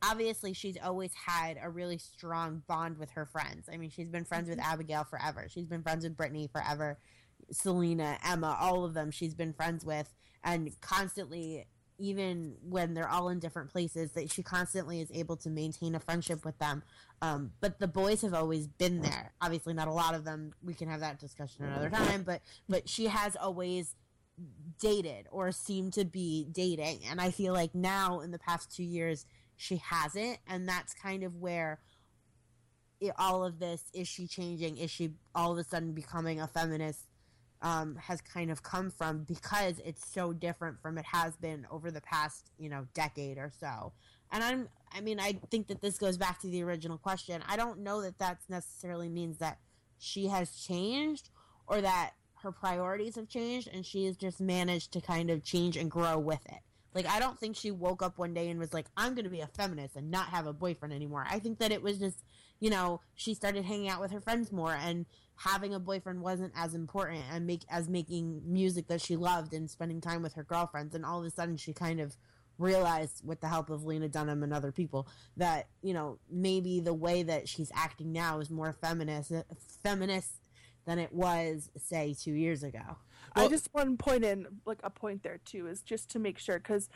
Obviously, 0.03 0.53
she's 0.53 0.77
always 0.85 1.13
had 1.15 1.57
a 1.63 1.71
really 1.71 1.97
strong 1.97 2.63
bond 2.69 2.99
with 2.99 3.11
her 3.13 3.25
friends. 3.25 3.71
I 3.73 3.79
mean, 3.79 3.89
she's 3.89 4.11
been 4.11 4.27
friends 4.27 4.51
with 4.51 4.61
Abigail 4.61 5.05
forever. 5.05 5.47
She's 5.49 5.67
been 5.67 5.83
friends 5.83 6.05
with 6.05 6.15
Brittany 6.15 6.51
forever. 6.53 6.99
Selena, 7.51 8.19
Emma, 8.23 8.57
all 8.61 8.85
of 8.85 8.93
them 8.93 9.11
she's 9.11 9.35
been 9.35 9.55
friends 9.55 9.85
with 9.85 10.13
and 10.47 10.71
constantly 10.81 11.67
even 11.99 12.57
when 12.63 12.93
they're 12.93 13.09
all 13.09 13.31
in 13.31 13.39
different 13.39 13.71
places 13.71 14.13
that 14.13 14.31
she 14.31 14.43
constantly 14.43 15.01
is 15.01 15.11
able 15.15 15.35
to 15.35 15.49
maintain 15.49 15.95
a 15.95 16.01
friendship 16.01 16.45
with 16.45 16.59
them 16.59 16.83
um, 17.21 17.51
but 17.61 17.79
the 17.79 17.89
boys 17.89 18.23
have 18.23 18.33
always 18.33 18.67
been 18.67 19.03
there 19.03 19.33
obviously 19.43 19.75
not 19.75 19.89
a 19.89 19.93
lot 19.93 20.15
of 20.15 20.25
them 20.25 20.55
we 20.65 20.73
can 20.73 20.89
have 20.89 21.01
that 21.01 21.19
discussion 21.19 21.65
another 21.65 21.91
time 21.91 22.23
but 22.23 22.41
but 22.69 22.89
she 22.89 23.07
has 23.07 23.37
always 23.37 23.95
dated 24.79 25.27
or 25.31 25.53
seemed 25.53 25.93
to 25.95 26.05
be 26.05 26.47
dating. 26.53 27.01
And 27.09 27.21
I 27.21 27.31
feel 27.31 27.53
like 27.53 27.75
now 27.75 28.21
in 28.21 28.31
the 28.31 28.39
past 28.39 28.75
two 28.75 28.85
years, 28.85 29.27
she 29.57 29.77
hasn't. 29.77 30.39
And 30.47 30.69
that's 30.69 30.95
kind 30.95 31.23
of 31.23 31.37
where 31.37 31.81
it, 33.01 33.13
all 33.19 33.45
of 33.45 33.59
this 33.59 33.83
is 33.95 34.09
she 34.09 34.27
changing? 34.27 34.77
Is 34.79 34.91
she 34.91 35.13
all 35.35 35.53
of 35.53 35.59
a 35.59 35.65
sudden 35.65 35.93
becoming 35.93 36.41
a 36.41 36.47
feminist? 36.47 37.07
Um, 37.67 37.97
has 37.97 38.21
kind 38.21 38.53
of 38.53 38.63
come 38.63 38.93
from 38.93 39.25
because 39.25 39.81
it's 39.85 40.07
so 40.07 40.33
different 40.33 40.81
from 40.81 40.99
it 40.99 41.05
has 41.07 41.35
been 41.37 41.67
over 41.69 41.91
the 41.91 42.01
past 42.01 42.53
you 42.61 42.69
know 42.69 42.87
decade 42.95 43.39
or 43.39 43.51
so. 43.59 43.93
And 44.31 44.45
i'm 44.45 44.69
i 44.93 45.01
mean 45.01 45.19
i 45.19 45.33
think 45.51 45.67
that 45.67 45.81
this 45.81 45.99
goes 45.99 46.17
back 46.17 46.39
to 46.43 46.47
the 46.47 46.63
original 46.63 46.97
question. 46.97 47.43
I 47.49 47.57
don't 47.57 47.81
know 47.81 48.03
that 48.03 48.21
that 48.21 48.39
necessarily 48.49 49.09
means 49.09 49.39
that 49.39 49.59
she 49.99 50.29
has 50.29 50.55
changed 50.55 51.31
or 51.67 51.81
that 51.81 52.13
her 52.43 52.53
priorities 52.53 53.17
have 53.17 53.29
changed 53.29 53.69
and 53.73 53.85
she 53.85 54.05
has 54.05 54.17
just 54.17 54.41
managed 54.41 54.93
to 54.93 55.01
kind 55.01 55.29
of 55.29 55.43
change 55.43 55.77
and 55.77 55.91
grow 55.91 56.21
with 56.21 56.47
it. 56.47 56.61
Like 56.95 57.07
i 57.07 57.19
don't 57.19 57.41
think 57.41 57.57
she 57.57 57.73
woke 57.73 58.01
up 58.01 58.17
one 58.17 58.33
day 58.33 58.49
and 58.49 58.61
was 58.61 58.75
like 58.75 58.87
i'm 58.97 59.17
going 59.17 59.25
to 59.25 59.31
be 59.31 59.41
a 59.41 59.49
feminist 59.49 59.97
and 59.97 60.09
not 60.09 60.29
have 60.29 60.47
a 60.47 60.53
boyfriend 60.53 60.95
anymore. 60.95 61.27
I 61.29 61.41
think 61.41 61.59
that 61.59 61.73
it 61.73 61.83
was 61.83 61.99
just 61.99 62.23
you 62.61 62.71
know 62.71 63.01
she 63.17 63.35
started 63.35 63.65
hanging 63.65 63.89
out 63.89 64.01
with 64.01 64.13
her 64.13 64.21
friends 64.21 64.53
more 64.53 64.75
and 64.75 65.05
having 65.37 65.75
a 65.75 65.79
boyfriend 65.79 66.21
wasn't 66.23 66.53
as 66.57 66.75
important 66.75 67.23
and 67.31 67.47
make 67.47 67.63
as 67.69 67.89
making 67.89 68.41
music 68.45 68.87
that 68.89 69.01
she 69.01 69.17
loved 69.17 69.53
and 69.53 69.71
spending 69.71 70.01
time 70.01 70.23
with 70.23 70.35
her 70.35 70.43
girlfriends 70.43 70.95
and 70.95 71.05
all 71.05 71.21
of 71.21 71.27
a 71.27 71.31
sudden 71.31 71.57
she 71.57 71.73
kind 71.73 72.01
of 72.01 72.17
realized 72.59 73.21
with 73.23 73.41
the 73.43 73.49
help 73.49 73.69
of 73.69 73.85
Lena 73.85 74.09
Dunham 74.09 74.43
and 74.43 74.53
other 74.53 74.73
people 74.73 75.07
that 75.37 75.69
you 75.83 75.93
know 75.93 76.19
maybe 76.31 76.81
the 76.81 76.95
way 76.95 77.23
that 77.23 77.49
she's 77.49 77.71
acting 77.75 78.13
now 78.13 78.41
is 78.41 78.51
more 78.51 78.73
feminist 78.73 79.31
feminist 79.83 80.41
than 80.87 80.99
it 80.99 81.13
was 81.13 81.71
say 81.77 82.15
2 82.19 82.31
years 82.31 82.63
ago. 82.63 82.97
Well, 83.35 83.45
I 83.45 83.49
just 83.49 83.69
want 83.75 83.99
to 83.99 84.03
point 84.03 84.25
in 84.25 84.47
like 84.65 84.81
a 84.83 84.91
point 84.91 85.23
there 85.23 85.41
too 85.45 85.67
is 85.67 85.83
just 85.83 86.09
to 86.11 86.19
make 86.19 86.39
sure 86.39 86.59
cuz 86.59 86.89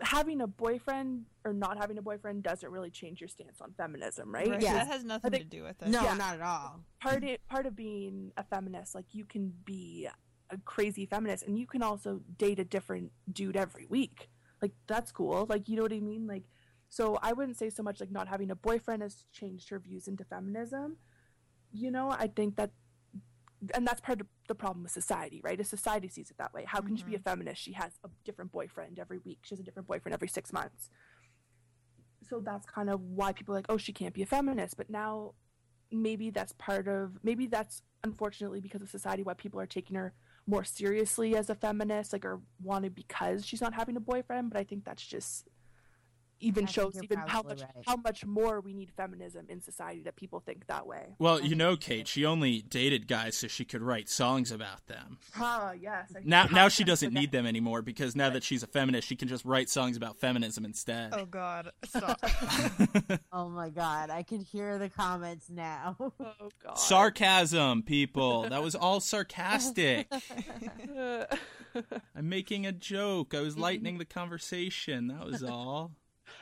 having 0.00 0.40
a 0.40 0.46
boyfriend 0.46 1.24
or 1.44 1.52
not 1.52 1.78
having 1.78 1.98
a 1.98 2.02
boyfriend 2.02 2.42
doesn't 2.42 2.70
really 2.70 2.90
change 2.90 3.20
your 3.20 3.28
stance 3.28 3.60
on 3.60 3.72
feminism, 3.76 4.32
right? 4.32 4.48
right. 4.48 4.62
Yeah, 4.62 4.74
that 4.74 4.88
has 4.88 5.04
nothing 5.04 5.30
think, 5.30 5.44
to 5.44 5.48
do 5.48 5.64
with 5.64 5.80
it. 5.82 5.88
No, 5.88 6.02
yeah. 6.02 6.14
not 6.14 6.34
at 6.34 6.42
all. 6.42 6.80
Part 7.00 7.24
of, 7.24 7.48
part 7.48 7.66
of 7.66 7.74
being 7.74 8.32
a 8.36 8.44
feminist, 8.44 8.94
like 8.94 9.06
you 9.12 9.24
can 9.24 9.52
be 9.64 10.08
a 10.50 10.56
crazy 10.64 11.06
feminist, 11.06 11.44
and 11.46 11.58
you 11.58 11.66
can 11.66 11.82
also 11.82 12.20
date 12.36 12.58
a 12.58 12.64
different 12.64 13.12
dude 13.32 13.56
every 13.56 13.86
week. 13.86 14.30
Like 14.62 14.72
that's 14.86 15.12
cool. 15.12 15.46
Like 15.48 15.68
you 15.68 15.76
know 15.76 15.82
what 15.82 15.92
I 15.92 16.00
mean? 16.00 16.26
Like 16.26 16.44
so 16.88 17.18
I 17.22 17.32
wouldn't 17.32 17.58
say 17.58 17.70
so 17.70 17.82
much 17.82 18.00
like 18.00 18.10
not 18.10 18.28
having 18.28 18.50
a 18.50 18.56
boyfriend 18.56 19.02
has 19.02 19.24
changed 19.32 19.68
her 19.70 19.78
views 19.78 20.08
into 20.08 20.24
feminism. 20.24 20.96
You 21.70 21.90
know, 21.90 22.10
I 22.10 22.28
think 22.28 22.56
that 22.56 22.70
and 23.74 23.86
that's 23.86 24.00
part 24.00 24.20
of 24.20 24.26
the 24.46 24.54
problem 24.54 24.84
with 24.84 24.92
society, 24.92 25.40
right? 25.42 25.58
If 25.58 25.66
society 25.66 26.08
sees 26.08 26.30
it 26.30 26.38
that 26.38 26.54
way, 26.54 26.64
how 26.66 26.80
can 26.80 26.90
mm-hmm. 26.90 26.96
she 26.96 27.04
be 27.04 27.14
a 27.14 27.18
mm-hmm. 27.18 27.28
feminist? 27.28 27.60
She 27.60 27.72
has 27.72 27.92
a 28.04 28.08
different 28.24 28.52
boyfriend 28.52 28.98
every 28.98 29.18
week. 29.18 29.40
She 29.42 29.54
has 29.54 29.60
a 29.60 29.64
different 29.64 29.88
boyfriend 29.88 30.14
every 30.14 30.28
six 30.28 30.52
months. 30.52 30.90
So 32.28 32.40
that's 32.40 32.66
kind 32.66 32.90
of 32.90 33.00
why 33.00 33.32
people 33.32 33.54
are 33.54 33.58
like, 33.58 33.66
oh, 33.68 33.78
she 33.78 33.92
can't 33.92 34.14
be 34.14 34.22
a 34.22 34.26
feminist. 34.26 34.76
But 34.76 34.90
now, 34.90 35.34
maybe 35.90 36.30
that's 36.30 36.52
part 36.52 36.86
of 36.86 37.12
maybe 37.22 37.46
that's 37.46 37.82
unfortunately 38.04 38.60
because 38.60 38.82
of 38.82 38.90
society 38.90 39.22
why 39.22 39.32
people 39.32 39.58
are 39.58 39.66
taking 39.66 39.96
her 39.96 40.12
more 40.46 40.62
seriously 40.62 41.34
as 41.34 41.50
a 41.50 41.54
feminist, 41.54 42.12
like 42.12 42.24
or 42.24 42.40
wanted 42.62 42.94
because 42.94 43.46
she's 43.46 43.60
not 43.60 43.74
having 43.74 43.96
a 43.96 44.00
boyfriend. 44.00 44.50
But 44.50 44.60
I 44.60 44.64
think 44.64 44.84
that's 44.84 45.04
just 45.04 45.48
even 46.40 46.64
I 46.64 46.70
shows 46.70 46.98
even 47.02 47.18
how 47.18 47.42
much 47.42 47.62
right. 47.62 47.70
how 47.86 47.96
much 47.96 48.24
more 48.24 48.60
we 48.60 48.72
need 48.72 48.90
feminism 48.90 49.46
in 49.48 49.60
society 49.60 50.02
that 50.02 50.16
people 50.16 50.40
think 50.40 50.66
that 50.66 50.86
way. 50.86 51.14
Well, 51.18 51.40
you 51.40 51.54
know, 51.54 51.76
Kate, 51.76 52.06
she 52.08 52.24
only 52.24 52.62
dated 52.62 53.08
guys 53.08 53.36
so 53.36 53.48
she 53.48 53.64
could 53.64 53.82
write 53.82 54.08
songs 54.08 54.50
about 54.50 54.86
them. 54.86 55.18
Ah, 55.36 55.72
yes. 55.72 56.12
I 56.16 56.20
now, 56.24 56.46
now 56.46 56.68
she 56.68 56.84
doesn't 56.88 57.12
need 57.12 57.32
them 57.32 57.46
anymore 57.46 57.82
because 57.82 58.14
now 58.16 58.30
that 58.30 58.42
she's 58.42 58.62
a 58.62 58.66
feminist, 58.66 59.08
she 59.08 59.16
can 59.16 59.28
just 59.28 59.44
write 59.44 59.68
songs 59.68 59.96
about 59.96 60.16
feminism 60.16 60.64
instead. 60.64 61.12
Oh 61.14 61.26
God, 61.26 61.70
stop! 61.84 62.18
oh 63.32 63.48
my 63.48 63.70
God, 63.70 64.10
I 64.10 64.22
can 64.22 64.40
hear 64.40 64.78
the 64.78 64.88
comments 64.88 65.50
now. 65.50 65.96
Oh 66.00 66.50
God, 66.62 66.78
sarcasm, 66.78 67.82
people. 67.82 68.48
That 68.48 68.62
was 68.62 68.74
all 68.74 69.00
sarcastic. 69.00 70.10
I'm 72.16 72.28
making 72.28 72.66
a 72.66 72.72
joke. 72.72 73.34
I 73.34 73.40
was 73.40 73.56
lightening 73.56 73.98
the 73.98 74.04
conversation. 74.04 75.08
That 75.08 75.26
was 75.26 75.42
all. 75.42 75.92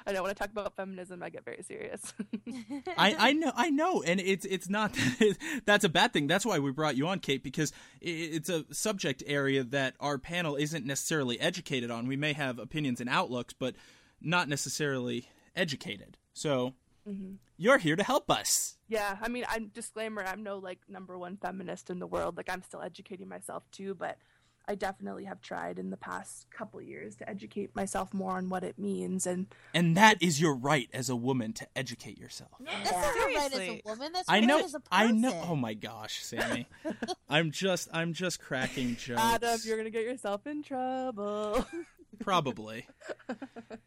I 0.07 0.13
know 0.13 0.23
when 0.23 0.31
I 0.31 0.35
talk 0.35 0.51
about 0.51 0.77
feminism, 0.77 1.23
I 1.23 1.31
get 1.31 1.45
very 1.45 1.63
serious. 1.63 2.15
I, 2.97 3.17
I 3.19 3.33
know, 3.33 3.53
I 3.57 3.71
know, 3.71 4.03
and 4.03 4.21
it's 4.21 4.45
it's 4.45 4.69
not 4.69 4.97
that's 5.67 5.85
a 5.85 5.89
bad 5.89 6.13
thing. 6.13 6.29
That's 6.29 6.47
why 6.47 6.61
we 6.61 6.71
brought 6.71 6.97
you 6.97 7.09
on, 7.09 7.19
Kate, 7.19 7.43
because 7.43 7.73
it's 8.01 8.49
a 8.49 8.65
subject 8.73 9.25
area 9.27 9.65
that 9.65 9.95
our 9.99 10.19
panel 10.19 10.55
isn't 10.55 10.87
necessarily 10.87 11.41
educated 11.41 11.91
on. 11.91 12.07
We 12.07 12.17
may 12.17 12.35
have 12.35 12.59
opinions 12.61 13.01
and 13.01 13.11
outlooks, 13.11 13.53
but 13.53 13.75
not 14.21 14.49
necessarily 14.49 15.29
educated. 15.57 16.19
So 16.35 16.75
mm-hmm. 17.09 17.35
you're 17.57 17.79
here 17.79 17.97
to 17.97 18.05
help 18.05 18.31
us. 18.31 18.77
Yeah, 18.89 19.17
I 19.21 19.29
mean, 19.29 19.45
I'm 19.49 19.69
disclaimer. 19.69 20.25
I'm 20.25 20.45
no 20.45 20.59
like 20.59 20.79
number 20.89 21.19
one 21.19 21.37
feminist 21.37 21.91
in 21.91 21.99
the 21.99 22.07
world. 22.07 22.37
Like 22.37 22.49
I'm 22.49 22.63
still 22.63 22.81
educating 22.81 23.29
myself 23.29 23.65
too, 23.73 23.95
but 23.95 24.19
I 24.69 24.75
definitely 24.75 25.25
have 25.25 25.41
tried 25.41 25.79
in 25.79 25.91
the 25.91 25.97
past 25.97 26.47
couple 26.51 26.83
years 26.83 27.15
to 27.17 27.31
educate 27.31 27.75
myself 27.77 28.13
more 28.13 28.33
on 28.33 28.49
what 28.49 28.65
it 28.65 28.79
means 28.79 29.27
and 29.27 29.47
And 29.75 29.97
that 29.97 30.21
is 30.21 30.41
your 30.41 30.55
right 30.55 30.89
as 30.93 31.09
a 31.09 31.15
woman 31.17 31.53
to 31.55 31.67
educate 31.77 32.19
yourself. 32.19 32.51
That's 32.61 32.91
not 32.91 33.15
right 33.15 33.53
as 33.53 33.59
a 33.61 33.83
woman. 33.85 34.13
That's 34.13 34.29
I 34.29 34.41
know, 34.41 34.67
I 34.91 35.13
know. 35.13 35.41
Oh 35.49 35.57
my 35.57 35.75
gosh, 35.75 36.23
Sammy. 36.23 36.67
I'm 37.29 37.53
just 37.53 37.89
I'm 37.93 38.13
just 38.13 38.41
cracking 38.41 38.97
jokes. 39.01 39.21
Adam, 39.21 39.61
you're 39.65 39.77
going 39.77 39.85
to 39.85 39.91
get 39.91 40.05
yourself 40.05 40.47
in 40.47 40.63
trouble. 40.63 41.65
Probably. 42.21 42.87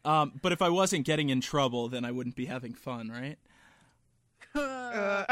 Um, 0.04 0.38
but 0.40 0.52
if 0.52 0.62
I 0.62 0.68
wasn't 0.68 1.04
getting 1.04 1.30
in 1.30 1.40
trouble, 1.40 1.88
then 1.88 2.04
I 2.04 2.10
wouldn't 2.12 2.36
be 2.36 2.46
having 2.46 2.74
fun, 2.74 3.08
right? 3.08 3.38
Uh, 4.54 5.24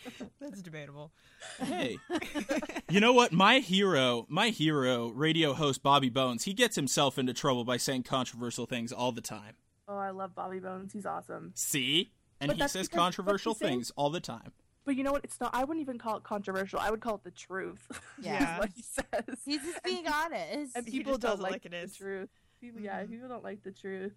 That's 0.40 0.62
debatable. 0.62 1.12
Hey, 1.60 1.98
you 2.90 3.00
know 3.00 3.12
what? 3.12 3.32
My 3.32 3.58
hero, 3.58 4.26
my 4.28 4.48
hero, 4.48 5.08
radio 5.08 5.54
host 5.54 5.82
Bobby 5.82 6.08
Bones, 6.08 6.44
he 6.44 6.54
gets 6.54 6.76
himself 6.76 7.18
into 7.18 7.32
trouble 7.32 7.64
by 7.64 7.76
saying 7.76 8.04
controversial 8.04 8.66
things 8.66 8.92
all 8.92 9.12
the 9.12 9.20
time. 9.20 9.54
Oh, 9.88 9.96
I 9.96 10.10
love 10.10 10.34
Bobby 10.34 10.58
Bones. 10.58 10.92
He's 10.92 11.06
awesome. 11.06 11.52
See, 11.54 12.12
and 12.40 12.48
but 12.48 12.56
he 12.56 12.68
says 12.68 12.88
controversial 12.88 13.54
things 13.54 13.92
all 13.96 14.10
the 14.10 14.20
time. 14.20 14.52
But 14.84 14.96
you 14.96 15.04
know 15.04 15.12
what? 15.12 15.24
It's 15.24 15.40
not. 15.40 15.54
I 15.54 15.64
wouldn't 15.64 15.82
even 15.82 15.98
call 15.98 16.16
it 16.16 16.24
controversial. 16.24 16.80
I 16.80 16.90
would 16.90 17.00
call 17.00 17.16
it 17.16 17.24
the 17.24 17.30
truth. 17.30 17.86
Yeah, 18.20 18.60
what 18.60 18.70
he 18.74 18.82
says. 18.82 19.38
He's 19.44 19.62
just 19.62 19.82
being 19.82 20.06
and, 20.06 20.14
honest. 20.14 20.76
And 20.76 20.86
people 20.86 21.18
don't 21.18 21.40
like, 21.40 21.52
like, 21.52 21.66
it 21.66 21.74
is. 21.74 21.92
the 21.92 21.98
truth. 21.98 22.28
People, 22.60 22.78
mm-hmm. 22.78 22.84
Yeah, 22.84 23.04
people 23.04 23.28
don't 23.28 23.42
like 23.42 23.64
the 23.64 23.72
truth. 23.72 24.12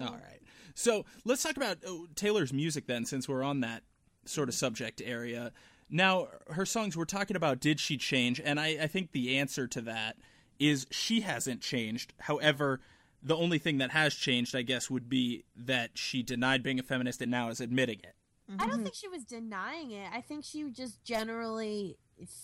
All 0.00 0.08
right. 0.08 0.40
So 0.74 1.04
let's 1.24 1.42
talk 1.42 1.56
about 1.56 1.78
oh, 1.86 2.06
Taylor's 2.16 2.52
music 2.52 2.86
then, 2.86 3.04
since 3.04 3.28
we're 3.28 3.44
on 3.44 3.60
that 3.60 3.82
sort 4.28 4.48
of 4.48 4.54
subject 4.54 5.02
area. 5.04 5.52
Now, 5.88 6.28
her 6.50 6.66
songs, 6.66 6.96
we're 6.96 7.04
talking 7.04 7.36
about 7.36 7.60
did 7.60 7.78
she 7.78 7.96
change? 7.96 8.40
And 8.40 8.58
I, 8.58 8.78
I 8.82 8.86
think 8.86 9.12
the 9.12 9.38
answer 9.38 9.66
to 9.68 9.80
that 9.82 10.16
is 10.58 10.86
she 10.90 11.20
hasn't 11.20 11.60
changed. 11.60 12.12
However, 12.20 12.80
the 13.22 13.36
only 13.36 13.58
thing 13.58 13.78
that 13.78 13.90
has 13.90 14.14
changed, 14.14 14.54
I 14.54 14.62
guess, 14.62 14.90
would 14.90 15.08
be 15.08 15.44
that 15.56 15.90
she 15.94 16.22
denied 16.22 16.62
being 16.62 16.78
a 16.78 16.82
feminist 16.82 17.22
and 17.22 17.30
now 17.30 17.48
is 17.48 17.60
admitting 17.60 17.98
it. 18.02 18.14
Mm-hmm. 18.50 18.62
I 18.62 18.66
don't 18.66 18.82
think 18.82 18.94
she 18.94 19.08
was 19.08 19.24
denying 19.24 19.90
it. 19.90 20.08
I 20.12 20.20
think 20.20 20.44
she 20.44 20.70
just 20.70 21.02
generally 21.04 21.98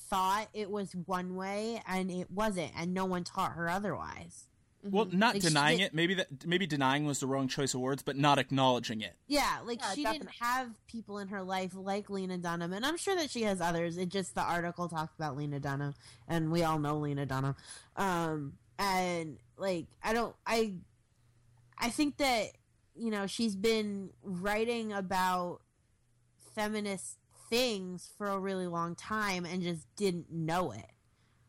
thought 0.08 0.48
it 0.52 0.70
was 0.70 0.92
one 1.06 1.36
way 1.36 1.82
and 1.86 2.10
it 2.10 2.30
wasn't, 2.30 2.72
and 2.76 2.92
no 2.92 3.04
one 3.04 3.24
taught 3.24 3.52
her 3.52 3.68
otherwise. 3.68 4.48
Mm-hmm. 4.84 4.96
Well, 4.96 5.06
not 5.12 5.34
like 5.34 5.42
denying 5.42 5.78
it. 5.78 5.94
Maybe 5.94 6.14
that 6.14 6.44
maybe 6.44 6.66
denying 6.66 7.04
was 7.06 7.20
the 7.20 7.26
wrong 7.28 7.46
choice 7.46 7.72
of 7.74 7.80
words, 7.80 8.02
but 8.02 8.16
not 8.16 8.38
acknowledging 8.38 9.00
it. 9.00 9.14
Yeah, 9.28 9.58
like 9.64 9.80
yeah, 9.80 9.94
she 9.94 10.02
definitely. 10.02 10.26
didn't 10.26 10.36
have 10.40 10.86
people 10.88 11.18
in 11.18 11.28
her 11.28 11.42
life 11.42 11.72
like 11.74 12.10
Lena 12.10 12.36
Dunham, 12.38 12.72
and 12.72 12.84
I'm 12.84 12.96
sure 12.96 13.14
that 13.14 13.30
she 13.30 13.42
has 13.42 13.60
others. 13.60 13.96
It 13.96 14.08
just 14.08 14.34
the 14.34 14.42
article 14.42 14.88
talked 14.88 15.14
about 15.14 15.36
Lena 15.36 15.60
Dunham, 15.60 15.94
and 16.26 16.50
we 16.50 16.64
all 16.64 16.80
know 16.80 16.98
Lena 16.98 17.26
Dunham. 17.26 17.54
Um, 17.96 18.54
and 18.78 19.38
like 19.56 19.86
I 20.02 20.12
don't, 20.12 20.34
I, 20.44 20.74
I 21.78 21.90
think 21.90 22.16
that 22.16 22.48
you 22.96 23.12
know 23.12 23.28
she's 23.28 23.54
been 23.54 24.10
writing 24.24 24.92
about 24.92 25.60
feminist 26.56 27.18
things 27.48 28.10
for 28.16 28.28
a 28.28 28.38
really 28.38 28.66
long 28.66 28.94
time 28.94 29.44
and 29.44 29.62
just 29.62 29.86
didn't 29.94 30.32
know 30.32 30.72
it. 30.72 30.90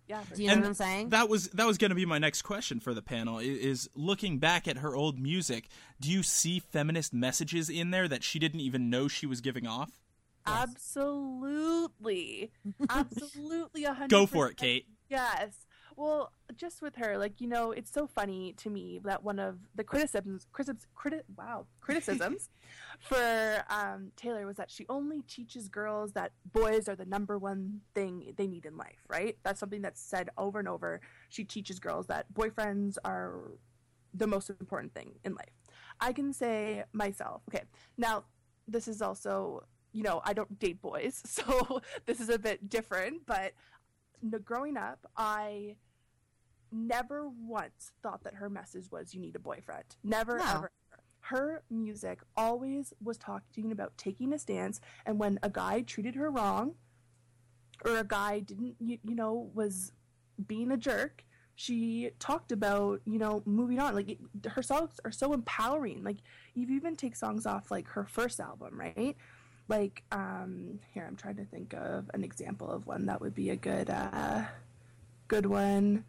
Yeah, 0.08 0.22
do 0.34 0.42
you 0.42 0.48
know 0.48 0.54
and 0.54 0.62
what 0.62 0.68
I'm 0.68 0.74
saying? 0.74 1.10
That 1.10 1.30
was 1.30 1.48
that 1.50 1.66
was 1.66 1.78
going 1.78 1.89
to 1.89 1.96
be 1.96 2.06
my 2.06 2.20
next 2.20 2.42
question 2.42 2.80
for 2.80 2.94
the 2.94 3.02
panel. 3.02 3.39
Is 3.39 3.89
looking 3.96 4.38
back 4.38 4.68
at 4.68 4.78
her 4.78 4.96
old 4.96 5.20
music, 5.20 5.70
do 6.02 6.12
you 6.12 6.24
see 6.24 6.60
feminist 6.60 7.13
messages 7.13 7.70
in 7.70 7.92
there 7.92 8.08
that 8.08 8.24
she 8.24 8.39
didn't 8.39 8.60
even 8.60 8.89
know 8.89 9.08
she 9.08 9.26
was 9.26 9.39
giving 9.42 9.66
off? 9.66 9.92
Yes. 10.46 10.68
Absolutely, 10.70 12.52
absolutely, 12.89 13.86
a 13.86 13.94
hundred. 13.94 14.10
Go 14.10 14.26
for 14.26 14.50
it, 14.50 14.58
Kate. 14.58 14.88
Yes. 15.10 15.56
Well, 15.95 16.32
just 16.56 16.82
with 16.82 16.95
her, 16.95 17.17
like 17.17 17.39
you 17.41 17.47
know, 17.47 17.71
it's 17.71 17.91
so 17.91 18.08
funny 18.08 18.53
to 18.58 18.69
me 18.69 18.99
that 19.03 19.23
one 19.23 19.39
of 19.39 19.60
the 19.75 19.84
criticisms, 19.84 20.47
criticisms, 20.51 20.88
criti- 20.97 21.21
wow, 21.38 21.65
criticisms 21.82 22.49
for 22.99 23.63
um, 23.69 24.12
Taylor 24.15 24.45
was 24.45 24.58
that 24.58 24.71
she 24.71 24.86
only 24.89 25.21
teaches 25.23 25.69
girls 25.69 26.13
that 26.13 26.32
boys 26.51 26.88
are 26.88 26.95
the 26.95 27.06
number 27.06 27.38
one 27.38 27.82
thing 27.93 28.34
they 28.38 28.47
need 28.47 28.65
in 28.65 28.77
life. 28.77 29.03
Right? 29.08 29.38
That's 29.43 29.60
something 29.60 29.82
that's 29.82 30.01
said 30.01 30.29
over 30.38 30.60
and 30.60 30.67
over. 30.67 31.01
She 31.29 31.43
teaches 31.43 31.79
girls 31.79 32.08
that 32.08 32.25
boyfriends 32.34 32.97
are 33.06 33.51
the 34.13 34.27
most 34.27 34.49
important 34.49 34.93
thing 34.93 35.13
in 35.23 35.34
life. 35.34 35.49
I 35.99 36.13
can 36.13 36.34
say 36.34 36.84
myself, 36.93 37.41
okay. 37.49 37.63
Now, 37.97 38.25
this 38.67 38.88
is 38.88 39.01
also, 39.01 39.63
you 39.91 40.03
know, 40.03 40.21
I 40.23 40.34
don't 40.34 40.60
date 40.60 40.82
boys, 40.82 41.21
so 41.25 41.82
this 42.06 42.19
is 42.19 42.29
a 42.29 42.39
bit 42.39 42.69
different, 42.69 43.25
but 43.25 43.53
growing 44.43 44.77
up, 44.77 45.05
I 45.15 45.75
never 46.71 47.29
once 47.29 47.91
thought 48.01 48.23
that 48.23 48.36
her 48.36 48.49
message 48.49 48.91
was 48.91 49.13
you 49.13 49.19
need 49.19 49.36
a 49.36 49.39
boyfriend. 49.39 49.95
Never 50.03 50.38
No. 50.38 50.45
ever. 50.45 50.71
Her 51.19 51.63
music 51.69 52.19
always 52.36 52.93
was 53.01 53.17
talking 53.17 53.71
about 53.71 53.97
taking 53.97 54.33
a 54.33 54.39
stance, 54.39 54.81
and 55.05 55.19
when 55.19 55.39
a 55.41 55.49
guy 55.49 55.81
treated 55.81 56.15
her 56.15 56.29
wrong, 56.29 56.75
or 57.86 57.97
a 57.97 58.03
guy 58.03 58.39
didn't, 58.39 58.75
you, 58.79 58.97
you 59.03 59.15
know, 59.15 59.49
was 59.53 59.93
being 60.47 60.71
a 60.71 60.77
jerk, 60.77 61.23
she 61.55 62.09
talked 62.19 62.51
about, 62.51 63.01
you 63.05 63.19
know, 63.19 63.41
moving 63.45 63.79
on. 63.79 63.93
Like, 63.93 64.09
it, 64.09 64.19
her 64.47 64.63
songs 64.63 64.99
are 65.05 65.12
so 65.12 65.33
empowering. 65.33 66.03
Like, 66.03 66.17
you 66.55 66.67
even 66.75 66.95
take 66.95 67.15
songs 67.15 67.45
off, 67.45 67.71
like, 67.71 67.88
her 67.89 68.05
first 68.05 68.39
album, 68.39 68.79
right? 68.79 69.15
Like, 69.67 70.04
um, 70.12 70.80
here, 70.93 71.06
I'm 71.08 71.15
trying 71.15 71.38
to 71.38 71.45
think 71.45 71.73
of 71.73 72.10
an 72.13 72.23
example 72.23 72.69
of 72.69 72.86
one 72.86 73.06
that 73.06 73.21
would 73.21 73.34
be 73.34 73.49
a 73.49 73.56
good, 73.56 73.89
uh, 73.89 74.43
good 75.28 75.45
one. 75.45 76.04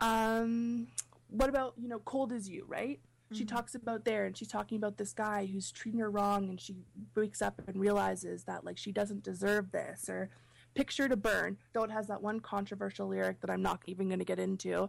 Um, 0.00 0.88
what 1.28 1.48
about, 1.48 1.74
you 1.76 1.88
know, 1.88 1.98
Cold 2.00 2.32
as 2.32 2.48
You, 2.48 2.64
right? 2.68 3.00
She 3.32 3.46
talks 3.46 3.74
about 3.74 4.04
there, 4.04 4.26
and 4.26 4.36
she's 4.36 4.48
talking 4.48 4.76
about 4.76 4.98
this 4.98 5.14
guy 5.14 5.46
who's 5.46 5.72
treating 5.72 6.00
her 6.00 6.10
wrong, 6.10 6.50
and 6.50 6.60
she 6.60 6.76
wakes 7.14 7.40
up 7.40 7.62
and 7.66 7.80
realizes 7.80 8.44
that, 8.44 8.62
like, 8.62 8.76
she 8.76 8.92
doesn't 8.92 9.22
deserve 9.22 9.72
this, 9.72 10.08
or 10.08 10.28
Picture 10.74 11.08
to 11.08 11.16
Burn, 11.16 11.56
though 11.72 11.82
it 11.82 11.90
has 11.90 12.06
that 12.08 12.22
one 12.22 12.40
controversial 12.40 13.08
lyric 13.08 13.40
that 13.40 13.50
I'm 13.50 13.62
not 13.62 13.80
even 13.86 14.08
going 14.08 14.18
to 14.18 14.24
get 14.24 14.38
into. 14.38 14.88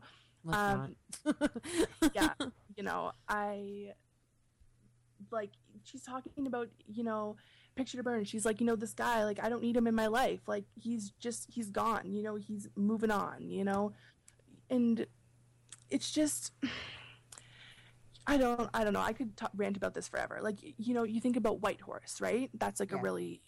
Um, 0.50 0.96
yeah, 2.14 2.34
you 2.76 2.84
know, 2.84 3.12
I 3.28 3.94
like 5.32 5.52
she's 5.84 6.04
talking 6.04 6.48
about, 6.48 6.70
you 6.88 7.04
know, 7.04 7.36
picture 7.76 7.98
to 7.98 8.04
burn. 8.04 8.24
She's 8.26 8.46
like, 8.46 8.60
you 8.60 8.66
know, 8.66 8.76
this 8.76 8.94
guy, 8.94 9.24
like 9.26 9.40
I 9.44 9.50
don't 9.50 9.62
need 9.62 9.76
him 9.76 9.88
in 9.88 9.96
my 9.96 10.08
life. 10.08 10.42
Like 10.48 10.66
he's 10.76 11.12
just 11.20 11.48
he's 11.52 11.70
gone, 11.70 12.12
you 12.14 12.24
know, 12.24 12.36
he's 12.36 12.68
moving 12.76 13.12
on, 13.12 13.50
you 13.50 13.64
know. 13.64 13.94
And 14.70 15.06
it's 15.90 16.12
just 16.12 16.52
I 18.26 18.38
don't 18.38 18.70
I 18.74 18.84
don't 18.84 18.94
know. 18.94 19.02
I 19.02 19.14
could 19.14 19.36
talk, 19.36 19.52
rant 19.56 19.78
about 19.78 19.94
this 19.94 20.08
forever. 20.08 20.40
Like 20.42 20.60
you 20.62 20.94
know, 20.94 21.04
you 21.04 21.20
think 21.20 21.36
about 21.36 21.62
White 21.62 21.82
Horse, 21.82 22.22
right? 22.22 22.50
That's 22.54 22.80
like 22.80 22.92
Yeah. 22.92 23.00
a 23.00 23.02
really 23.02 23.42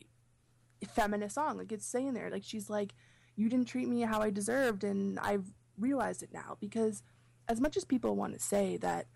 feminist 0.94 1.36
song. 1.36 1.58
Like 1.58 1.72
it's 1.72 1.86
saying 1.86 2.14
there 2.14 2.30
like 2.30 2.44
she's 2.44 2.70
like 2.70 2.94
you 3.36 3.50
didn't 3.50 3.68
treat 3.68 3.88
me 3.88 4.02
how 4.02 4.22
I 4.22 4.30
deserved 4.30 4.84
and 4.84 5.20
I've 5.20 5.46
realized 5.78 6.24
it 6.24 6.30
now 6.34 6.58
because 6.60 7.04
as 7.48 7.60
much 7.60 7.76
as 7.78 7.84
people 7.86 8.16
want 8.16 8.34
to 8.34 8.40
say 8.40 8.78
that 8.78 9.08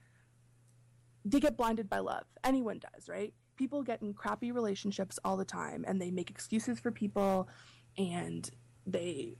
they 1.26 1.40
get 1.40 1.58
blinded 1.58 1.90
by 1.90 2.00
love, 2.00 2.24
anyone 2.44 2.80
does, 2.80 3.08
right? 3.10 3.34
People 3.60 3.84
get 3.84 4.02
in 4.02 4.14
crappy 4.14 4.54
relationships 4.54 5.20
all 5.26 5.36
the 5.36 5.44
time 5.44 5.84
and 5.86 6.02
they 6.02 6.12
make 6.12 6.30
excuses 6.30 6.80
for 6.80 6.92
people 6.92 7.50
and 7.98 8.50
they, 8.88 9.36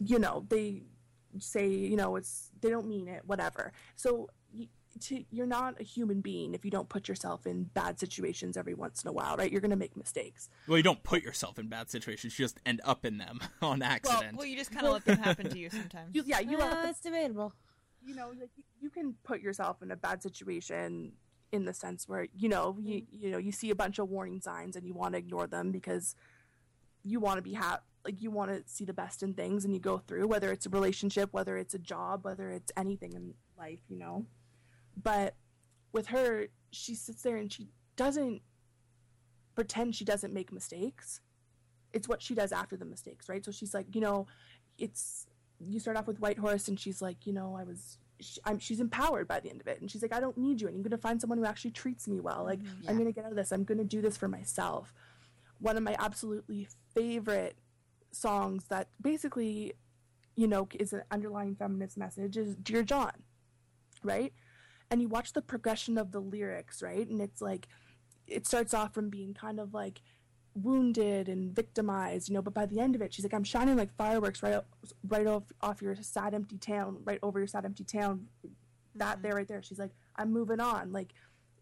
you 0.00 0.18
know, 0.18 0.44
they 0.48 0.82
say, 1.38 1.68
you 1.68 1.96
know, 1.96 2.16
it's, 2.16 2.50
they 2.60 2.68
don't 2.68 2.88
mean 2.88 3.06
it, 3.06 3.22
whatever. 3.26 3.72
So 3.94 4.28
to, 5.02 5.24
you're 5.30 5.46
not 5.46 5.80
a 5.80 5.84
human 5.84 6.20
being 6.20 6.52
if 6.52 6.64
you 6.64 6.72
don't 6.72 6.88
put 6.88 7.06
yourself 7.08 7.46
in 7.46 7.62
bad 7.74 8.00
situations 8.00 8.56
every 8.56 8.74
once 8.74 9.04
in 9.04 9.08
a 9.08 9.12
while, 9.12 9.36
right? 9.36 9.52
You're 9.52 9.60
going 9.60 9.70
to 9.70 9.76
make 9.76 9.96
mistakes. 9.96 10.48
Well, 10.66 10.76
you 10.76 10.82
don't 10.82 11.04
put 11.04 11.22
yourself 11.22 11.60
in 11.60 11.68
bad 11.68 11.88
situations; 11.90 12.36
you 12.36 12.44
just 12.44 12.58
end 12.66 12.80
up 12.84 13.04
in 13.04 13.18
them 13.18 13.38
on 13.62 13.82
accident. 13.82 14.36
well, 14.36 14.46
you 14.46 14.56
just 14.56 14.72
kind 14.72 14.84
of 14.84 14.94
let 14.94 15.04
them 15.04 15.18
happen 15.18 15.48
to 15.50 15.58
you 15.58 15.70
sometimes. 15.70 16.12
You, 16.16 16.24
yeah, 16.26 16.40
you 16.40 16.56
Uh, 16.58 16.64
let 16.74 16.88
it's 16.88 17.00
debatable. 17.00 17.52
you 18.04 18.16
know 18.16 18.30
like 18.30 18.50
you- 18.56 18.64
you 18.80 18.90
can 18.90 19.14
put 19.22 19.40
yourself 19.40 19.80
in 19.82 19.90
a 19.92 19.96
bad 19.96 20.22
situation 20.22 21.12
in 21.52 21.64
the 21.64 21.72
sense 21.72 22.08
where 22.08 22.26
you 22.36 22.48
know 22.48 22.76
you 22.80 23.02
mm-hmm. 23.02 23.24
you 23.24 23.30
know 23.30 23.38
you 23.38 23.52
see 23.52 23.70
a 23.70 23.74
bunch 23.74 23.98
of 23.98 24.08
warning 24.08 24.40
signs 24.40 24.76
and 24.76 24.86
you 24.86 24.94
want 24.94 25.14
to 25.14 25.18
ignore 25.18 25.46
them 25.46 25.70
because 25.70 26.14
you 27.02 27.20
want 27.20 27.38
to 27.38 27.42
be 27.42 27.54
ha- 27.54 27.80
like 28.04 28.20
you 28.20 28.30
want 28.30 28.50
to 28.50 28.62
see 28.66 28.84
the 28.84 28.92
best 28.92 29.22
in 29.22 29.34
things 29.34 29.64
and 29.64 29.72
you 29.72 29.80
go 29.80 29.98
through 29.98 30.26
whether 30.26 30.52
it's 30.52 30.66
a 30.66 30.70
relationship 30.70 31.32
whether 31.32 31.56
it's 31.56 31.74
a 31.74 31.78
job 31.78 32.24
whether 32.24 32.50
it's 32.50 32.72
anything 32.76 33.12
in 33.14 33.34
life 33.56 33.80
you 33.88 33.98
know. 33.98 34.26
But 35.00 35.36
with 35.92 36.08
her 36.08 36.48
she 36.70 36.94
sits 36.94 37.22
there 37.22 37.36
and 37.36 37.52
she 37.52 37.68
doesn't 37.96 38.42
pretend 39.54 39.94
she 39.94 40.04
doesn't 40.04 40.32
make 40.32 40.52
mistakes. 40.52 41.20
It's 41.92 42.06
what 42.06 42.20
she 42.20 42.34
does 42.34 42.52
after 42.52 42.76
the 42.76 42.84
mistakes 42.84 43.28
right? 43.28 43.44
So 43.44 43.52
she's 43.52 43.72
like 43.72 43.94
you 43.94 44.00
know 44.00 44.26
it's 44.76 45.26
you 45.60 45.80
start 45.80 45.96
off 45.96 46.06
with 46.06 46.20
White 46.20 46.38
Horse, 46.38 46.68
and 46.68 46.78
she's 46.78 47.02
like, 47.02 47.26
you 47.26 47.32
know, 47.32 47.56
I 47.58 47.64
was, 47.64 47.98
she, 48.20 48.40
I'm, 48.44 48.58
she's 48.58 48.80
empowered 48.80 49.28
by 49.28 49.40
the 49.40 49.50
end 49.50 49.60
of 49.60 49.66
it, 49.66 49.80
and 49.80 49.90
she's 49.90 50.02
like, 50.02 50.12
I 50.12 50.20
don't 50.20 50.36
need 50.36 50.60
you, 50.60 50.68
and 50.68 50.76
I'm 50.76 50.82
gonna 50.82 50.98
find 50.98 51.20
someone 51.20 51.38
who 51.38 51.44
actually 51.44 51.70
treats 51.72 52.08
me 52.08 52.20
well. 52.20 52.44
Like, 52.44 52.60
mm-hmm. 52.60 52.82
Yeah. 52.82 52.90
I'm 52.90 52.98
gonna 52.98 53.12
get 53.12 53.24
out 53.24 53.30
of 53.30 53.36
this. 53.36 53.52
I'm 53.52 53.64
gonna 53.64 53.84
do 53.84 54.00
this 54.00 54.16
for 54.16 54.28
myself. 54.28 54.92
One 55.60 55.76
of 55.76 55.82
my 55.82 55.96
absolutely 55.98 56.68
favorite 56.94 57.56
songs 58.12 58.64
that 58.68 58.88
basically, 59.00 59.74
you 60.36 60.46
know, 60.46 60.68
is 60.78 60.92
an 60.92 61.02
underlying 61.10 61.56
feminist 61.56 61.96
message 61.96 62.36
is 62.36 62.54
"Dear 62.56 62.82
John," 62.82 63.12
right? 64.02 64.32
And 64.90 65.02
you 65.02 65.08
watch 65.08 65.32
the 65.32 65.42
progression 65.42 65.98
of 65.98 66.12
the 66.12 66.20
lyrics, 66.20 66.82
right? 66.82 67.06
And 67.08 67.20
it's 67.20 67.42
like, 67.42 67.68
it 68.26 68.46
starts 68.46 68.72
off 68.72 68.94
from 68.94 69.10
being 69.10 69.34
kind 69.34 69.60
of 69.60 69.74
like 69.74 70.00
wounded 70.62 71.28
and 71.28 71.54
victimized, 71.54 72.28
you 72.28 72.34
know. 72.34 72.42
But 72.42 72.54
by 72.54 72.66
the 72.66 72.80
end 72.80 72.94
of 72.94 73.02
it, 73.02 73.12
she's 73.12 73.24
like, 73.24 73.34
"I'm 73.34 73.44
shining 73.44 73.76
like 73.76 73.94
fireworks 73.96 74.42
right, 74.42 74.60
right 75.06 75.26
off 75.26 75.44
off 75.60 75.82
your 75.82 75.94
sad 75.96 76.34
empty 76.34 76.58
town, 76.58 76.98
right 77.04 77.18
over 77.22 77.38
your 77.38 77.48
sad 77.48 77.64
empty 77.64 77.84
town." 77.84 78.26
That 78.94 79.14
mm-hmm. 79.14 79.22
there, 79.22 79.34
right 79.34 79.48
there. 79.48 79.62
She's 79.62 79.78
like, 79.78 79.92
"I'm 80.16 80.32
moving 80.32 80.60
on." 80.60 80.92
Like 80.92 81.12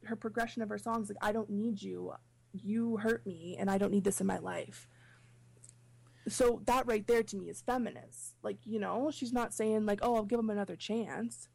her 0.05 0.17
progression 0.17 0.63
of 0.63 0.69
her 0.69 0.79
songs, 0.79 1.09
like, 1.09 1.19
"I 1.21 1.33
don't 1.33 1.51
need 1.51 1.83
you, 1.83 2.13
you 2.53 2.99
hurt 2.99 3.27
me, 3.27 3.57
and 3.59 3.71
I 3.71 3.79
don't 3.79 3.93
need 3.93 4.05
this 4.05 4.21
in 4.21 4.27
my 4.27 4.39
life." 4.39 4.89
So 6.29 6.61
that 6.67 6.87
right 6.87 7.07
there 7.07 7.23
to 7.23 7.37
me 7.37 7.49
is 7.49 7.63
feminist. 7.63 8.35
Like 8.43 8.59
you 8.65 8.79
know, 8.79 9.11
she's 9.11 9.33
not 9.33 9.55
saying 9.55 9.87
like, 9.87 10.01
"Oh, 10.03 10.17
I'll 10.17 10.25
give 10.25 10.41
him 10.41 10.51
another 10.51 10.77
chance." 10.77 11.49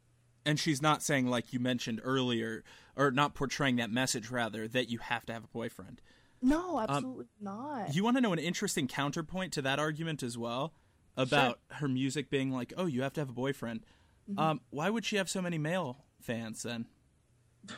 and 0.44 0.58
she's 0.58 0.82
not 0.82 1.02
saying, 1.02 1.26
like 1.26 1.52
you 1.52 1.60
mentioned 1.60 2.00
earlier, 2.02 2.64
or 2.96 3.10
not 3.10 3.34
portraying 3.34 3.76
that 3.76 3.90
message 3.90 4.30
rather 4.30 4.66
that 4.68 4.90
you 4.90 4.98
have 4.98 5.24
to 5.26 5.32
have 5.32 5.44
a 5.44 5.48
boyfriend. 5.48 6.00
No, 6.42 6.80
absolutely 6.80 7.26
not. 7.40 7.94
You 7.94 8.02
want 8.04 8.16
to 8.16 8.20
know 8.20 8.32
an 8.32 8.38
interesting 8.38 8.88
counterpoint 8.88 9.52
to 9.54 9.62
that 9.62 9.78
argument 9.78 10.22
as 10.22 10.36
well 10.36 10.74
about 11.16 11.60
her 11.70 11.86
music 11.88 12.30
being 12.30 12.50
like, 12.50 12.72
"Oh, 12.76 12.86
you 12.86 13.02
have 13.02 13.12
to 13.14 13.20
have 13.20 13.30
a 13.30 13.34
boyfriend." 13.34 13.84
Mm-hmm. 14.28 14.38
Um, 14.38 14.60
why 14.70 14.90
would 14.90 15.04
she 15.04 15.16
have 15.16 15.28
so 15.30 15.40
many 15.42 15.58
male 15.58 15.98
fans 16.20 16.62
then? 16.62 16.86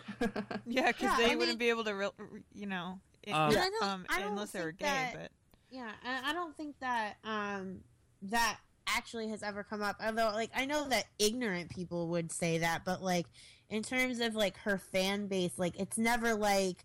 Yeah, 0.66 0.88
because 0.88 1.02
Yeah, 1.02 1.16
they 1.18 1.24
I 1.32 1.34
wouldn't 1.34 1.48
mean- 1.50 1.58
be 1.58 1.68
able 1.70 1.84
to, 1.84 1.94
re- 1.94 2.08
re- 2.16 2.40
you 2.54 2.66
know, 2.66 3.00
i- 3.26 3.30
Um, 3.30 3.50
if- 3.50 3.56
don't- 3.56 3.82
um, 3.82 4.06
unless 4.10 4.52
they 4.52 4.62
were 4.62 4.72
gay. 4.72 4.84
that- 4.86 5.12
But 5.14 5.30
Yeah, 5.70 5.92
and 6.04 6.24
I 6.26 6.32
don't 6.32 6.56
think 6.56 6.78
that 6.80 7.16
um 7.24 7.80
that 8.22 8.58
actually 8.86 9.28
has 9.28 9.42
ever 9.42 9.62
come 9.64 9.82
up. 9.82 9.96
Although, 10.02 10.30
like, 10.32 10.50
I 10.54 10.64
know 10.66 10.88
that 10.88 11.06
ignorant 11.18 11.70
people 11.70 12.08
would 12.08 12.30
say 12.32 12.58
that, 12.58 12.84
but 12.84 13.02
like 13.02 13.26
in 13.68 13.82
terms 13.82 14.20
of 14.20 14.34
like 14.34 14.56
her 14.58 14.78
fan 14.78 15.26
base, 15.26 15.52
like 15.58 15.78
it's 15.78 15.98
never 15.98 16.34
like. 16.34 16.84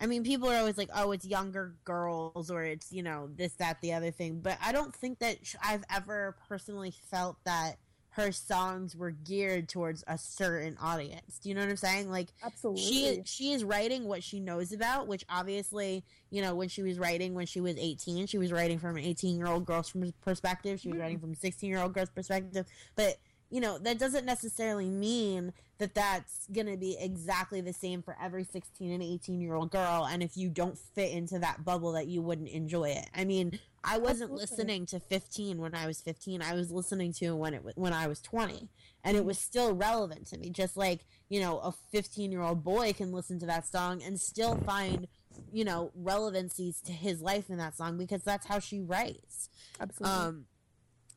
I 0.00 0.06
mean, 0.06 0.24
people 0.24 0.48
are 0.48 0.56
always 0.56 0.78
like, 0.78 0.90
"Oh, 0.94 1.12
it's 1.12 1.26
younger 1.26 1.74
girls," 1.84 2.50
or 2.50 2.64
it's 2.64 2.90
you 2.90 3.02
know 3.02 3.28
this, 3.36 3.52
that, 3.54 3.80
the 3.80 3.92
other 3.92 4.10
thing. 4.10 4.40
But 4.40 4.58
I 4.64 4.72
don't 4.72 4.94
think 4.94 5.18
that 5.18 5.36
I've 5.62 5.84
ever 5.90 6.36
personally 6.48 6.94
felt 7.10 7.36
that 7.44 7.76
her 8.14 8.32
songs 8.32 8.96
were 8.96 9.12
geared 9.12 9.68
towards 9.68 10.02
a 10.08 10.18
certain 10.18 10.76
audience. 10.80 11.38
Do 11.38 11.48
you 11.48 11.54
know 11.54 11.60
what 11.60 11.70
I'm 11.70 11.76
saying? 11.76 12.10
Like, 12.10 12.28
Absolutely. 12.42 12.82
she 12.82 13.22
she 13.24 13.52
is 13.52 13.62
writing 13.62 14.04
what 14.06 14.22
she 14.24 14.40
knows 14.40 14.72
about 14.72 15.06
which 15.06 15.24
obviously 15.28 16.04
you 16.30 16.42
know 16.42 16.54
when 16.54 16.68
she 16.68 16.82
was 16.82 16.98
writing 16.98 17.34
when 17.34 17.46
she 17.46 17.60
was 17.60 17.76
18 17.76 18.26
she 18.26 18.38
was 18.38 18.52
writing 18.52 18.78
from 18.78 18.96
an 18.96 19.04
18 19.04 19.36
year 19.36 19.46
old 19.46 19.64
girl's 19.64 19.94
perspective 20.22 20.80
she 20.80 20.88
was 20.88 20.94
mm-hmm. 20.94 21.02
writing 21.02 21.18
from 21.18 21.32
a 21.32 21.36
16 21.36 21.68
year 21.70 21.80
old 21.80 21.92
girl's 21.92 22.10
perspective 22.10 22.66
but 22.96 23.16
you 23.50 23.60
know 23.60 23.78
that 23.78 23.98
doesn't 23.98 24.24
necessarily 24.24 24.88
mean 24.88 25.52
that 25.78 25.94
that's 25.94 26.46
going 26.52 26.66
to 26.66 26.76
be 26.76 26.96
exactly 27.00 27.60
the 27.60 27.72
same 27.72 28.02
for 28.02 28.16
every 28.22 28.44
16 28.44 28.90
and 28.90 29.02
18 29.02 29.40
year 29.40 29.54
old 29.54 29.70
girl 29.70 30.06
and 30.10 30.22
if 30.22 30.36
you 30.36 30.48
don't 30.48 30.78
fit 30.78 31.10
into 31.10 31.38
that 31.38 31.64
bubble 31.64 31.92
that 31.92 32.06
you 32.06 32.22
wouldn't 32.22 32.48
enjoy 32.48 32.88
it 32.88 33.08
i 33.14 33.24
mean 33.24 33.58
i 33.82 33.98
wasn't 33.98 34.30
Absolutely. 34.30 34.40
listening 34.40 34.86
to 34.86 35.00
15 35.00 35.58
when 35.58 35.74
i 35.74 35.86
was 35.86 36.00
15 36.00 36.42
i 36.42 36.54
was 36.54 36.70
listening 36.70 37.12
to 37.12 37.34
when 37.34 37.54
it 37.54 37.62
when 37.74 37.92
i 37.92 38.06
was 38.06 38.20
20 38.20 38.68
and 39.02 39.16
it 39.16 39.24
was 39.24 39.38
still 39.38 39.74
relevant 39.74 40.26
to 40.26 40.38
me 40.38 40.50
just 40.50 40.76
like 40.76 41.00
you 41.28 41.40
know 41.40 41.58
a 41.58 41.72
15 41.90 42.30
year 42.30 42.42
old 42.42 42.62
boy 42.62 42.92
can 42.92 43.12
listen 43.12 43.38
to 43.40 43.46
that 43.46 43.66
song 43.66 44.02
and 44.02 44.20
still 44.20 44.56
find 44.56 45.08
you 45.52 45.64
know 45.64 45.90
relevancies 45.94 46.80
to 46.80 46.92
his 46.92 47.20
life 47.20 47.50
in 47.50 47.58
that 47.58 47.76
song 47.76 47.96
because 47.96 48.22
that's 48.22 48.46
how 48.46 48.58
she 48.58 48.80
writes 48.80 49.48
Absolutely. 49.80 50.16
um 50.16 50.44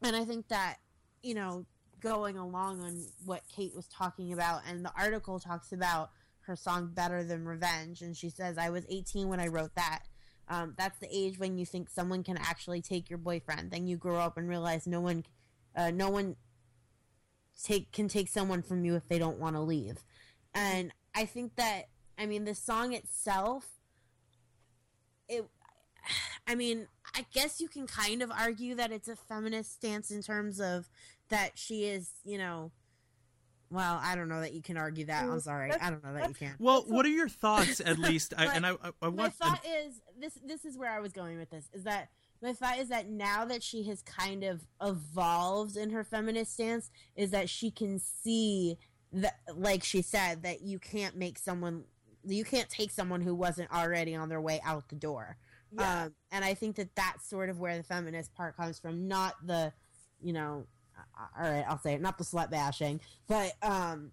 and 0.02 0.16
i 0.16 0.24
think 0.24 0.48
that 0.48 0.78
you 1.22 1.34
know 1.34 1.66
going 2.04 2.38
along 2.38 2.82
on 2.82 3.06
what 3.26 3.42
Kate 3.54 3.74
was 3.74 3.88
talking 3.88 4.34
about, 4.34 4.62
and 4.68 4.84
the 4.84 4.92
article 4.98 5.40
talks 5.40 5.72
about 5.72 6.12
her 6.42 6.56
song 6.56 6.92
"Better 6.94 7.24
Than 7.24 7.46
Revenge," 7.46 8.02
and 8.02 8.16
she 8.16 8.30
says, 8.30 8.58
"I 8.58 8.70
was 8.70 8.86
18 8.90 9.30
when 9.30 9.40
I 9.40 9.48
wrote 9.48 9.74
that." 9.76 10.04
Um, 10.50 10.76
that's 10.78 11.00
the 11.00 11.08
age 11.10 11.40
when 11.40 11.58
you 11.58 11.66
think 11.66 11.90
someone 11.90 12.22
can 12.22 12.38
actually 12.38 12.82
take 12.82 13.10
your 13.10 13.18
boyfriend. 13.18 13.72
Then 13.72 13.88
you 13.88 13.96
grow 13.96 14.20
up 14.20 14.38
and 14.38 14.50
realize 14.50 14.86
no 14.86 15.00
one, 15.00 15.24
uh, 15.76 15.92
no 15.92 16.10
one 16.10 16.36
take 17.64 17.92
can 17.94 18.10
take 18.10 18.28
someone 18.28 18.62
from 18.62 18.84
you 18.84 18.96
if 18.96 19.08
they 19.08 19.18
don't 19.18 19.40
want 19.40 19.56
to 19.56 19.62
leave. 19.62 20.04
And 20.54 20.92
I 21.16 21.26
think 21.26 21.56
that 21.56 21.84
I 22.18 22.26
mean 22.26 22.44
the 22.44 22.56
song 22.56 22.94
itself 22.94 23.68
it 25.30 25.46
I 26.46 26.56
mean, 26.56 26.88
I 27.16 27.26
guess 27.34 27.62
you 27.62 27.68
can 27.68 27.88
kind 27.88 28.22
of 28.22 28.32
argue 28.32 28.76
that 28.76 28.92
it's 28.92 29.08
a 29.08 29.16
feminist 29.16 29.74
stance 29.74 30.12
in 30.12 30.22
terms 30.22 30.60
of 30.60 30.90
that 31.34 31.58
she 31.58 31.86
is, 31.86 32.12
you 32.24 32.38
know, 32.38 32.72
well, 33.72 34.00
I 34.04 34.16
don't 34.16 34.30
know 34.30 34.42
that 34.42 34.54
you 34.54 34.62
can 34.62 34.78
argue 34.78 35.06
that. 35.06 35.24
I'm 35.26 35.40
sorry. 35.40 35.72
I 35.72 35.90
don't 35.90 36.04
know 36.04 36.14
that 36.14 36.30
you 36.30 36.36
can. 36.36 36.56
Well, 36.60 36.84
what 36.88 37.08
are 37.08 37.10
your 37.10 37.28
thoughts, 37.44 37.80
at 37.80 37.98
least? 37.98 38.34
I, 38.38 38.46
and 38.56 38.66
I, 38.68 38.72
I, 38.74 38.76
I 38.84 38.92
My 39.02 39.10
want. 39.10 39.34
thought 39.34 39.66
is 39.66 40.00
this 40.20 40.38
this 40.46 40.64
is 40.64 40.78
where 40.78 40.92
I 40.92 41.00
was 41.00 41.12
going 41.12 41.40
with 41.40 41.50
this 41.50 41.70
is 41.74 41.84
that 41.86 42.10
my 42.42 42.54
thought 42.54 42.78
is 42.78 42.90
that 42.90 43.10
now 43.10 43.46
that 43.46 43.64
she 43.64 43.84
has 43.86 44.04
kind 44.04 44.44
of 44.44 44.62
evolved 44.82 45.76
in 45.76 45.90
her 45.90 46.04
feminist 46.04 46.54
stance 46.54 46.92
is 47.16 47.32
that 47.32 47.50
she 47.50 47.72
can 47.72 47.98
see 47.98 48.78
that 49.12 49.40
like 49.56 49.84
she 49.84 50.04
said 50.04 50.44
that 50.44 50.62
you 50.62 50.78
can't 50.78 51.16
make 51.16 51.40
someone 51.40 51.84
you 52.24 52.46
can't 52.46 52.70
take 52.70 52.92
someone 52.92 53.22
who 53.22 53.34
wasn't 53.34 53.72
already 53.72 54.16
on 54.16 54.30
their 54.30 54.42
way 54.42 54.62
out 54.64 54.88
the 54.90 54.96
door. 54.96 55.38
Yeah. 55.72 56.04
Um, 56.04 56.14
and 56.32 56.46
I 56.46 56.54
think 56.54 56.76
that 56.76 56.96
that's 56.96 57.28
sort 57.28 57.50
of 57.50 57.60
where 57.60 57.76
the 57.76 57.84
feminist 57.84 58.36
part 58.36 58.56
comes 58.56 58.78
from, 58.80 59.08
not 59.08 59.34
the, 59.46 59.74
you 60.22 60.32
know, 60.34 60.66
all 61.18 61.50
right, 61.50 61.66
I'll 61.68 61.80
say 61.80 61.94
it, 61.94 62.02
not 62.02 62.18
the 62.18 62.24
slut 62.24 62.50
bashing, 62.50 63.00
but 63.28 63.54
um, 63.62 64.12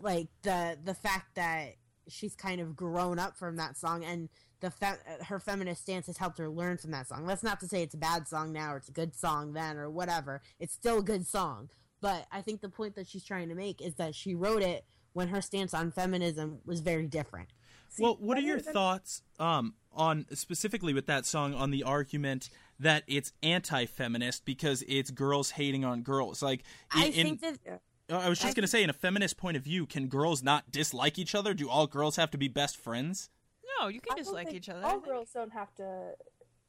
like 0.00 0.28
the 0.42 0.78
the 0.82 0.94
fact 0.94 1.34
that 1.36 1.76
she's 2.08 2.34
kind 2.34 2.60
of 2.60 2.76
grown 2.76 3.18
up 3.18 3.36
from 3.36 3.56
that 3.56 3.76
song 3.76 4.04
and 4.04 4.28
the 4.60 4.70
fe- 4.70 4.94
her 5.26 5.38
feminist 5.38 5.82
stance 5.82 6.06
has 6.06 6.16
helped 6.18 6.38
her 6.38 6.48
learn 6.48 6.78
from 6.78 6.90
that 6.92 7.08
song. 7.08 7.26
That's 7.26 7.42
not 7.42 7.60
to 7.60 7.68
say 7.68 7.82
it's 7.82 7.94
a 7.94 7.98
bad 7.98 8.26
song 8.26 8.52
now 8.52 8.74
or 8.74 8.76
it's 8.78 8.88
a 8.88 8.92
good 8.92 9.14
song 9.14 9.52
then 9.52 9.76
or 9.76 9.90
whatever. 9.90 10.40
It's 10.58 10.72
still 10.72 10.98
a 10.98 11.02
good 11.02 11.26
song. 11.26 11.68
But 12.00 12.26
I 12.30 12.40
think 12.42 12.60
the 12.60 12.68
point 12.68 12.94
that 12.94 13.06
she's 13.06 13.24
trying 13.24 13.48
to 13.48 13.54
make 13.54 13.82
is 13.82 13.96
that 13.96 14.14
she 14.14 14.34
wrote 14.34 14.62
it 14.62 14.84
when 15.12 15.28
her 15.28 15.40
stance 15.42 15.74
on 15.74 15.90
feminism 15.90 16.60
was 16.64 16.80
very 16.80 17.06
different. 17.06 17.48
well, 17.98 18.16
what 18.20 18.38
are 18.38 18.42
your 18.42 18.60
than- 18.60 18.72
thoughts 18.72 19.22
um, 19.38 19.74
on 19.92 20.26
specifically 20.32 20.94
with 20.94 21.06
that 21.06 21.26
song 21.26 21.54
on 21.54 21.70
the 21.70 21.82
argument 21.82 22.50
that 22.78 23.04
it's 23.06 23.32
anti-feminist 23.42 24.44
because 24.44 24.82
it's 24.86 25.10
girls 25.10 25.50
hating 25.50 25.84
on 25.84 26.02
girls? 26.02 26.42
Like, 26.42 26.62
in, 26.94 27.02
I 27.02 27.06
in- 27.06 27.38
that 27.42 27.58
Uh, 28.08 28.18
I 28.18 28.28
was 28.28 28.38
just 28.38 28.54
going 28.54 28.62
to 28.62 28.68
say, 28.68 28.82
in 28.82 28.90
a 28.90 28.94
feminist 28.94 29.36
point 29.36 29.56
of 29.56 29.64
view, 29.64 29.84
can 29.86 30.06
girls 30.06 30.42
not 30.42 30.70
dislike 30.70 31.18
each 31.18 31.34
other? 31.34 31.54
Do 31.54 31.68
all 31.68 31.86
girls 31.86 32.16
have 32.16 32.30
to 32.32 32.38
be 32.38 32.48
best 32.48 32.76
friends? 32.76 33.30
No, 33.80 33.88
you 33.88 34.00
can 34.00 34.12
I 34.12 34.16
dislike 34.16 34.52
each 34.52 34.68
other. 34.68 34.84
All 34.84 35.00
girls 35.00 35.30
don't 35.34 35.52
have 35.52 35.74
to 35.76 36.12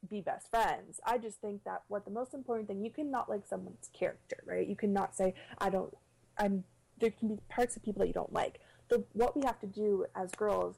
be 0.08 0.20
best 0.20 0.50
friends. 0.50 1.00
I 1.04 1.18
just 1.18 1.40
think 1.40 1.64
that 1.64 1.82
what 1.88 2.04
the 2.04 2.10
most 2.10 2.34
important 2.34 2.68
thing 2.68 2.84
you 2.84 2.90
cannot 2.90 3.28
like 3.28 3.46
someone's 3.46 3.88
character, 3.92 4.36
right? 4.46 4.66
You 4.66 4.76
cannot 4.76 5.16
say 5.16 5.34
I 5.58 5.70
don't. 5.70 5.96
I'm. 6.36 6.64
There 6.98 7.10
can 7.10 7.28
be 7.28 7.38
parts 7.48 7.76
of 7.76 7.84
people 7.84 8.00
that 8.00 8.08
you 8.08 8.12
don't 8.12 8.32
like. 8.32 8.60
The 8.88 9.04
what 9.12 9.36
we 9.36 9.42
have 9.44 9.60
to 9.60 9.66
do 9.66 10.06
as 10.14 10.32
girls 10.32 10.76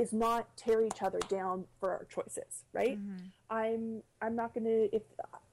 is 0.00 0.12
not 0.12 0.56
tear 0.56 0.82
each 0.82 1.02
other 1.02 1.20
down 1.28 1.64
for 1.78 1.90
our 1.90 2.04
choices, 2.04 2.64
right? 2.72 2.98
Mm-hmm. 2.98 3.54
I'm. 3.54 4.02
I'm 4.22 4.34
not 4.34 4.54
gonna. 4.54 4.88
If 4.92 5.02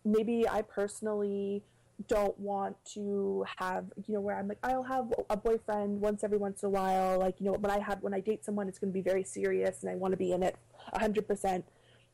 maybe 0.05 0.47
I 0.47 0.61
personally 0.61 1.63
don't 2.07 2.37
want 2.39 2.75
to 2.85 3.43
have 3.57 3.85
you 4.05 4.13
know 4.13 4.21
where 4.21 4.37
I'm 4.37 4.47
like 4.47 4.59
I'll 4.63 4.83
have 4.83 5.11
a 5.31 5.35
boyfriend 5.35 5.99
once 5.99 6.23
every 6.23 6.37
once 6.37 6.61
in 6.61 6.67
a 6.67 6.69
while 6.69 7.17
like 7.17 7.39
you 7.39 7.47
know 7.47 7.53
when 7.53 7.71
I 7.71 7.79
have 7.79 8.03
when 8.03 8.13
I 8.13 8.19
date 8.19 8.45
someone 8.45 8.67
it's 8.67 8.77
going 8.77 8.93
to 8.93 8.93
be 8.93 9.01
very 9.01 9.23
serious 9.23 9.81
and 9.81 9.91
I 9.91 9.95
want 9.95 10.11
to 10.11 10.17
be 10.17 10.31
in 10.31 10.43
it 10.43 10.55
100% 10.93 11.63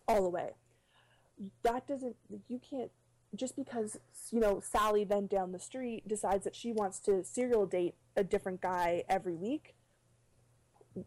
all 0.08 0.24
the 0.24 0.30
way 0.30 0.52
that 1.64 1.86
doesn't 1.86 2.16
you 2.48 2.60
can't 2.60 2.92
just 3.36 3.58
because 3.58 3.98
you 4.32 4.40
know 4.40 4.62
Sally 4.62 5.04
then 5.04 5.28
down 5.28 5.52
the 5.52 5.60
street 5.60 6.08
decides 6.08 6.46
that 6.46 6.56
she 6.56 6.72
wants 6.72 7.00
to 7.02 7.24
serial 7.24 7.66
date 7.66 7.96
a 8.16 8.24
different 8.24 8.62
guy 8.62 9.04
every 9.10 9.36
week 9.36 9.76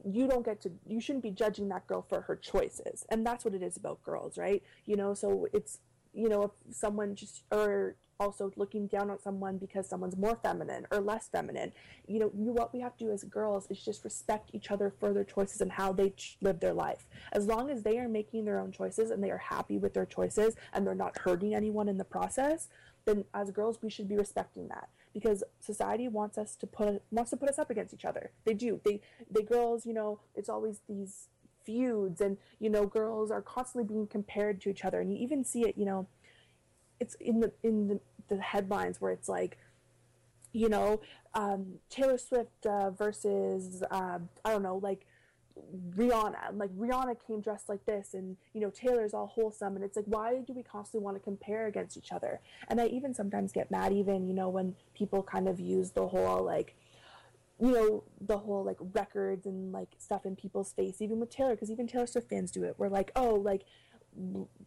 you 0.04 0.26
don't 0.26 0.44
get 0.44 0.60
to 0.62 0.70
you 0.86 1.00
shouldn't 1.00 1.22
be 1.22 1.30
judging 1.30 1.68
that 1.68 1.86
girl 1.86 2.04
for 2.08 2.22
her 2.22 2.36
choices. 2.36 3.04
And 3.08 3.26
that's 3.26 3.44
what 3.44 3.54
it 3.54 3.62
is 3.62 3.76
about 3.76 4.02
girls 4.02 4.38
right? 4.38 4.62
You 4.84 4.96
know 4.96 5.14
so 5.14 5.48
it's 5.52 5.78
you 6.12 6.28
know 6.28 6.42
if 6.44 6.74
someone 6.74 7.14
just 7.14 7.42
or 7.50 7.96
also 8.18 8.50
looking 8.56 8.86
down 8.86 9.10
on 9.10 9.20
someone 9.20 9.58
because 9.58 9.86
someone's 9.86 10.16
more 10.16 10.34
feminine 10.36 10.86
or 10.90 11.00
less 11.00 11.28
feminine 11.28 11.70
you 12.08 12.18
know 12.18 12.30
you, 12.34 12.50
what 12.50 12.72
we 12.72 12.80
have 12.80 12.96
to 12.96 13.04
do 13.04 13.12
as 13.12 13.22
girls 13.24 13.66
is 13.68 13.84
just 13.84 14.02
respect 14.04 14.48
each 14.54 14.70
other 14.70 14.90
for 14.98 15.12
their 15.12 15.22
choices 15.22 15.60
and 15.60 15.70
how 15.70 15.92
they 15.92 16.08
ch- 16.10 16.38
live 16.40 16.58
their 16.60 16.72
life. 16.72 17.06
As 17.32 17.46
long 17.46 17.68
as 17.70 17.82
they 17.82 17.98
are 17.98 18.08
making 18.08 18.44
their 18.44 18.58
own 18.58 18.72
choices 18.72 19.10
and 19.10 19.22
they 19.22 19.30
are 19.30 19.38
happy 19.38 19.76
with 19.76 19.92
their 19.92 20.06
choices 20.06 20.54
and 20.72 20.86
they're 20.86 20.94
not 20.94 21.18
hurting 21.18 21.54
anyone 21.54 21.88
in 21.88 21.98
the 21.98 22.04
process 22.04 22.68
then 23.06 23.24
as 23.32 23.50
girls 23.50 23.78
we 23.82 23.88
should 23.88 24.08
be 24.08 24.16
respecting 24.16 24.68
that 24.68 24.88
because 25.16 25.42
society 25.60 26.08
wants 26.08 26.36
us 26.36 26.56
to 26.56 26.66
put 26.66 27.00
wants 27.10 27.30
to 27.30 27.38
put 27.38 27.48
us 27.48 27.58
up 27.58 27.70
against 27.70 27.94
each 27.94 28.04
other. 28.04 28.32
They 28.44 28.52
do. 28.52 28.82
They 28.84 29.00
they 29.30 29.42
girls 29.42 29.86
you 29.86 29.94
know 29.94 30.20
it's 30.34 30.50
always 30.50 30.80
these 30.86 31.28
feuds 31.64 32.20
and 32.20 32.36
you 32.60 32.68
know 32.68 32.84
girls 32.84 33.30
are 33.30 33.40
constantly 33.40 33.88
being 33.88 34.06
compared 34.06 34.60
to 34.60 34.68
each 34.68 34.84
other. 34.84 35.00
And 35.00 35.10
you 35.10 35.16
even 35.18 35.42
see 35.42 35.62
it 35.62 35.78
you 35.78 35.86
know 35.86 36.06
it's 37.00 37.14
in 37.14 37.40
the 37.40 37.50
in 37.62 37.88
the, 37.88 38.00
the 38.28 38.42
headlines 38.42 39.00
where 39.00 39.10
it's 39.10 39.26
like 39.26 39.56
you 40.52 40.68
know 40.68 41.00
um, 41.32 41.76
Taylor 41.88 42.18
Swift 42.18 42.66
uh, 42.66 42.90
versus 42.90 43.82
uh, 43.90 44.18
I 44.44 44.50
don't 44.50 44.62
know 44.62 44.76
like 44.82 45.06
Rihanna 45.96 46.54
like 46.54 46.70
Rihanna 46.76 47.16
came 47.26 47.40
dressed 47.40 47.68
like 47.68 47.84
this 47.86 48.14
and 48.14 48.36
you 48.52 48.60
know 48.60 48.70
Taylor's 48.70 49.14
all 49.14 49.26
wholesome 49.26 49.74
and 49.76 49.84
it's 49.84 49.96
like 49.96 50.04
why 50.06 50.40
do 50.46 50.52
we 50.52 50.62
constantly 50.62 51.04
want 51.04 51.16
to 51.16 51.22
compare 51.22 51.66
against 51.66 51.96
each 51.96 52.12
other? 52.12 52.40
And 52.68 52.80
I 52.80 52.86
even 52.86 53.14
sometimes 53.14 53.52
get 53.52 53.70
mad 53.70 53.92
even 53.92 54.26
you 54.26 54.34
know 54.34 54.48
when 54.48 54.74
people 54.94 55.22
kind 55.22 55.48
of 55.48 55.58
use 55.58 55.92
the 55.92 56.08
whole 56.08 56.44
like 56.44 56.74
you 57.58 57.70
know 57.72 58.04
the 58.20 58.38
whole 58.38 58.64
like 58.64 58.76
records 58.94 59.46
and 59.46 59.72
like 59.72 59.88
stuff 59.98 60.26
in 60.26 60.36
people's 60.36 60.72
face 60.72 61.00
even 61.00 61.20
with 61.20 61.30
Taylor 61.30 61.54
because 61.54 61.70
even 61.70 61.86
Taylor 61.86 62.06
Swift 62.06 62.28
fans 62.28 62.50
do 62.50 62.64
it. 62.64 62.74
We're 62.78 62.88
like 62.88 63.10
oh 63.16 63.34
like 63.34 63.64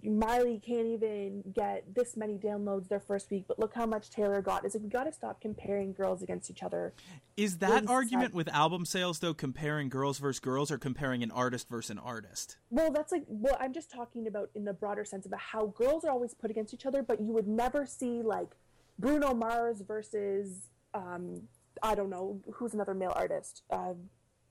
Miley 0.04 0.62
can't 0.66 0.88
even 0.88 1.44
get 1.54 1.94
this 1.94 2.16
many 2.16 2.38
downloads 2.38 2.88
their 2.88 3.00
first 3.00 3.30
week, 3.32 3.46
but 3.48 3.60
look 3.60 3.74
how 3.74 3.86
much 3.86 4.10
Taylor 4.10 4.42
got. 4.42 4.64
It's 4.66 4.76
like 4.76 4.84
we 4.84 4.90
got 4.90 5.04
to 5.06 5.12
stop 5.12 5.42
comparing 5.42 5.94
girls 5.94 6.22
against 6.22 6.50
each 6.50 6.64
other. 6.64 6.94
Is 7.36 7.58
that 7.58 7.70
Really 7.84 7.88
argument 7.88 8.28
sad. 8.32 8.36
with 8.36 8.48
album 8.50 8.86
sales 8.86 9.20
though 9.20 9.34
comparing 9.34 9.90
girls 9.90 10.20
versus 10.20 10.40
girls 10.40 10.72
or 10.72 10.78
comparing 10.78 11.24
an 11.24 11.32
artist 11.32 11.68
versus 11.70 11.90
an 11.90 12.00
artist? 12.00 12.58
Well, 12.70 12.92
that's 12.92 13.12
like 13.12 13.24
well, 13.28 13.58
I'm 13.60 13.74
just 13.74 13.92
talking 13.92 14.28
about 14.28 14.50
in 14.56 14.66
the 14.66 14.74
broader 14.74 15.04
sense 15.06 15.26
about 15.26 15.40
how 15.42 15.68
girls 15.68 16.06
are 16.06 16.12
always 16.12 16.34
put 16.34 16.50
against 16.52 16.74
each 16.74 16.86
other, 16.86 17.02
but 17.04 17.20
you 17.20 17.34
would 17.34 17.48
never 17.48 17.86
see 17.86 18.22
like 18.22 18.50
Bruno 18.98 19.34
Mars 19.34 19.82
versus 19.82 20.68
um, 20.94 21.42
I 21.84 21.96
don't 21.96 22.10
know 22.10 22.42
who's 22.54 22.74
another 22.74 22.94
male 22.94 23.14
artist, 23.16 23.64
uh, 23.70 23.94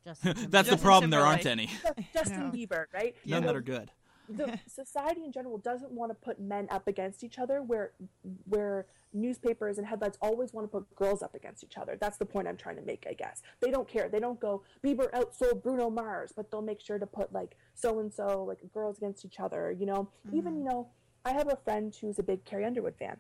just 0.04 0.22
That's 0.22 0.40
the 0.40 0.48
Justin 0.62 0.78
problem. 0.78 1.10
There 1.10 1.20
aren't 1.20 1.44
any. 1.46 1.68
Justin 2.14 2.50
Yeah. 2.54 2.66
Bieber, 2.66 2.84
right? 2.94 3.14
None 3.26 3.42
You 3.42 3.46
that 3.46 3.56
are 3.56 3.60
good. 3.60 3.90
The 4.28 4.58
society 4.66 5.24
in 5.24 5.32
general 5.32 5.58
doesn't 5.58 5.90
want 5.90 6.10
to 6.10 6.14
put 6.14 6.40
men 6.40 6.66
up 6.70 6.86
against 6.86 7.24
each 7.24 7.38
other 7.38 7.62
where 7.62 7.92
where 8.44 8.86
newspapers 9.12 9.78
and 9.78 9.86
headlines 9.86 10.18
always 10.20 10.52
want 10.52 10.64
to 10.64 10.68
put 10.68 10.94
girls 10.94 11.22
up 11.22 11.34
against 11.34 11.64
each 11.64 11.78
other 11.78 11.96
that's 12.00 12.18
the 12.18 12.24
point 12.24 12.46
i'm 12.46 12.56
trying 12.56 12.76
to 12.76 12.82
make 12.82 13.06
i 13.08 13.12
guess 13.12 13.42
they 13.60 13.70
don't 13.70 13.88
care 13.88 14.08
they 14.08 14.20
don't 14.20 14.38
go 14.40 14.62
bieber 14.84 15.10
outsold 15.12 15.62
bruno 15.62 15.88
mars 15.88 16.32
but 16.36 16.50
they'll 16.50 16.62
make 16.62 16.80
sure 16.80 16.98
to 16.98 17.06
put 17.06 17.32
like 17.32 17.56
so 17.74 18.00
and 18.00 18.12
so 18.12 18.44
like 18.44 18.58
girls 18.72 18.98
against 18.98 19.24
each 19.24 19.40
other 19.40 19.72
you 19.72 19.86
know 19.86 20.10
mm-hmm. 20.26 20.36
even 20.36 20.58
you 20.58 20.64
know 20.64 20.88
i 21.24 21.32
have 21.32 21.48
a 21.48 21.56
friend 21.64 21.96
who's 22.00 22.18
a 22.18 22.22
big 22.22 22.44
carrie 22.44 22.64
underwood 22.64 22.94
fan 22.98 23.16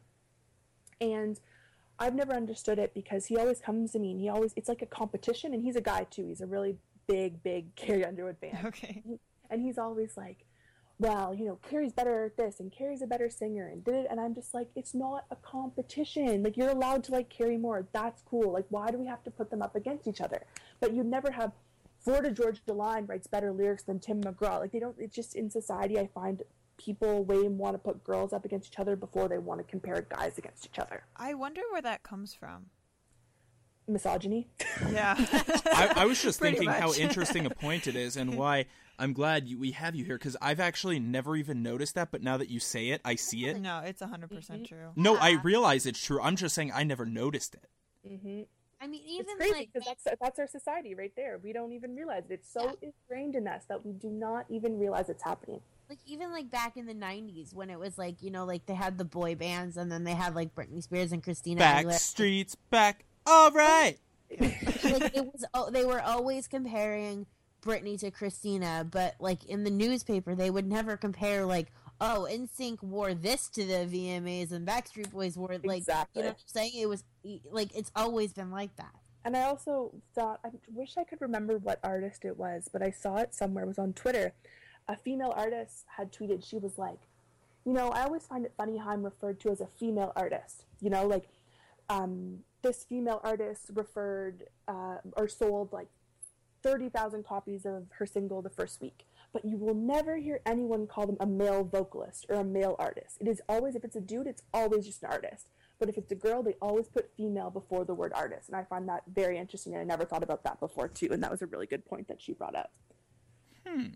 and 1.00 1.40
I've 2.00 2.14
never 2.14 2.32
understood 2.32 2.78
it 2.78 2.94
because 2.94 3.26
he 3.26 3.36
always 3.36 3.60
comes 3.60 3.90
to 3.92 3.98
me 3.98 4.12
and 4.12 4.20
he 4.20 4.28
always 4.28 4.52
it's 4.54 4.68
like 4.68 4.82
a 4.82 4.86
competition 4.86 5.52
and 5.52 5.60
he's 5.60 5.74
a 5.74 5.80
guy 5.80 6.04
too. 6.04 6.26
He's 6.26 6.40
a 6.40 6.46
really 6.46 6.76
big, 7.08 7.42
big 7.42 7.74
Carrie 7.74 8.04
Underwood 8.04 8.36
fan. 8.38 8.56
Okay. 8.66 9.02
And 9.50 9.62
he's 9.62 9.78
always 9.78 10.14
like, 10.16 10.44
Well, 11.00 11.32
you 11.32 11.44
know, 11.44 11.58
Carrie's 11.68 11.92
better 11.92 12.24
at 12.24 12.36
this 12.36 12.58
and 12.58 12.72
Carrie's 12.72 13.02
a 13.02 13.06
better 13.06 13.30
singer 13.30 13.68
and 13.68 13.84
did 13.84 13.94
it 13.94 14.06
and 14.10 14.18
I'm 14.20 14.34
just 14.34 14.52
like, 14.52 14.68
It's 14.74 14.94
not 14.94 15.24
a 15.30 15.36
competition. 15.36 16.42
Like 16.42 16.56
you're 16.56 16.70
allowed 16.70 17.04
to 17.04 17.12
like 17.12 17.28
Carrie 17.28 17.56
more. 17.56 17.86
That's 17.92 18.22
cool. 18.22 18.52
Like 18.52 18.66
why 18.70 18.90
do 18.90 18.98
we 18.98 19.06
have 19.06 19.22
to 19.24 19.30
put 19.30 19.50
them 19.50 19.62
up 19.62 19.76
against 19.76 20.08
each 20.08 20.20
other? 20.20 20.42
But 20.80 20.92
you'd 20.94 21.06
never 21.06 21.30
have 21.30 21.52
Florida 22.00 22.30
Georgia 22.30 22.60
Line 22.72 23.06
writes 23.06 23.26
better 23.26 23.52
lyrics 23.52 23.84
than 23.84 24.00
Tim 24.00 24.22
McGraw. 24.22 24.58
Like 24.58 24.72
they 24.72 24.80
don't 24.80 24.96
it's 24.98 25.14
just 25.14 25.36
in 25.36 25.50
society 25.50 25.98
I 25.98 26.08
find 26.08 26.42
people 26.78 27.24
way 27.24 27.46
want 27.48 27.74
to 27.74 27.78
put 27.78 28.02
girls 28.02 28.32
up 28.32 28.44
against 28.44 28.72
each 28.72 28.78
other 28.78 28.96
before 28.96 29.28
they 29.28 29.38
want 29.38 29.60
to 29.60 29.64
compare 29.64 30.06
guys 30.08 30.38
against 30.38 30.66
each 30.66 30.78
other. 30.78 31.04
I 31.16 31.34
wonder 31.34 31.60
where 31.70 31.82
that 31.82 32.02
comes 32.02 32.34
from. 32.34 32.66
Misogyny. 33.86 34.48
Yeah. 34.90 35.14
I, 35.66 35.92
I 35.96 36.04
was 36.06 36.22
just 36.22 36.40
Pretty 36.40 36.58
thinking 36.58 36.72
how 36.72 36.92
interesting 36.92 37.46
a 37.46 37.50
point 37.50 37.86
it 37.86 37.96
is 37.96 38.16
and 38.16 38.34
why 38.38 38.66
I'm 38.98 39.12
glad 39.12 39.48
you, 39.48 39.58
we 39.58 39.70
have 39.72 39.94
you 39.94 40.04
here 40.04 40.18
because 40.18 40.36
I've 40.42 40.60
actually 40.60 40.98
never 40.98 41.36
even 41.36 41.62
noticed 41.62 41.94
that, 41.94 42.10
but 42.10 42.22
now 42.22 42.36
that 42.36 42.50
you 42.50 42.58
say 42.58 42.88
it, 42.88 43.00
I 43.04 43.14
see 43.14 43.46
it. 43.46 43.60
no, 43.60 43.80
it's 43.84 44.02
100% 44.02 44.66
true. 44.66 44.90
No, 44.96 45.16
I 45.16 45.32
realize 45.42 45.86
it's 45.86 46.02
true. 46.02 46.20
I'm 46.20 46.36
just 46.36 46.54
saying 46.54 46.72
I 46.74 46.82
never 46.82 47.06
noticed 47.06 47.54
it. 47.54 47.70
Mm-hmm. 48.10 48.42
I 48.80 48.86
mean, 48.86 49.02
It's 49.04 49.20
even 49.20 49.36
crazy 49.36 49.52
like 49.52 49.70
because 49.72 49.86
that's 49.86 50.20
that's 50.20 50.38
our 50.38 50.46
society 50.46 50.94
right 50.94 51.12
there. 51.16 51.40
We 51.42 51.52
don't 51.52 51.72
even 51.72 51.96
realize 51.96 52.24
it. 52.30 52.34
It's 52.34 52.52
so 52.52 52.76
ingrained 52.80 53.34
in 53.34 53.48
us 53.48 53.64
that 53.68 53.84
we 53.84 53.92
do 53.92 54.08
not 54.08 54.46
even 54.48 54.78
realize 54.78 55.08
it's 55.08 55.24
happening. 55.24 55.60
like 55.88 55.98
even 56.06 56.30
like 56.30 56.48
back 56.50 56.76
in 56.76 56.86
the 56.86 56.94
90s 56.94 57.52
when 57.54 57.70
it 57.70 57.78
was 57.78 57.98
like 57.98 58.22
you 58.22 58.30
know 58.30 58.44
like 58.44 58.66
they 58.66 58.74
had 58.74 58.96
the 58.96 59.04
boy 59.04 59.34
bands 59.34 59.76
and 59.76 59.90
then 59.90 60.04
they 60.04 60.14
had 60.14 60.36
like 60.36 60.54
Britney 60.54 60.80
Spears 60.82 61.10
and 61.10 61.22
Christina 61.24 61.58
Back 61.58 61.86
Aguilera. 61.86 61.98
streets 61.98 62.54
back. 62.54 63.04
All 63.26 63.50
right. 63.50 63.96
like 64.40 65.16
it 65.16 65.24
was 65.24 65.44
oh, 65.54 65.70
they 65.70 65.84
were 65.84 66.00
always 66.00 66.46
comparing 66.46 67.26
Britney 67.68 67.98
to 68.00 68.10
Christina 68.10 68.86
but 68.90 69.14
like 69.20 69.44
in 69.44 69.64
the 69.64 69.70
newspaper 69.70 70.34
they 70.34 70.50
would 70.50 70.66
never 70.66 70.96
compare 70.96 71.44
like 71.44 71.68
oh 72.00 72.26
NSYNC 72.30 72.82
wore 72.82 73.12
this 73.14 73.48
to 73.50 73.64
the 73.64 73.86
VMAs 73.92 74.52
and 74.52 74.66
Backstreet 74.66 75.10
Boys 75.10 75.36
wore 75.36 75.56
like 75.64 75.78
Exactly. 75.78 76.20
you 76.20 76.22
know 76.22 76.30
what 76.30 76.38
I'm 76.38 76.48
saying 76.60 76.72
it 76.74 76.88
was 76.88 77.04
like 77.50 77.74
it's 77.76 77.90
always 77.94 78.32
been 78.32 78.50
like 78.50 78.74
that 78.76 78.94
And 79.24 79.36
I 79.36 79.42
also 79.42 79.92
thought, 80.14 80.40
I 80.44 80.48
wish 80.72 80.96
I 80.96 81.04
could 81.04 81.20
remember 81.20 81.58
what 81.58 81.80
artist 81.82 82.24
it 82.24 82.36
was, 82.38 82.68
but 82.72 82.82
I 82.82 82.90
saw 82.90 83.16
it 83.18 83.34
somewhere. 83.34 83.64
It 83.64 83.68
was 83.68 83.78
on 83.78 83.92
Twitter. 83.92 84.32
A 84.86 84.96
female 84.96 85.34
artist 85.36 85.84
had 85.96 86.12
tweeted, 86.12 86.48
she 86.48 86.56
was 86.56 86.78
like, 86.78 87.00
you 87.66 87.74
know, 87.74 87.88
I 87.90 88.04
always 88.04 88.24
find 88.26 88.46
it 88.46 88.52
funny 88.56 88.78
how 88.78 88.90
I'm 88.90 89.02
referred 89.02 89.38
to 89.40 89.50
as 89.50 89.60
a 89.60 89.66
female 89.66 90.12
artist. 90.16 90.64
You 90.80 90.88
know, 90.88 91.06
like, 91.06 91.26
um, 91.90 92.38
this 92.62 92.84
female 92.84 93.20
artist 93.22 93.70
referred 93.74 94.44
uh, 94.66 94.98
or 95.16 95.28
sold 95.28 95.72
like 95.72 95.88
30,000 96.62 97.24
copies 97.24 97.64
of 97.64 97.86
her 97.98 98.06
single 98.06 98.42
the 98.42 98.50
first 98.50 98.80
week. 98.80 99.06
But 99.32 99.44
you 99.44 99.56
will 99.56 99.74
never 99.74 100.16
hear 100.16 100.40
anyone 100.46 100.86
call 100.86 101.06
them 101.06 101.16
a 101.20 101.26
male 101.26 101.64
vocalist 101.64 102.26
or 102.28 102.36
a 102.36 102.44
male 102.44 102.76
artist. 102.78 103.18
It 103.20 103.28
is 103.28 103.42
always, 103.48 103.74
if 103.74 103.84
it's 103.84 103.96
a 103.96 104.00
dude, 104.00 104.26
it's 104.26 104.42
always 104.54 104.86
just 104.86 105.02
an 105.02 105.10
artist. 105.10 105.48
But 105.78 105.88
if 105.88 105.96
it's 105.96 106.10
a 106.10 106.16
girl, 106.16 106.42
they 106.42 106.54
always 106.60 106.88
put 106.88 107.10
female 107.16 107.50
before 107.50 107.84
the 107.84 107.94
word 107.94 108.12
artist. 108.14 108.48
And 108.48 108.56
I 108.56 108.64
find 108.64 108.88
that 108.88 109.02
very 109.12 109.38
interesting. 109.38 109.74
And 109.74 109.82
I 109.82 109.84
never 109.84 110.04
thought 110.04 110.22
about 110.22 110.42
that 110.44 110.58
before, 110.60 110.88
too. 110.88 111.08
And 111.12 111.22
that 111.22 111.30
was 111.30 111.42
a 111.42 111.46
really 111.46 111.66
good 111.66 111.84
point 111.84 112.08
that 112.08 112.20
she 112.20 112.32
brought 112.32 112.56
up. 112.56 112.72
Hmm. 113.66 113.88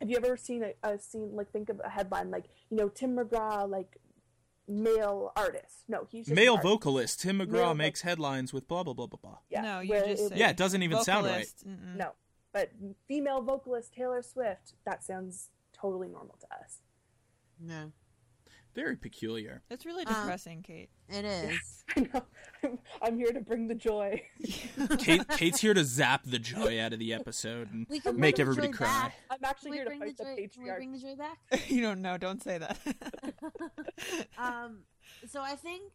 Have 0.00 0.10
you 0.10 0.18
ever 0.18 0.36
seen 0.36 0.62
a, 0.62 0.74
a 0.88 0.98
scene, 0.98 1.30
like, 1.34 1.50
think 1.50 1.70
of 1.70 1.80
a 1.82 1.88
headline, 1.88 2.30
like, 2.30 2.44
you 2.70 2.76
know, 2.76 2.88
Tim 2.88 3.16
McGraw, 3.16 3.68
like, 3.68 3.98
male 4.68 5.32
artist? 5.36 5.84
No, 5.88 6.06
he's 6.10 6.26
just 6.26 6.34
Male 6.34 6.54
artist. 6.54 6.68
vocalist 6.68 7.20
Tim 7.20 7.38
McGraw 7.38 7.50
Male 7.52 7.74
makes 7.74 8.00
headlines 8.02 8.52
with 8.52 8.66
blah 8.68 8.82
blah 8.82 8.94
blah 8.94 9.06
blah 9.06 9.18
blah. 9.22 9.38
Yeah, 9.48 9.60
No, 9.62 9.80
you 9.80 9.90
where 9.90 10.06
just 10.06 10.32
it- 10.32 10.36
Yeah, 10.38 10.50
it 10.50 10.56
doesn't 10.56 10.82
even 10.82 11.02
sound 11.02 11.26
right. 11.26 11.46
Mm-mm. 11.66 11.96
No, 11.96 12.12
but 12.52 12.70
female 13.06 13.42
vocalist 13.42 13.92
Taylor 13.94 14.22
Swift, 14.22 14.74
that 14.84 15.02
sounds 15.04 15.50
totally 15.72 16.08
normal 16.08 16.36
to 16.40 16.46
us. 16.56 16.80
no 17.60 17.92
Very 18.76 18.94
peculiar. 18.96 19.62
It's 19.70 19.84
really 19.86 20.06
Um, 20.06 20.14
depressing, 20.14 20.62
Kate. 20.62 20.90
it 21.08 21.24
is 21.24 21.58
I 21.96 22.00
know. 22.00 22.22
I'm, 22.62 22.78
I'm 23.02 23.16
here 23.18 23.32
to 23.32 23.40
bring 23.40 23.66
the 23.68 23.74
joy. 23.74 24.22
Kate, 24.98 25.26
Kate's 25.30 25.60
here 25.60 25.72
to 25.74 25.82
zap 25.84 26.22
the 26.24 26.38
joy 26.38 26.78
out 26.80 26.92
of 26.92 26.98
the 26.98 27.12
episode 27.14 27.72
and 27.72 27.86
we 27.88 28.00
can 28.00 28.20
make 28.20 28.36
bring 28.36 28.42
everybody 28.48 28.68
joy 28.68 28.72
cry. 28.74 28.86
back. 28.86 29.14
I'm 29.30 29.38
Can 29.38 29.44
actually 29.48 29.70
we 29.72 29.76
here 29.78 29.84
to 29.84 29.90
bring 29.90 30.00
the 30.00 30.06
fight 30.06 30.16
the, 30.18 30.24
joy? 30.24 30.28
Can 30.52 30.62
we 30.62 30.68
patriarchy. 30.70 30.76
bring 30.76 30.92
the 30.92 30.98
joy 30.98 31.16
back? 31.16 31.38
you 31.70 31.80
don't 31.80 32.02
know. 32.02 32.18
Don't 32.18 32.42
say 32.42 32.58
that. 32.58 32.78
um 34.38 34.80
so 35.28 35.40
i 35.40 35.54
think 35.54 35.92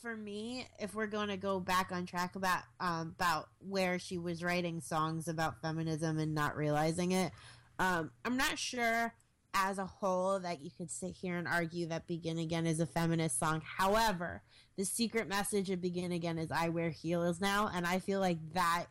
for 0.00 0.16
me 0.16 0.66
if 0.78 0.94
we're 0.94 1.06
going 1.06 1.28
to 1.28 1.36
go 1.36 1.58
back 1.60 1.90
on 1.92 2.06
track 2.06 2.36
about 2.36 2.62
um 2.80 3.12
about 3.18 3.48
where 3.58 3.98
she 3.98 4.18
was 4.18 4.42
writing 4.42 4.80
songs 4.80 5.26
about 5.28 5.60
feminism 5.60 6.18
and 6.18 6.34
not 6.34 6.56
realizing 6.56 7.12
it 7.12 7.32
um 7.78 8.10
i'm 8.24 8.36
not 8.36 8.58
sure 8.58 9.12
as 9.64 9.78
a 9.78 9.86
whole 9.86 10.38
that 10.40 10.62
you 10.62 10.70
could 10.76 10.90
sit 10.90 11.16
here 11.16 11.36
and 11.36 11.48
argue 11.48 11.86
that 11.86 12.06
begin 12.06 12.38
again 12.38 12.66
is 12.66 12.80
a 12.80 12.86
feminist 12.86 13.38
song. 13.38 13.62
However 13.64 14.42
the 14.76 14.84
secret 14.84 15.28
message 15.28 15.70
of 15.70 15.80
begin 15.80 16.12
again 16.12 16.38
is 16.38 16.50
i 16.50 16.68
wear 16.68 16.90
heels 16.90 17.40
now 17.40 17.70
and 17.74 17.86
i 17.86 17.98
feel 17.98 18.20
like 18.20 18.38
that 18.52 18.86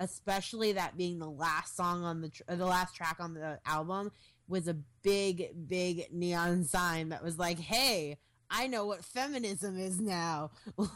especially 0.00 0.72
that 0.72 0.96
being 0.96 1.18
the 1.18 1.30
last 1.30 1.76
song 1.76 2.04
on 2.04 2.20
the 2.20 2.28
tr- 2.28 2.42
the 2.48 2.66
last 2.66 2.94
track 2.94 3.16
on 3.18 3.34
the 3.34 3.58
album 3.66 4.10
was 4.48 4.68
a 4.68 4.76
big 5.02 5.50
big 5.66 6.06
neon 6.12 6.64
sign 6.64 7.08
that 7.08 7.22
was 7.22 7.38
like 7.38 7.58
hey 7.58 8.18
i 8.50 8.66
know 8.66 8.86
what 8.86 9.04
feminism 9.04 9.78
is 9.78 10.00
now. 10.00 10.50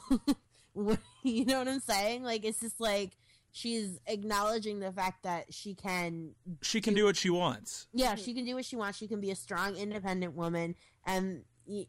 You 1.22 1.46
know 1.46 1.58
what 1.58 1.68
i'm 1.68 1.80
saying? 1.80 2.22
Like 2.22 2.44
it's 2.44 2.60
just 2.60 2.78
like 2.78 3.16
she's 3.56 3.98
acknowledging 4.06 4.80
the 4.80 4.92
fact 4.92 5.22
that 5.22 5.46
she 5.52 5.74
can 5.74 6.32
She 6.60 6.82
can 6.82 6.92
do 6.92 7.06
what 7.06 7.16
she 7.16 7.30
wants. 7.30 7.86
yeah 7.94 8.14
she 8.14 8.34
can 8.34 8.44
do 8.44 8.54
what 8.54 8.66
she 8.66 8.76
wants. 8.76 8.98
She 8.98 9.08
can 9.08 9.18
be 9.20 9.30
a 9.30 9.36
strong 9.36 9.76
independent 9.76 10.34
woman 10.34 10.74
and 11.06 11.42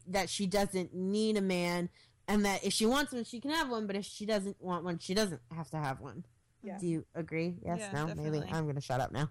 that 0.06 0.30
she 0.30 0.46
doesn't 0.46 0.94
need 0.94 1.36
a 1.36 1.42
man 1.42 1.90
and 2.26 2.44
that 2.46 2.64
if 2.64 2.72
she 2.72 2.86
wants 2.86 3.12
one 3.12 3.24
she 3.24 3.38
can 3.38 3.50
have 3.50 3.68
one 3.68 3.86
but 3.86 3.96
if 3.96 4.06
she 4.06 4.24
doesn't 4.24 4.56
want 4.60 4.82
one 4.82 4.98
she 4.98 5.12
doesn't 5.12 5.42
have 5.54 5.68
to 5.70 5.76
have 5.76 6.00
one. 6.00 6.24
Yeah. 6.62 6.78
do 6.78 6.86
you 6.86 7.04
agree? 7.14 7.54
Yes? 7.64 7.78
Yeah, 7.80 8.06
no? 8.06 8.14
Maybe 8.14 8.42
i'm 8.50 8.66
gonna 8.66 8.80
shut 8.80 9.00
up 9.00 9.12
now 9.12 9.30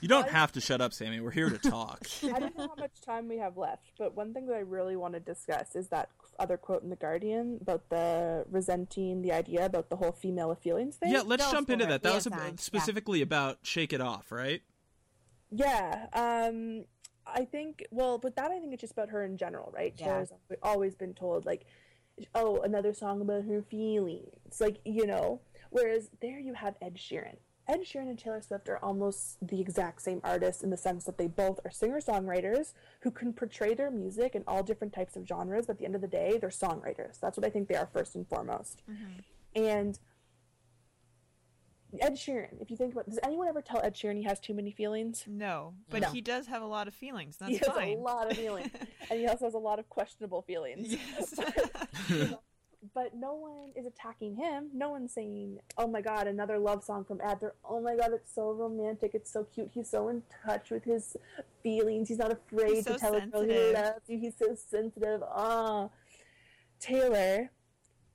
You 0.00 0.08
don't 0.08 0.28
have 0.28 0.52
to 0.52 0.60
shut 0.60 0.80
up, 0.80 0.92
Sammy. 0.92 1.20
We're 1.20 1.30
here 1.30 1.50
to 1.50 1.58
talk. 1.58 2.06
I 2.22 2.38
don't 2.38 2.56
know 2.56 2.68
how 2.68 2.74
much 2.76 3.00
time 3.00 3.28
we 3.28 3.38
have 3.38 3.56
left, 3.56 3.92
but 3.98 4.16
one 4.16 4.32
thing 4.32 4.46
that 4.46 4.54
I 4.54 4.60
really 4.60 4.96
want 4.96 5.14
to 5.14 5.20
discuss 5.20 5.74
is 5.74 5.88
that 5.88 6.08
other 6.38 6.56
quote 6.56 6.82
in 6.82 6.90
The 6.90 6.96
Guardian 6.96 7.58
about 7.60 7.88
the 7.88 8.44
resenting 8.50 9.22
the 9.22 9.32
idea 9.32 9.64
about 9.66 9.90
the 9.90 9.96
whole 9.96 10.12
female 10.12 10.48
with 10.48 10.60
feelings 10.60 10.96
thing. 10.96 11.10
yeah, 11.10 11.22
let's 11.24 11.44
Go 11.46 11.52
jump 11.52 11.70
into 11.70 11.86
that. 11.86 12.02
That 12.02 12.14
was 12.14 12.24
have 12.24 12.32
ab- 12.34 12.38
time. 12.38 12.48
Yeah. 12.50 12.60
specifically 12.60 13.22
about 13.22 13.58
Shake 13.62 13.92
It 13.92 14.00
Off, 14.00 14.30
right? 14.30 14.62
Yeah, 15.50 16.06
um, 16.12 16.84
I 17.26 17.44
think. 17.44 17.84
Well, 17.90 18.18
but 18.18 18.36
that 18.36 18.50
I 18.50 18.58
think 18.60 18.72
it's 18.72 18.80
just 18.82 18.92
about 18.92 19.08
her 19.10 19.24
in 19.24 19.36
general, 19.36 19.72
right? 19.74 19.94
Yeah. 19.96 20.06
Taylor's 20.06 20.32
always 20.62 20.94
been 20.94 21.14
told 21.14 21.46
like, 21.46 21.66
oh, 22.34 22.60
another 22.62 22.92
song 22.92 23.20
about 23.20 23.44
her 23.44 23.62
feelings, 23.62 24.60
like 24.60 24.78
you 24.84 25.06
know. 25.06 25.40
Whereas 25.70 26.08
there 26.22 26.38
you 26.38 26.54
have 26.54 26.76
Ed 26.80 26.94
Sheeran. 26.96 27.36
Ed 27.68 27.80
Sheeran 27.82 28.08
and 28.08 28.18
Taylor 28.18 28.40
Swift 28.40 28.68
are 28.70 28.78
almost 28.82 29.36
the 29.46 29.60
exact 29.60 30.00
same 30.00 30.20
artists 30.24 30.62
in 30.62 30.70
the 30.70 30.76
sense 30.76 31.04
that 31.04 31.18
they 31.18 31.26
both 31.26 31.60
are 31.66 31.70
singer 31.70 32.00
songwriters 32.00 32.72
who 33.00 33.10
can 33.10 33.32
portray 33.34 33.74
their 33.74 33.90
music 33.90 34.34
in 34.34 34.42
all 34.46 34.62
different 34.62 34.94
types 34.94 35.16
of 35.16 35.26
genres. 35.28 35.66
But 35.66 35.72
at 35.74 35.78
the 35.78 35.84
end 35.84 35.94
of 35.94 36.00
the 36.00 36.08
day, 36.08 36.38
they're 36.40 36.48
songwriters. 36.48 37.20
That's 37.20 37.36
what 37.36 37.44
I 37.46 37.50
think 37.50 37.68
they 37.68 37.74
are 37.74 37.86
first 37.92 38.14
and 38.14 38.26
foremost. 38.26 38.82
Mm-hmm. 38.90 39.62
And 39.62 39.98
Ed 42.00 42.14
Sheeran, 42.14 42.60
if 42.60 42.70
you 42.70 42.76
think 42.76 42.92
about, 42.92 43.06
does 43.08 43.18
anyone 43.22 43.48
ever 43.48 43.60
tell 43.62 43.80
Ed 43.82 43.94
Sheeran 43.94 44.16
he 44.16 44.22
has 44.24 44.40
too 44.40 44.54
many 44.54 44.70
feelings? 44.70 45.24
no, 45.26 45.74
but 45.90 46.00
No. 46.02 46.08
he 46.10 46.20
does 46.22 46.46
have 46.46 46.62
a 46.62 46.66
lot 46.66 46.88
of 46.88 46.94
feelings. 46.94 47.36
That's 47.38 47.50
he 47.52 47.58
has 47.58 47.68
fine. 47.68 47.98
a 47.98 48.00
lot 48.00 48.30
of 48.30 48.36
feelings, 48.36 48.70
and 49.10 49.20
he 49.20 49.26
also 49.26 49.44
has 49.46 49.54
a 49.54 49.58
lot 49.58 49.78
of 49.78 49.88
questionable 49.88 50.42
feelings. 50.42 50.88
yes. 50.94 51.34
but 52.94 53.14
no 53.14 53.34
one 53.34 53.70
is 53.76 53.86
attacking 53.86 54.36
him. 54.36 54.70
No 54.72 54.90
one's 54.90 55.12
saying, 55.12 55.58
"Oh 55.76 55.86
my 55.86 56.00
God, 56.00 56.26
another 56.26 56.58
love 56.58 56.84
song 56.84 57.04
from 57.04 57.20
Ed." 57.20 57.38
They're, 57.40 57.54
"Oh 57.64 57.80
my 57.80 57.96
God, 57.96 58.12
it's 58.12 58.32
so 58.32 58.52
romantic. 58.52 59.12
It's 59.14 59.30
so 59.30 59.44
cute. 59.44 59.70
He's 59.74 59.90
so 59.90 60.08
in 60.08 60.22
touch 60.44 60.70
with 60.70 60.84
his 60.84 61.16
feelings. 61.62 62.08
He's 62.08 62.18
not 62.18 62.32
afraid 62.32 62.76
He's 62.76 62.84
to 62.84 62.92
so 62.92 62.98
tell 62.98 63.14
a 63.16 63.26
girl 63.26 63.42
he 63.42 63.72
loves 63.72 64.08
you. 64.08 64.18
He's 64.18 64.36
so 64.38 64.54
sensitive." 64.54 65.22
Ah, 65.24 65.88
Taylor, 66.78 67.50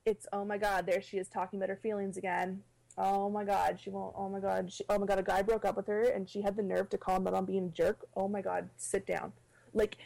it's 0.06 0.28
oh 0.32 0.46
my 0.46 0.58
God, 0.58 0.86
there 0.86 1.02
she 1.02 1.18
is 1.18 1.28
talking 1.28 1.60
about 1.60 1.70
her 1.70 1.80
feelings 1.82 2.18
again. 2.18 2.64
Oh 2.98 3.30
my 3.30 3.44
God, 3.44 3.80
she 3.82 3.90
won't. 3.90 4.14
Oh 4.18 4.30
my 4.30 4.40
God, 4.40 4.72
she, 4.72 4.86
oh 4.90 5.00
my 5.00 5.06
God, 5.06 5.20
a 5.20 5.24
guy 5.24 5.42
broke 5.42 5.66
up 5.66 5.76
with 5.76 5.88
her, 5.88 6.04
and 6.04 6.30
she 6.30 6.42
had 6.42 6.56
the 6.56 6.64
nerve 6.64 6.90
to 6.90 6.98
call 6.98 7.18
him 7.18 7.28
out 7.28 7.34
on 7.34 7.46
being 7.46 7.66
a 7.66 7.70
jerk. 7.70 8.06
Oh 8.16 8.28
my 8.28 8.42
God, 8.42 8.70
sit 8.78 9.06
down, 9.06 9.34
like 9.74 9.98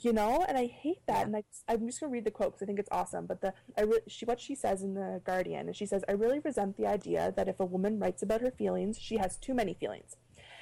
you 0.00 0.12
know 0.12 0.44
and 0.48 0.56
i 0.56 0.66
hate 0.66 1.04
that 1.06 1.26
and 1.26 1.36
I, 1.36 1.44
i'm 1.68 1.86
just 1.86 2.00
going 2.00 2.10
to 2.10 2.12
read 2.12 2.24
the 2.24 2.30
quote 2.30 2.52
because 2.52 2.62
i 2.62 2.66
think 2.66 2.78
it's 2.78 2.88
awesome 2.90 3.26
but 3.26 3.40
the 3.40 3.52
I 3.76 3.82
re- 3.82 4.00
she 4.08 4.24
what 4.24 4.40
she 4.40 4.54
says 4.54 4.82
in 4.82 4.94
the 4.94 5.20
guardian 5.24 5.68
is 5.68 5.76
she 5.76 5.86
says 5.86 6.04
i 6.08 6.12
really 6.12 6.38
resent 6.38 6.76
the 6.76 6.86
idea 6.86 7.32
that 7.36 7.48
if 7.48 7.60
a 7.60 7.64
woman 7.64 7.98
writes 7.98 8.22
about 8.22 8.40
her 8.40 8.50
feelings 8.50 8.98
she 8.98 9.18
has 9.18 9.36
too 9.36 9.54
many 9.54 9.74
feelings 9.74 10.16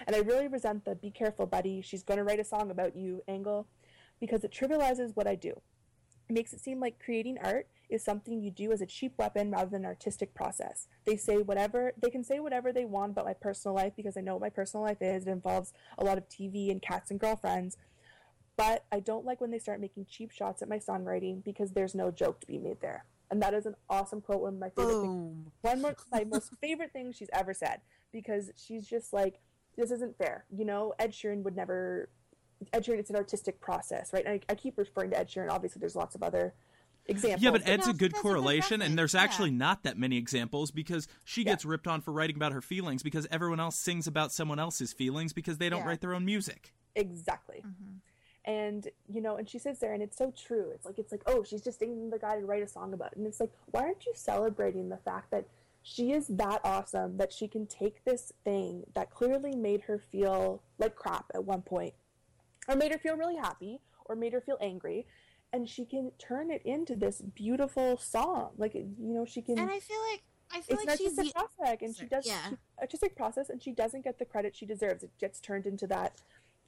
and 0.06 0.16
i 0.16 0.20
really 0.20 0.48
resent 0.48 0.84
the 0.84 0.94
be 0.94 1.10
careful 1.10 1.46
buddy 1.46 1.80
she's 1.80 2.02
going 2.02 2.18
to 2.18 2.24
write 2.24 2.40
a 2.40 2.44
song 2.44 2.70
about 2.70 2.96
you 2.96 3.22
angle 3.28 3.68
because 4.20 4.42
it 4.42 4.52
trivializes 4.52 5.14
what 5.14 5.26
i 5.26 5.34
do 5.34 5.60
it 6.28 6.32
makes 6.32 6.52
it 6.52 6.60
seem 6.60 6.80
like 6.80 7.00
creating 7.04 7.38
art 7.42 7.66
is 7.88 8.04
something 8.04 8.40
you 8.40 8.50
do 8.50 8.70
as 8.70 8.80
a 8.80 8.86
cheap 8.86 9.12
weapon 9.18 9.50
rather 9.50 9.68
than 9.68 9.82
an 9.82 9.86
artistic 9.86 10.32
process. 10.32 10.86
They 11.04 11.16
say 11.16 11.38
whatever 11.38 11.92
they 12.00 12.08
can 12.08 12.22
say 12.22 12.38
whatever 12.38 12.72
they 12.72 12.84
want 12.84 13.10
about 13.10 13.24
my 13.24 13.34
personal 13.34 13.74
life 13.74 13.94
because 13.96 14.16
I 14.16 14.20
know 14.20 14.34
what 14.34 14.42
my 14.42 14.50
personal 14.50 14.84
life 14.84 14.98
is. 15.00 15.26
It 15.26 15.30
involves 15.30 15.72
a 15.98 16.04
lot 16.04 16.18
of 16.18 16.28
TV 16.28 16.70
and 16.70 16.80
cats 16.80 17.10
and 17.10 17.18
girlfriends. 17.18 17.76
But 18.56 18.84
I 18.92 19.00
don't 19.00 19.24
like 19.24 19.40
when 19.40 19.50
they 19.50 19.58
start 19.58 19.80
making 19.80 20.06
cheap 20.06 20.30
shots 20.30 20.60
at 20.62 20.68
my 20.68 20.78
songwriting 20.78 21.42
because 21.44 21.72
there's 21.72 21.94
no 21.94 22.10
joke 22.10 22.40
to 22.40 22.46
be 22.46 22.58
made 22.58 22.80
there. 22.80 23.04
And 23.30 23.40
that 23.42 23.54
is 23.54 23.64
an 23.64 23.74
awesome 23.88 24.20
quote. 24.20 24.42
One 24.42 24.54
of 24.54 24.60
my 24.60 24.70
favorite 24.70 25.00
things 25.00 25.46
one 25.62 25.82
more 25.82 25.94
my 26.10 26.24
most 26.24 26.52
favorite 26.60 26.92
thing 26.92 27.12
she's 27.12 27.28
ever 27.32 27.52
said 27.52 27.80
because 28.12 28.50
she's 28.56 28.86
just 28.86 29.12
like 29.12 29.40
this 29.76 29.90
isn't 29.90 30.16
fair 30.16 30.44
you 30.50 30.64
know 30.64 30.94
ed 30.98 31.12
sheeran 31.12 31.42
would 31.42 31.54
never 31.54 32.08
ed 32.72 32.82
sheeran 32.84 32.98
it's 32.98 33.10
an 33.10 33.16
artistic 33.16 33.60
process 33.60 34.12
right 34.14 34.26
I, 34.26 34.40
I 34.48 34.54
keep 34.54 34.78
referring 34.78 35.10
to 35.10 35.18
ed 35.18 35.28
sheeran 35.28 35.50
obviously 35.50 35.80
there's 35.80 35.94
lots 35.94 36.14
of 36.14 36.22
other 36.22 36.54
examples 37.06 37.42
Yeah, 37.42 37.50
but 37.50 37.68
Ed's 37.68 37.86
No, 37.86 37.90
a 37.90 37.94
good 37.94 38.12
that's 38.12 38.22
good 38.22 38.22
correlation, 38.22 38.80
and 38.82 38.98
there's 38.98 39.14
yeah. 39.14 39.20
actually 39.22 39.50
not 39.50 39.82
that 39.82 39.98
many 39.98 40.16
examples 40.16 40.70
because 40.70 41.06
she 41.24 41.42
Yeah. 41.42 41.52
gets 41.52 41.64
ripped 41.64 41.86
on 41.86 42.00
for 42.00 42.12
writing 42.12 42.36
about 42.36 42.52
her 42.52 42.62
feelings 42.62 43.02
because 43.02 43.26
everyone 43.30 43.60
else 43.60 43.76
sings 43.76 44.06
about 44.06 44.32
someone 44.32 44.58
else's 44.58 44.92
feelings 44.92 45.32
because 45.32 45.58
they 45.58 45.68
don't 45.68 45.80
Yeah. 45.80 45.88
write 45.88 46.00
their 46.00 46.14
own 46.14 46.24
music. 46.24 46.74
exactly 46.96 47.62
Mhm. 47.66 48.00
And 48.44 48.88
you 49.08 49.20
know 49.20 49.36
and 49.36 49.48
she 49.48 49.58
sits 49.58 49.80
there 49.80 49.92
and 49.92 50.02
it's 50.02 50.16
so 50.16 50.32
true. 50.36 50.70
It's 50.74 50.86
like 50.86 50.98
it's 50.98 51.12
like 51.12 51.22
oh 51.26 51.44
she's 51.44 51.62
just 51.62 51.80
dating 51.80 52.10
the 52.10 52.18
guy 52.18 52.38
to 52.38 52.46
write 52.46 52.62
a 52.62 52.68
song 52.68 52.94
about 52.94 53.12
it. 53.12 53.18
And 53.18 53.26
it's 53.26 53.40
like 53.40 53.52
why 53.70 53.82
aren't 53.82 54.06
you 54.06 54.12
celebrating 54.14 54.88
the 54.88 54.96
fact 54.96 55.30
that 55.30 55.46
she 55.82 56.12
is 56.12 56.26
that 56.28 56.60
awesome 56.64 57.16
that 57.16 57.32
she 57.32 57.48
can 57.48 57.66
take 57.66 58.04
this 58.04 58.32
thing 58.44 58.84
that 58.94 59.10
clearly 59.10 59.54
made 59.56 59.82
her 59.82 59.98
feel 59.98 60.62
like 60.78 60.94
crap 60.94 61.26
at 61.34 61.44
one 61.44 61.62
point 61.62 61.94
or 62.68 62.76
made 62.76 62.92
her 62.92 62.98
feel 62.98 63.16
really 63.16 63.36
happy 63.36 63.80
or 64.06 64.14
made 64.14 64.32
her 64.32 64.40
feel 64.40 64.58
angry 64.60 65.06
and 65.52 65.68
she 65.68 65.84
can 65.84 66.12
turn 66.18 66.50
it 66.50 66.62
into 66.64 66.94
this 66.94 67.20
beautiful 67.20 67.96
song? 67.98 68.50
Like 68.56 68.74
you 68.74 68.94
know 68.98 69.24
she 69.24 69.42
can 69.42 69.58
And 69.58 69.70
I 69.70 69.80
feel 69.80 70.00
like 70.10 70.22
I 70.52 70.60
feel 70.60 70.78
it's 70.78 70.86
like 70.86 70.98
she's 70.98 71.16
the 71.16 71.30
process 71.32 71.78
and 71.80 71.96
she 71.96 72.06
does 72.06 72.26
Yeah. 72.26 72.50
she, 72.50 72.56
artistic 72.80 73.14
process 73.16 73.50
and 73.50 73.62
she 73.62 73.72
doesn't 73.72 74.02
get 74.02 74.18
the 74.18 74.24
credit 74.24 74.56
she 74.56 74.66
deserves. 74.66 75.02
It 75.04 75.10
gets 75.18 75.40
turned 75.40 75.66
into 75.66 75.86
that 75.88 76.20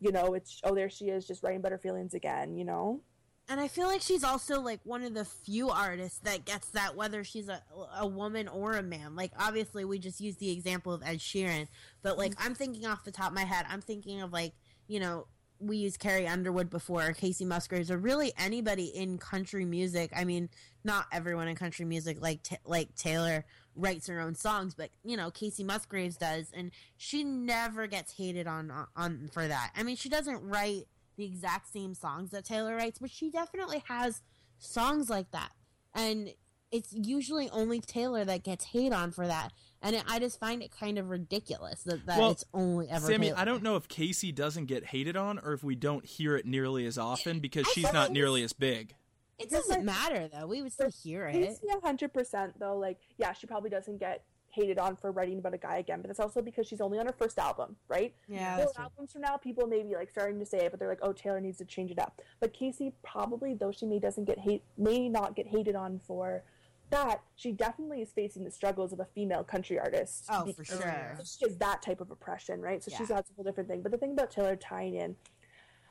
you 0.02 0.10
know 0.10 0.34
it's 0.34 0.60
oh 0.64 0.74
there 0.74 0.90
she 0.90 1.06
is 1.06 1.26
just 1.26 1.42
writing 1.42 1.60
better 1.62 1.78
feelings 1.78 2.12
again 2.12 2.56
you 2.56 2.64
know 2.64 3.00
And 3.48 3.60
I 3.60 3.68
feel 3.68 3.88
like 3.88 4.00
she's 4.00 4.24
also 4.24 4.60
like 4.60 4.80
one 4.84 5.02
of 5.02 5.14
the 5.14 5.24
few 5.24 5.68
artists 5.70 6.20
that 6.20 6.44
gets 6.44 6.70
that 6.70 6.94
whether 6.96 7.24
she's 7.24 7.48
a 7.48 7.60
a 7.98 8.06
woman 8.06 8.46
or 8.48 8.74
a 8.74 8.82
man. 8.82 9.16
Like 9.16 9.32
obviously 9.38 9.84
we 9.84 9.98
just 9.98 10.20
use 10.20 10.36
the 10.36 10.52
example 10.52 10.92
of 10.92 11.02
Ed 11.02 11.18
Sheeran, 11.18 11.66
but 12.02 12.16
like 12.16 12.32
mm. 12.32 12.44
I'm 12.44 12.54
thinking 12.54 12.86
off 12.86 13.04
the 13.04 13.10
top 13.10 13.28
of 13.28 13.34
my 13.34 13.44
head, 13.44 13.66
I'm 13.68 13.80
thinking 13.80 14.22
of 14.22 14.32
like, 14.32 14.52
you 14.86 15.00
know, 15.00 15.26
we 15.62 15.76
used 15.78 15.98
Carrie 15.98 16.26
Underwood 16.26 16.70
before, 16.70 17.12
Kacey 17.12 17.46
Musgraves, 17.46 17.90
or 17.90 17.98
really 17.98 18.32
anybody 18.38 18.86
in 18.86 19.18
country 19.18 19.64
music. 19.64 20.10
I 20.14 20.24
mean, 20.24 20.48
not 20.84 21.06
everyone 21.12 21.48
in 21.48 21.56
country 21.56 21.84
music 21.84 22.20
like 22.20 22.42
Ta 22.42 22.56
like 22.64 22.94
Taylor 22.96 23.44
writes 23.74 24.06
her 24.08 24.20
own 24.20 24.34
songs, 24.34 24.74
but 24.74 24.90
you 25.04 25.16
know, 25.16 25.30
Kacey 25.30 25.64
Musgraves 25.64 26.16
does, 26.16 26.50
and 26.54 26.70
she 26.96 27.24
never 27.24 27.86
gets 27.86 28.12
hated 28.12 28.46
on, 28.46 28.72
on 28.96 29.30
for 29.32 29.46
that. 29.46 29.70
I 29.76 29.82
mean, 29.82 29.96
she 29.96 30.08
doesn't 30.08 30.42
write 30.42 30.84
the 31.16 31.24
exact 31.24 31.72
same 31.72 31.94
songs 31.94 32.30
that 32.30 32.44
Taylor 32.44 32.74
writes, 32.74 32.98
but 32.98 33.10
she 33.10 33.30
definitely 33.30 33.82
has 33.88 34.22
songs 34.58 35.08
like 35.08 35.30
that. 35.30 35.52
And 35.94 36.32
it's 36.70 36.92
usually 36.92 37.50
only 37.50 37.80
Taylor 37.80 38.24
that 38.24 38.42
gets 38.42 38.64
hate 38.64 38.92
on 38.92 39.12
for 39.12 39.26
that. 39.26 39.52
And 39.82 39.96
it, 39.96 40.04
I 40.08 40.18
just 40.18 40.38
find 40.38 40.62
it 40.62 40.70
kind 40.70 40.98
of 40.98 41.10
ridiculous 41.10 41.82
that, 41.82 42.06
that 42.06 42.18
Well, 42.18 42.30
it's 42.30 42.44
only 42.54 42.88
ever 42.88 43.06
Sammy, 43.06 43.26
Taylor. 43.28 43.38
I 43.38 43.44
don't 43.44 43.62
know 43.62 43.76
if 43.76 43.88
Kacey 43.88 44.34
doesn't 44.34 44.66
get 44.66 44.86
hated 44.86 45.16
on 45.16 45.38
or 45.40 45.52
if 45.52 45.64
we 45.64 45.74
don't 45.74 46.04
hear 46.04 46.36
it 46.36 46.46
nearly 46.46 46.86
as 46.86 46.98
often 46.98 47.40
because 47.40 47.66
I 47.66 47.70
she's 47.72 47.84
not 47.92 47.94
like- 47.94 48.10
nearly 48.12 48.42
as 48.42 48.52
big. 48.52 48.94
It 49.38 49.50
doesn't 49.50 49.70
like, 49.78 49.84
matter 49.84 50.28
though. 50.32 50.46
We 50.46 50.62
would 50.62 50.72
still 50.72 50.90
hear 51.02 51.26
it. 51.26 51.34
Kacey, 51.34 51.76
a 51.76 51.80
hundred 51.84 52.12
percent 52.14 52.60
though. 52.60 52.76
Like, 52.76 53.00
yeah, 53.18 53.32
she 53.32 53.48
probably 53.48 53.70
doesn't 53.70 53.98
get 53.98 54.22
hated 54.50 54.78
on 54.78 54.94
for 54.94 55.10
writing 55.10 55.38
about 55.38 55.54
a 55.54 55.58
guy 55.58 55.78
again, 55.78 56.00
but 56.00 56.08
that's 56.08 56.20
also 56.20 56.42
because 56.42 56.68
she's 56.68 56.80
only 56.80 56.98
on 56.98 57.06
her 57.06 57.12
first 57.12 57.38
album, 57.38 57.74
right? 57.88 58.14
Yeah, 58.28 58.54
Four 58.54 58.64
that's 58.64 58.76
true. 58.76 58.84
albums 58.84 59.12
from 59.12 59.22
now, 59.22 59.36
people 59.38 59.66
may 59.66 59.82
be 59.82 59.94
like 59.96 60.10
starting 60.10 60.38
to 60.38 60.46
say 60.46 60.58
it, 60.58 60.70
but 60.70 60.78
they're 60.78 60.90
like, 60.90 61.00
"Oh, 61.02 61.12
Taylor 61.12 61.40
needs 61.40 61.58
to 61.58 61.64
change 61.64 61.90
it 61.90 61.98
up." 61.98 62.20
But 62.38 62.54
Kacey 62.54 62.92
probably, 63.02 63.54
though 63.54 63.72
she 63.72 63.86
may 63.86 63.98
doesn't 63.98 64.26
get 64.26 64.38
hate, 64.38 64.62
may 64.78 65.08
not 65.08 65.34
get 65.34 65.48
hated 65.48 65.74
on 65.74 65.98
for 66.06 66.44
that. 66.92 67.22
She 67.36 67.50
definitely 67.52 68.00
is 68.00 68.12
facing 68.12 68.44
the 68.44 68.50
struggles 68.50 68.92
of 68.92 69.00
a 69.00 69.04
female 69.04 69.42
country 69.44 69.78
artist. 69.78 70.26
Oh, 70.30 70.46
for 70.52 70.62
because 70.62 70.78
sure. 70.78 71.18
She 71.38 71.44
has 71.46 71.56
that 71.58 71.82
type 71.82 72.00
of 72.00 72.10
oppression, 72.10 72.60
right? 72.62 72.82
So 72.82 72.90
she's 72.90 73.10
Yeah. 73.10 73.16
that's 73.16 73.30
a 73.30 73.34
whole 73.34 73.44
different 73.44 73.68
thing. 73.68 73.82
But 73.82 73.90
the 73.92 73.98
thing 73.98 74.12
about 74.12 74.30
Taylor 74.30 74.54
tying 74.56 74.94
in, 74.94 75.16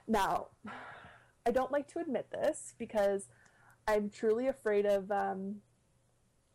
now, 0.07 0.47
I 1.45 1.51
don't 1.51 1.71
like 1.71 1.87
to 1.89 1.99
admit 1.99 2.31
this 2.31 2.73
because 2.77 3.27
I'm 3.87 4.09
truly 4.09 4.47
afraid 4.47 4.85
of 4.85 5.11
um, 5.11 5.57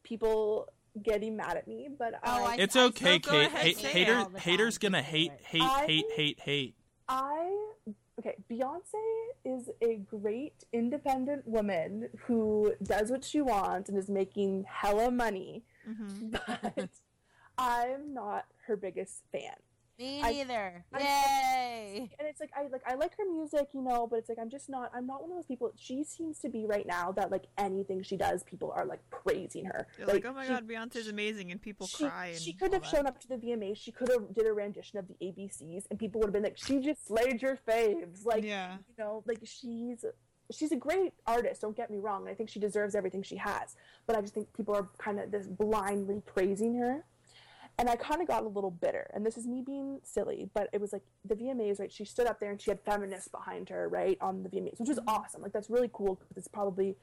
people 0.02 0.68
getting 1.02 1.36
mad 1.36 1.56
at 1.56 1.68
me. 1.68 1.88
But 1.96 2.14
Oh, 2.24 2.44
I, 2.44 2.52
I- 2.52 2.56
It's 2.56 2.76
I 2.76 2.84
okay, 2.84 3.18
still 3.18 3.32
go 3.32 3.38
Kate. 3.40 3.46
ahead, 3.46 3.60
Hate, 3.66 3.76
say 3.78 3.88
it 3.88 3.92
hater, 3.92 4.16
all 4.16 4.30
haters 4.38 4.78
gonna 4.78 5.02
hate, 5.02 5.32
hate, 5.44 5.62
I- 5.62 5.84
hate, 5.86 6.04
hate, 6.14 6.40
hate. 6.40 6.74
I 7.08 7.65
okay, 8.18 8.36
Beyonce 8.50 8.94
is 9.44 9.70
a 9.82 9.96
great 9.96 10.64
independent 10.72 11.46
woman 11.46 12.08
who 12.24 12.74
does 12.82 13.10
what 13.10 13.24
she 13.24 13.40
wants 13.40 13.88
and 13.88 13.98
is 13.98 14.08
making 14.08 14.64
hella 14.68 15.10
money, 15.10 15.64
hmm 15.84 16.30
but 16.30 16.88
I'm 17.58 18.12
not 18.12 18.46
her 18.66 18.76
biggest 18.76 19.22
fan. 19.32 19.56
Me 19.98 20.20
neither. 20.20 20.84
I- 20.92 21.00
Yay! 21.00 22.10
And 22.18 22.28
it's 22.28 22.40
like 22.40 22.50
I 22.56 22.66
like 22.66 22.82
I 22.86 22.94
like 22.94 23.16
her 23.16 23.24
music, 23.30 23.68
you 23.72 23.82
know, 23.82 24.06
but 24.06 24.18
it's 24.18 24.28
like 24.28 24.38
I'm 24.38 24.50
just 24.50 24.68
not 24.68 24.90
I'm 24.94 25.06
not 25.06 25.22
one 25.22 25.30
of 25.30 25.36
those 25.36 25.46
people 25.46 25.72
she 25.76 26.04
seems 26.04 26.38
to 26.40 26.48
be 26.48 26.66
right 26.66 26.86
now 26.86 27.12
that 27.12 27.30
like 27.30 27.44
anything 27.56 28.02
she 28.02 28.16
does 28.16 28.42
people 28.42 28.72
are 28.76 28.84
like 28.84 29.00
praising 29.10 29.64
her. 29.64 29.86
You're 29.98 30.06
like, 30.08 30.24
oh 30.26 30.32
my 30.32 30.44
she- 30.44 30.52
god, 30.52 30.68
Beyonce's 30.68 31.08
amazing, 31.08 31.50
and 31.50 31.60
people 31.60 31.86
she, 31.86 32.04
cry. 32.04 32.34
She 32.38 32.52
could 32.52 32.72
have 32.72 32.82
that. 32.82 32.90
shown 32.90 33.06
up 33.06 33.20
to 33.20 33.28
the 33.28 33.36
VMAs. 33.36 33.76
She 33.76 33.92
could 33.92 34.08
have 34.08 34.34
did 34.34 34.46
a 34.46 34.52
rendition 34.52 34.98
of 34.98 35.06
the 35.08 35.14
ABCs, 35.22 35.84
and 35.90 35.98
people 35.98 36.20
would 36.20 36.26
have 36.28 36.34
been 36.34 36.42
like, 36.42 36.58
"She 36.58 36.80
just 36.80 37.06
slayed 37.06 37.40
your 37.40 37.58
faves." 37.66 38.24
Like, 38.24 38.44
yeah. 38.44 38.76
you 38.88 39.02
know, 39.02 39.22
like 39.26 39.40
she's 39.44 40.04
she's 40.52 40.72
a 40.72 40.76
great 40.76 41.12
artist. 41.26 41.62
Don't 41.62 41.76
get 41.76 41.90
me 41.90 41.98
wrong. 41.98 42.28
I 42.28 42.34
think 42.34 42.48
she 42.48 42.60
deserves 42.60 42.94
everything 42.94 43.22
she 43.22 43.36
has. 43.36 43.76
But 44.06 44.16
I 44.16 44.20
just 44.20 44.34
think 44.34 44.52
people 44.52 44.74
are 44.74 44.88
kind 44.98 45.18
of 45.20 45.30
this 45.30 45.46
blindly 45.46 46.22
praising 46.24 46.76
her, 46.76 47.04
and 47.78 47.90
I 47.90 47.96
kind 47.96 48.22
of 48.22 48.28
got 48.28 48.44
a 48.44 48.48
little 48.48 48.70
bitter. 48.70 49.10
And 49.12 49.24
this 49.24 49.36
is 49.36 49.46
me 49.46 49.62
being 49.64 50.00
silly, 50.02 50.48
but 50.54 50.68
it 50.72 50.80
was 50.80 50.92
like 50.92 51.02
the 51.24 51.34
VMAs, 51.34 51.78
right? 51.78 51.92
She 51.92 52.04
stood 52.04 52.26
up 52.26 52.40
there 52.40 52.50
and 52.50 52.60
she 52.60 52.70
had 52.70 52.80
feminists 52.80 53.28
behind 53.28 53.68
her, 53.68 53.88
right, 53.88 54.16
on 54.20 54.42
the 54.42 54.48
VMAs, 54.48 54.80
which 54.80 54.88
was 54.88 54.98
mm-hmm. 54.98 55.08
awesome. 55.08 55.42
Like 55.42 55.52
that's 55.52 55.68
really 55.68 55.90
cool 55.92 56.14
because 56.14 56.36
it's 56.36 56.48
probably 56.48 56.96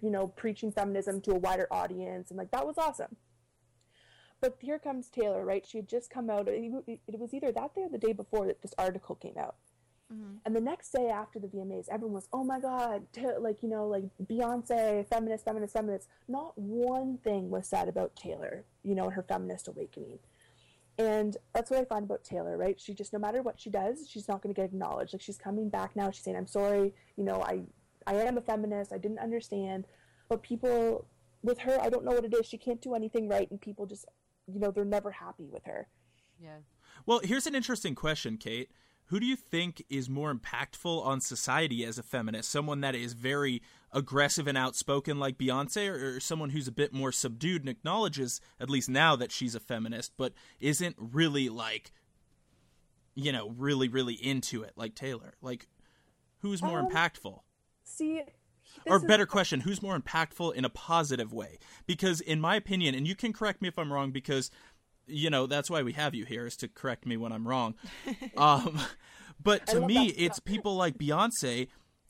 you 0.00 0.10
know 0.10 0.28
preaching 0.28 0.72
feminism 0.72 1.20
to 1.22 1.32
a 1.32 1.38
wider 1.38 1.66
audience, 1.70 2.30
and 2.30 2.38
like 2.38 2.50
that 2.50 2.66
was 2.66 2.76
awesome. 2.78 3.16
But 4.40 4.56
here 4.60 4.78
comes 4.78 5.08
Taylor, 5.08 5.44
right? 5.44 5.64
She 5.66 5.78
had 5.78 5.88
just 5.88 6.10
come 6.10 6.28
out. 6.28 6.48
It 6.48 7.00
it 7.06 7.18
was 7.18 7.32
either 7.32 7.52
that 7.52 7.74
day 7.74 7.82
or 7.82 7.88
the 7.88 7.98
day 7.98 8.12
before 8.12 8.46
that 8.46 8.60
this 8.60 8.74
article 8.76 9.14
came 9.14 9.38
out. 9.38 9.56
Mhm. 10.10 10.40
And 10.44 10.56
the 10.56 10.60
next 10.60 10.90
day 10.92 11.08
after 11.08 11.38
the 11.38 11.48
VMAs, 11.48 11.88
everyone 11.90 12.14
was, 12.14 12.28
"Oh 12.32 12.44
my 12.44 12.60
God!" 12.60 13.06
Ta- 13.12 13.38
like 13.38 13.62
you 13.62 13.68
know, 13.68 13.86
like 13.86 14.04
Beyonce, 14.22 15.06
feminist, 15.06 15.44
feminist, 15.44 15.72
feminist. 15.74 16.08
Not 16.28 16.56
one 16.56 17.18
thing 17.18 17.50
was 17.50 17.66
said 17.66 17.88
about 17.88 18.16
Taylor, 18.16 18.64
you 18.82 18.94
know, 18.94 19.04
and 19.04 19.14
her 19.14 19.22
feminist 19.22 19.68
awakening. 19.68 20.18
And 20.98 21.36
that's 21.54 21.70
what 21.70 21.80
I 21.80 21.84
find 21.84 22.04
about 22.04 22.22
Taylor, 22.22 22.56
right? 22.58 22.78
She 22.78 22.92
just, 22.92 23.12
no 23.14 23.18
matter 23.18 23.40
what 23.42 23.58
she 23.58 23.70
does, 23.70 24.08
she's 24.08 24.28
not 24.28 24.42
going 24.42 24.54
to 24.54 24.60
get 24.60 24.66
acknowledged. 24.66 25.14
Like 25.14 25.22
she's 25.22 25.38
coming 25.38 25.68
back 25.70 25.96
now. 25.96 26.10
She's 26.10 26.24
saying, 26.24 26.36
"I'm 26.36 26.46
sorry. 26.46 26.94
You 27.16 27.24
know, 27.24 27.42
I, 27.42 27.62
I 28.06 28.14
am 28.16 28.36
a 28.36 28.42
feminist. 28.42 28.92
I 28.92 28.98
didn't 28.98 29.18
understand." 29.18 29.86
But 30.28 30.42
people, 30.42 31.06
with 31.42 31.58
her, 31.60 31.78
I 31.80 31.88
don't 31.88 32.04
know 32.04 32.12
what 32.12 32.24
it 32.24 32.34
is. 32.34 32.46
She 32.46 32.58
can't 32.58 32.80
do 32.80 32.94
anything 32.94 33.28
right, 33.28 33.50
and 33.50 33.60
people 33.60 33.86
just, 33.86 34.06
you 34.46 34.60
know, 34.60 34.70
they're 34.70 34.84
never 34.84 35.10
happy 35.10 35.46
with 35.46 35.64
her. 35.64 35.88
Yeah. 36.38 36.58
Well, 37.06 37.20
here's 37.24 37.46
an 37.46 37.54
interesting 37.54 37.94
question, 37.94 38.36
Kate. 38.36 38.70
Who 39.06 39.20
do 39.20 39.26
you 39.26 39.36
think 39.36 39.84
is 39.90 40.08
more 40.08 40.34
impactful 40.34 41.04
on 41.04 41.20
society 41.20 41.84
as 41.84 41.98
a 41.98 42.02
feminist? 42.02 42.50
Someone 42.50 42.80
that 42.80 42.94
is 42.94 43.12
very 43.12 43.60
aggressive 43.92 44.46
and 44.46 44.56
outspoken 44.56 45.18
like 45.18 45.36
Beyonce, 45.36 45.88
or, 45.90 46.16
or 46.16 46.20
someone 46.20 46.50
who's 46.50 46.68
a 46.68 46.72
bit 46.72 46.94
more 46.94 47.12
subdued 47.12 47.60
and 47.62 47.68
acknowledges, 47.68 48.40
at 48.58 48.70
least 48.70 48.88
now, 48.88 49.14
that 49.16 49.30
she's 49.30 49.54
a 49.54 49.60
feminist, 49.60 50.12
but 50.16 50.32
isn't 50.60 50.96
really 50.98 51.50
like, 51.50 51.92
you 53.14 53.32
know, 53.32 53.50
really, 53.50 53.88
really 53.88 54.14
into 54.14 54.62
it 54.62 54.72
like 54.76 54.94
Taylor? 54.94 55.34
Like, 55.42 55.66
who's 56.38 56.62
more 56.62 56.78
Um, 56.80 56.88
impactful? 56.88 57.40
See, 57.84 58.20
or 58.86 58.96
this 58.96 59.02
is- 59.02 59.08
better 59.08 59.26
question 59.26 59.60
who's 59.60 59.82
more 59.82 59.98
impactful 59.98 60.54
in 60.54 60.64
a 60.64 60.70
positive 60.70 61.30
way 61.34 61.58
because 61.86 62.22
in 62.22 62.40
my 62.40 62.56
opinion 62.56 62.94
and 62.94 63.06
you 63.06 63.14
can 63.14 63.30
correct 63.30 63.60
me 63.60 63.68
if 63.68 63.78
i'm 63.78 63.92
wrong 63.92 64.10
because 64.12 64.50
you 65.06 65.30
know 65.30 65.46
that's 65.46 65.68
why 65.70 65.82
we 65.82 65.92
have 65.92 66.14
you 66.14 66.24
here 66.24 66.46
is 66.46 66.56
to 66.56 66.68
correct 66.68 67.06
me 67.06 67.16
when 67.16 67.32
i'm 67.32 67.46
wrong 67.46 67.74
um 68.36 68.78
but 69.42 69.66
to 69.66 69.80
me 69.80 70.06
it's 70.08 70.38
people 70.40 70.74
like 70.76 70.96
beyonce 70.98 71.68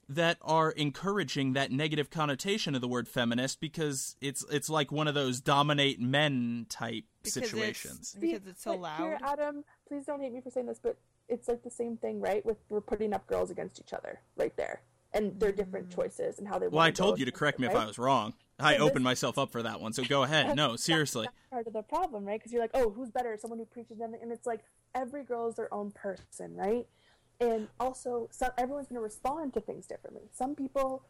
that 0.09 0.37
are 0.43 0.73
encouraging 0.73 1.55
that 1.55 1.71
negative 1.71 2.11
connotation 2.11 2.75
of 2.75 2.81
the 2.81 2.89
word 2.89 3.09
feminist 3.09 3.61
because 3.61 4.17
it's 4.21 4.45
it's 4.51 4.69
like 4.69 4.93
one 4.93 5.09
of 5.09 5.15
those 5.15 5.41
dominate 5.41 6.01
men 6.01 6.67
type 6.69 7.05
Because 7.23 7.37
it's- 7.39 7.51
situations 7.51 8.17
because 8.21 8.47
it's 8.47 8.63
so 8.63 8.73
but 8.73 8.81
loud. 8.81 8.99
Here, 9.01 9.19
Adam, 9.23 9.65
please 9.89 10.05
don't 10.05 10.21
hate 10.21 10.33
me 10.33 10.41
for 10.43 10.51
saying 10.51 10.67
this, 10.67 10.81
but 10.83 10.97
it's 11.29 11.49
like 11.49 11.63
the 11.63 11.71
same 11.71 11.97
thing, 11.97 12.21
right? 12.21 12.45
With 12.45 12.59
we're 12.69 12.81
putting 12.83 13.15
up 13.15 13.27
girls 13.27 13.51
against 13.51 13.81
each 13.81 13.95
other 13.95 14.21
right 14.37 14.55
there, 14.57 14.83
and 15.15 15.39
their 15.41 15.53
different 15.53 15.89
choices 15.89 16.39
and 16.39 16.47
how 16.49 16.59
they. 16.59 16.67
well 16.67 16.77
wanna 16.79 16.89
i 16.89 16.91
told 16.91 17.15
go 17.15 17.21
you 17.21 17.25
to 17.25 17.33
correct 17.33 17.59
it, 17.59 17.63
me 17.63 17.69
if 17.69 17.75
i 17.75 17.87
was 17.87 17.97
wrong 17.99 18.35
i 18.63 18.77
opened 18.77 19.05
myself 19.05 19.39
up 19.39 19.53
for 19.53 19.63
that 19.63 19.81
one 19.81 19.93
so 19.93 20.03
go 20.05 20.23
ahead 20.25 20.57
no 20.57 20.77
seriously 20.77 21.25
That's 21.25 21.51
part 21.51 21.67
of 21.67 21.73
the 21.73 21.83
problem, 21.83 22.25
right? 22.25 22.41
Because 22.41 22.53
you're 22.53 22.63
like, 22.63 22.71
oh, 22.75 22.91
who's 22.91 23.11
better? 23.11 23.37
Someone 23.39 23.59
who 23.59 23.67
preaches 23.67 23.99
them, 23.99 24.15
and 24.21 24.33
it's 24.33 24.47
like 24.47 24.61
every 24.95 25.23
girl 25.23 25.49
is 25.49 25.57
their 25.57 25.73
own 25.73 25.91
person, 25.91 26.57
right? 26.57 26.87
And 27.41 27.69
also, 27.81 28.29
some, 28.31 28.51
everyone's 28.57 28.89
going 28.89 28.97
to 28.97 29.03
respond 29.03 29.55
to 29.55 29.61
things 29.61 29.87
differently. 29.87 30.23
Some 30.33 30.55
people 30.55 31.05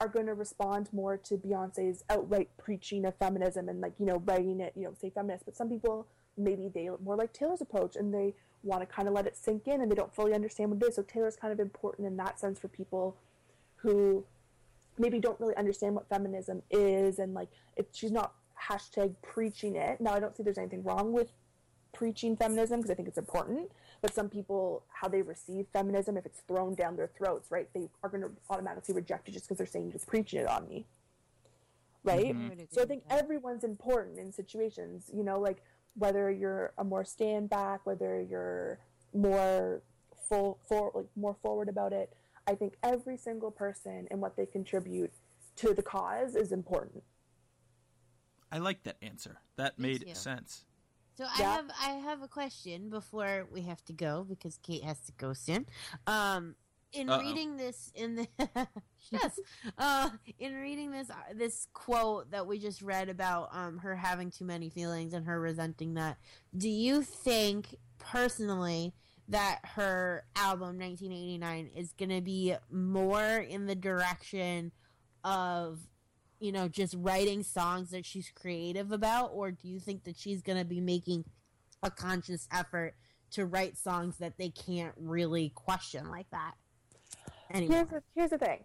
are 0.00 0.08
going 0.08 0.26
to 0.26 0.34
respond 0.34 0.88
more 0.92 1.16
to 1.16 1.36
Beyonce's 1.36 2.02
outright 2.10 2.50
preaching 2.58 3.04
of 3.04 3.16
feminism 3.16 3.68
and 3.68 3.80
like 3.80 3.92
you 3.98 4.06
know 4.06 4.22
writing 4.26 4.60
it, 4.60 4.72
you 4.76 4.84
know, 4.84 4.94
say 5.00 5.10
feminist. 5.10 5.44
But 5.44 5.56
some 5.56 5.68
people 5.68 6.06
maybe 6.36 6.68
they 6.72 6.88
more 7.02 7.16
like 7.16 7.32
Taylor's 7.32 7.60
approach 7.60 7.94
and 7.94 8.12
they 8.12 8.34
want 8.64 8.80
to 8.80 8.86
kind 8.86 9.06
of 9.06 9.14
let 9.14 9.26
it 9.26 9.36
sink 9.36 9.68
in 9.68 9.80
and 9.80 9.90
they 9.90 9.94
don't 9.94 10.12
fully 10.14 10.34
understand 10.34 10.70
what 10.70 10.82
it 10.82 10.88
is. 10.88 10.96
So 10.96 11.02
Taylor's 11.02 11.36
kind 11.36 11.52
of 11.52 11.60
important 11.60 12.08
in 12.08 12.16
that 12.16 12.40
sense 12.40 12.58
for 12.58 12.68
people 12.68 13.16
who 13.76 14.24
maybe 14.98 15.18
don't 15.20 15.38
really 15.40 15.56
understand 15.56 15.94
what 15.94 16.08
feminism 16.08 16.62
is 16.70 17.18
and 17.18 17.34
like 17.34 17.48
if 17.76 17.86
she's 17.92 18.12
not 18.12 18.34
hashtag 18.68 19.14
preaching 19.22 19.76
it 19.76 20.00
now 20.00 20.12
i 20.14 20.20
don't 20.20 20.36
see 20.36 20.42
there's 20.42 20.58
anything 20.58 20.82
wrong 20.84 21.12
with 21.12 21.32
preaching 21.92 22.36
feminism 22.36 22.80
because 22.80 22.90
i 22.90 22.94
think 22.94 23.08
it's 23.08 23.18
important 23.18 23.70
But 24.02 24.14
some 24.14 24.28
people, 24.28 24.82
how 24.92 25.08
they 25.08 25.22
receive 25.22 25.66
feminism, 25.72 26.18
if 26.18 26.26
it's 26.26 26.40
thrown 26.46 26.74
down 26.74 26.96
their 26.96 27.08
throats, 27.16 27.50
right, 27.50 27.68
they 27.72 27.88
are 28.02 28.10
going 28.10 28.22
to 28.22 28.30
automatically 28.50 28.94
reject 28.94 29.28
it 29.28 29.32
just 29.32 29.46
because 29.46 29.56
they're 29.56 29.66
saying 29.74 29.90
you're 29.90 30.06
preaching 30.06 30.40
it 30.40 30.46
on 30.46 30.68
me, 30.68 30.84
right? 32.02 32.34
Mhm. 32.34 32.70
So 32.70 32.82
I 32.82 32.84
think 32.84 33.04
everyone's 33.08 33.64
important 33.64 34.18
in 34.18 34.30
situations, 34.30 35.10
you 35.14 35.24
know, 35.24 35.38
like 35.40 35.62
whether 35.96 36.30
you're 36.30 36.74
a 36.76 36.84
more 36.84 37.04
stand 37.04 37.48
back, 37.48 37.86
whether 37.86 38.20
you're 38.20 38.78
more 39.14 39.80
full 40.28 40.58
for 40.68 40.90
like 40.94 41.06
more 41.16 41.34
forward 41.40 41.68
about 41.70 41.92
it. 41.94 42.12
I 42.46 42.54
think 42.54 42.74
every 42.82 43.16
single 43.16 43.50
person 43.50 44.06
and 44.10 44.20
what 44.20 44.36
they 44.36 44.46
contribute 44.46 45.12
to 45.56 45.72
the 45.72 45.82
cause 45.82 46.34
is 46.36 46.52
important. 46.52 47.02
I 48.52 48.58
like 48.58 48.82
that 48.84 48.96
answer. 49.02 49.38
That 49.56 49.78
Me 49.78 49.88
made 49.88 50.06
too. 50.06 50.14
sense. 50.14 50.64
So 51.16 51.24
I 51.24 51.38
Yeah. 51.40 51.52
have 51.52 51.70
I 51.80 51.88
have 51.92 52.22
a 52.22 52.28
question 52.28 52.90
before 52.90 53.46
we 53.50 53.62
have 53.62 53.84
to 53.84 53.92
go 53.92 54.24
because 54.28 54.58
Kate 54.62 54.84
has 54.84 55.00
to 55.06 55.12
go 55.12 55.32
soon. 55.32 55.66
Um, 56.06 56.56
in 56.92 57.08
Uh-oh. 57.08 57.18
reading 57.18 57.56
this 57.56 57.90
in 57.94 58.14
the 58.16 58.28
yes, 59.10 59.40
uh, 59.78 60.10
in 60.38 60.54
reading 60.54 60.90
this 60.92 61.10
uh, 61.10 61.14
this 61.34 61.66
quote 61.72 62.30
that 62.30 62.46
we 62.46 62.58
just 62.58 62.82
read 62.82 63.08
about 63.08 63.48
um 63.52 63.78
her 63.78 63.96
having 63.96 64.30
too 64.30 64.44
many 64.44 64.68
feelings 64.70 65.12
and 65.12 65.26
her 65.26 65.40
resenting 65.40 65.94
that, 65.94 66.18
do 66.56 66.68
you 66.68 67.02
think 67.02 67.76
personally 67.98 68.92
that 69.28 69.60
her 69.64 70.24
album 70.36 70.78
1989 70.78 71.70
is 71.74 71.92
going 71.92 72.10
to 72.10 72.20
be 72.20 72.54
more 72.70 73.36
in 73.38 73.66
the 73.66 73.74
direction 73.74 74.72
of 75.22 75.78
you 76.44 76.52
know, 76.52 76.68
just 76.68 76.94
writing 76.98 77.42
songs 77.42 77.90
that 77.90 78.04
she's 78.04 78.30
creative 78.30 78.92
about, 78.92 79.30
or 79.32 79.50
do 79.50 79.66
you 79.66 79.80
think 79.80 80.04
that 80.04 80.14
she's 80.14 80.42
going 80.42 80.58
to 80.58 80.64
be 80.64 80.78
making 80.78 81.24
a 81.82 81.90
conscious 81.90 82.46
effort 82.52 82.94
to 83.30 83.46
write 83.46 83.78
songs 83.78 84.18
that 84.18 84.36
they 84.36 84.50
can't 84.50 84.94
really 84.98 85.50
question 85.54 86.10
like 86.10 86.28
that 86.30 86.52
anymore? 87.50 87.76
Here's 87.76 87.88
the, 87.88 88.02
here's 88.14 88.30
the 88.30 88.38
thing 88.38 88.64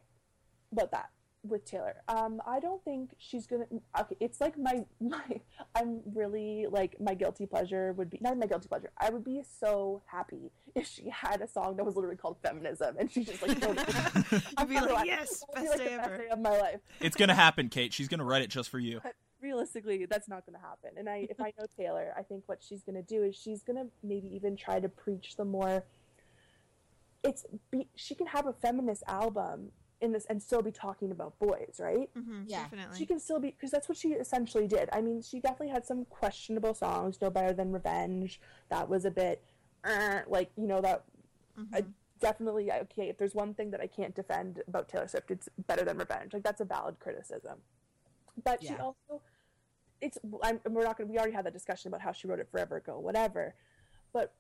about 0.73 0.91
that 0.91 1.09
with 1.47 1.65
Taylor. 1.65 1.95
Um, 2.07 2.41
I 2.45 2.59
don't 2.59 2.83
think 2.83 3.11
she's 3.17 3.47
gonna. 3.47 3.65
Okay, 3.99 4.15
it's 4.19 4.41
like 4.41 4.57
my 4.57 4.85
my. 5.01 5.41
I'm 5.75 6.01
really 6.13 6.67
like 6.69 6.99
my 6.99 7.13
guilty 7.13 7.45
pleasure 7.45 7.93
would 7.93 8.09
be 8.09 8.19
not 8.21 8.37
my 8.37 8.45
guilty 8.45 8.67
pleasure. 8.67 8.91
I 8.97 9.09
would 9.09 9.23
be 9.23 9.41
so 9.59 10.01
happy 10.05 10.51
if 10.75 10.87
she 10.87 11.09
had 11.09 11.41
a 11.41 11.47
song 11.47 11.77
that 11.77 11.85
was 11.85 11.95
literally 11.95 12.17
called 12.17 12.37
feminism, 12.43 12.95
and 12.99 13.11
she 13.11 13.23
just 13.23 13.41
like. 13.41 13.57
it. 13.61 14.43
I'd 14.57 14.69
be 14.69 14.75
like, 14.75 14.91
like, 14.91 15.05
yes, 15.05 15.43
that 15.53 15.63
would 15.63 15.63
be, 15.63 15.67
best 15.67 15.79
like, 15.79 15.87
day 15.87 15.95
the 15.95 16.01
ever. 16.03 16.09
best 16.09 16.21
day 16.21 16.29
of 16.29 16.39
my 16.39 16.57
life. 16.57 16.79
It's 16.99 17.15
gonna 17.15 17.35
happen, 17.35 17.69
Kate. 17.69 17.93
She's 17.93 18.07
gonna 18.07 18.25
write 18.25 18.41
it 18.41 18.49
just 18.49 18.69
for 18.69 18.79
you. 18.79 18.99
But 19.03 19.15
realistically, 19.41 20.05
that's 20.05 20.27
not 20.27 20.45
going 20.45 20.59
to 20.59 20.61
happen. 20.61 20.91
And 20.97 21.09
I, 21.09 21.25
if 21.29 21.39
I 21.39 21.53
know 21.57 21.65
Taylor, 21.77 22.13
I 22.17 22.23
think 22.23 22.43
what 22.47 22.61
she's 22.61 22.83
going 22.83 22.95
to 22.95 23.01
do 23.01 23.23
is 23.23 23.37
she's 23.37 23.63
going 23.63 23.77
to 23.77 23.85
maybe 24.03 24.27
even 24.35 24.57
try 24.57 24.81
to 24.81 24.89
preach 24.89 25.37
the 25.37 25.45
more. 25.45 25.85
It's 27.23 27.45
be, 27.71 27.87
she 27.95 28.15
can 28.15 28.27
have 28.27 28.47
a 28.47 28.53
feminist 28.53 29.03
album 29.07 29.71
in 30.01 30.11
this 30.11 30.25
and 30.25 30.41
still 30.41 30.61
be 30.61 30.71
talking 30.71 31.11
about 31.11 31.37
boys, 31.39 31.79
right? 31.79 32.09
hmm 32.13 32.43
Yeah. 32.45 32.63
definitely. 32.63 32.97
She 32.97 33.05
can 33.05 33.19
still 33.19 33.39
be 33.39 33.51
because 33.51 33.71
that's 33.71 33.89
what 33.89 33.97
she 33.97 34.09
essentially 34.13 34.67
did. 34.67 34.89
I 34.93 35.01
mean, 35.01 35.21
she 35.21 35.39
definitely 35.39 35.69
had 35.69 35.85
some 35.85 36.05
questionable 36.05 36.73
songs. 36.73 37.19
No 37.21 37.29
better 37.29 37.53
than 37.53 37.71
Revenge. 37.71 38.39
That 38.69 38.87
was 38.89 39.05
a 39.05 39.11
bit, 39.11 39.43
uh, 39.83 40.21
like 40.27 40.51
you 40.57 40.67
know 40.67 40.81
that 40.81 41.03
Mhm. 41.57 41.67
I 41.75 41.85
definitely 42.19 42.71
okay. 42.71 43.09
If 43.09 43.17
there's 43.17 43.35
one 43.35 43.53
thing 43.53 43.71
that 43.71 43.81
I 43.81 43.87
can't 43.87 44.15
defend 44.15 44.61
about 44.67 44.87
Taylor 44.87 45.07
Swift, 45.07 45.31
it's 45.31 45.49
better 45.67 45.83
than 45.83 45.97
Revenge. 45.97 46.33
Like 46.33 46.43
that's 46.43 46.61
a 46.61 46.65
valid 46.65 46.99
criticism. 46.99 47.61
But 48.43 48.61
she 48.63 48.69
also, 48.79 49.21
it's 50.01 50.17
I'm, 50.43 50.61
we're 50.69 50.83
not 50.83 50.97
gonna. 50.97 51.09
We 51.09 51.17
already 51.17 51.33
had 51.33 51.45
that 51.45 51.53
discussion 51.53 51.89
about 51.89 52.01
how 52.01 52.13
she 52.13 52.27
wrote 52.27 52.39
it 52.39 52.49
forever 52.49 52.77
ago, 52.77 52.99
whatever. 52.99 53.55
But 54.13 54.33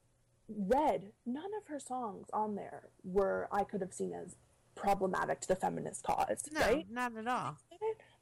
Red, 0.47 1.11
none 1.25 1.51
of 1.57 1.67
her 1.67 1.79
songs 1.79 2.27
on 2.33 2.55
there 2.55 2.83
were 3.03 3.47
I 3.51 3.63
could 3.65 3.81
have 3.81 3.93
seen 3.93 4.13
as 4.13 4.35
problematic 4.79 5.41
to 5.41 5.47
the 5.47 5.55
feminist 5.55 6.03
cause, 6.03 6.43
no, 6.51 6.59
right? 6.61 6.85
not 6.89 7.15
at 7.17 7.27
all. 7.27 7.57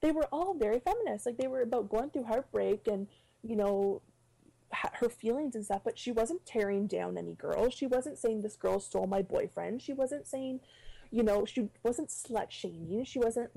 they 0.01 0.12
were 0.12 0.26
all 0.32 0.53
very 0.55 0.80
feminist. 0.80 1.26
Like 1.26 1.38
they 1.38 1.47
were 1.47 1.62
about 1.62 1.89
going 1.89 2.10
through 2.10 2.24
heartbreak 2.24 2.88
and 2.88 3.08
you 3.43 3.55
know 3.55 4.01
her 4.99 5.10
feelings 5.10 5.55
and 5.55 5.64
stuff. 5.64 5.82
But 5.86 5.97
she 5.97 6.12
wasn't 6.12 6.45
tearing 6.45 6.88
down 6.88 7.18
any 7.18 7.34
girls. 7.36 7.74
She 7.74 7.88
wasn't 7.88 8.18
saying 8.18 8.41
this 8.41 8.55
girl 8.55 8.80
stole 8.80 9.08
my 9.08 9.22
boyfriend. 9.22 9.82
She 9.82 9.93
wasn't 9.93 10.28
saying, 10.28 10.60
you 11.12 11.24
know, 11.24 11.45
she 11.45 11.70
wasn't 11.84 12.10
slut 12.10 12.49
shaming. 12.51 13.05
She 13.05 13.20
wasn't. 13.20 13.49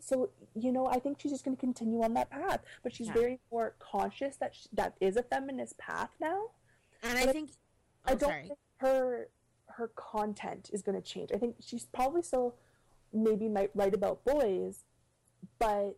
So 0.00 0.30
you 0.54 0.72
know, 0.72 0.86
I 0.86 0.98
think 0.98 1.20
she's 1.20 1.32
just 1.32 1.44
going 1.44 1.56
to 1.56 1.60
continue 1.60 2.02
on 2.02 2.14
that 2.14 2.30
path. 2.30 2.60
But 2.82 2.94
she's 2.94 3.08
Yeah. 3.08 3.12
very 3.14 3.40
more 3.52 3.74
conscious 3.78 4.36
that 4.36 4.54
sh 4.54 4.66
that 4.72 4.94
is 5.00 5.16
a 5.16 5.22
feminist 5.22 5.76
path 5.78 6.10
now. 6.20 6.40
And 7.02 7.12
But 7.12 7.26
I 7.26 7.30
I- 7.30 7.32
think 7.32 7.50
I 8.06 8.12
oh, 8.12 8.16
don't 8.16 8.30
sorry. 8.30 8.42
think 8.48 8.58
her 8.78 9.28
her 9.78 9.88
content 9.94 10.68
is 10.72 10.82
going 10.82 11.00
to 11.00 11.02
change. 11.02 11.30
I 11.32 11.38
think 11.38 11.54
she's 11.64 11.86
probably 11.86 12.22
still 12.22 12.56
maybe 13.12 13.48
might 13.48 13.70
write 13.74 13.94
about 13.94 14.24
boys, 14.24 14.84
but 15.58 15.96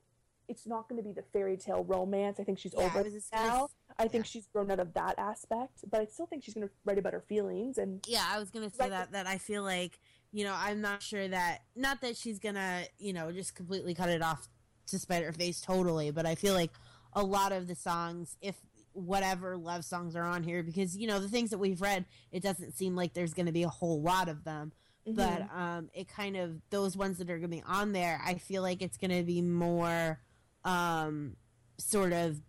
it's 0.48 0.66
not 0.66 0.88
going 0.88 1.00
to 1.02 1.06
be 1.08 1.12
the 1.14 1.22
fairy 1.32 1.56
tale 1.56 1.82
romance. 1.84 2.38
I 2.38 2.44
think 2.44 2.58
she's 2.58 2.74
Yeah, 2.76 2.84
over 2.84 3.02
was 3.02 3.14
it 3.14 3.18
just 3.18 3.30
gonna 3.32 3.46
now. 3.48 3.68
I 3.98 4.06
think 4.06 4.26
yeah. 4.26 4.28
she's 4.28 4.46
grown 4.48 4.70
out 4.70 4.80
of 4.80 4.92
that 4.94 5.14
aspect, 5.18 5.84
but 5.90 6.00
I 6.00 6.04
still 6.04 6.26
think 6.26 6.44
she's 6.44 6.54
going 6.54 6.68
to 6.68 6.72
write 6.84 6.98
about 6.98 7.14
her 7.14 7.22
feelings 7.22 7.78
and 7.78 8.04
Yeah, 8.06 8.24
I 8.28 8.38
was 8.38 8.50
gonna 8.50 8.68
say 8.70 8.76
Right. 8.84 8.90
that 8.90 9.12
that 9.12 9.26
I 9.26 9.38
feel 9.38 9.62
like 9.62 9.98
you 10.32 10.44
know 10.44 10.54
I'm 10.56 10.80
not 10.80 11.02
sure 11.02 11.26
that 11.26 11.62
not 11.74 12.00
that 12.02 12.16
she's 12.16 12.38
gonna 12.38 12.84
you 12.98 13.12
know 13.12 13.32
just 13.32 13.54
completely 13.54 13.94
cut 13.94 14.08
it 14.10 14.22
off 14.22 14.48
to 14.88 14.98
spite 14.98 15.22
her 15.24 15.32
face 15.32 15.60
totally, 15.60 16.10
but 16.10 16.26
I 16.26 16.34
feel 16.34 16.54
like 16.54 16.72
a 17.14 17.22
lot 17.22 17.52
of 17.52 17.66
the 17.66 17.74
songs, 17.74 18.36
if 18.40 18.56
whatever 18.92 19.56
love 19.56 19.84
songs 19.84 20.16
are 20.16 20.24
on 20.24 20.42
here, 20.42 20.62
because 20.62 20.96
you 20.96 21.06
know 21.06 21.20
the 21.20 21.28
things 21.28 21.50
that 21.50 21.58
we've 21.58 21.80
read, 21.80 22.04
it 22.32 22.42
doesn't 22.42 22.72
seem 22.72 22.96
like 22.96 23.14
there's 23.14 23.34
gonna 23.34 23.52
be 23.52 23.62
a 23.62 23.68
whole 23.68 24.00
lot 24.00 24.28
of 24.28 24.44
them, 24.44 24.72
but 25.06 25.42
um, 25.54 25.90
it 25.94 26.08
kind 26.08 26.36
of 26.36 26.56
those 26.70 26.96
ones 26.96 27.18
that 27.18 27.30
are 27.30 27.38
gonna 27.38 27.48
be 27.48 27.62
on 27.66 27.92
there, 27.92 28.20
I 28.24 28.34
feel 28.34 28.62
like 28.62 28.82
it's 28.82 28.96
gonna 28.96 29.22
be 29.22 29.42
more 29.42 30.20
um 30.64 31.36
sort 31.78 32.12
of 32.12 32.40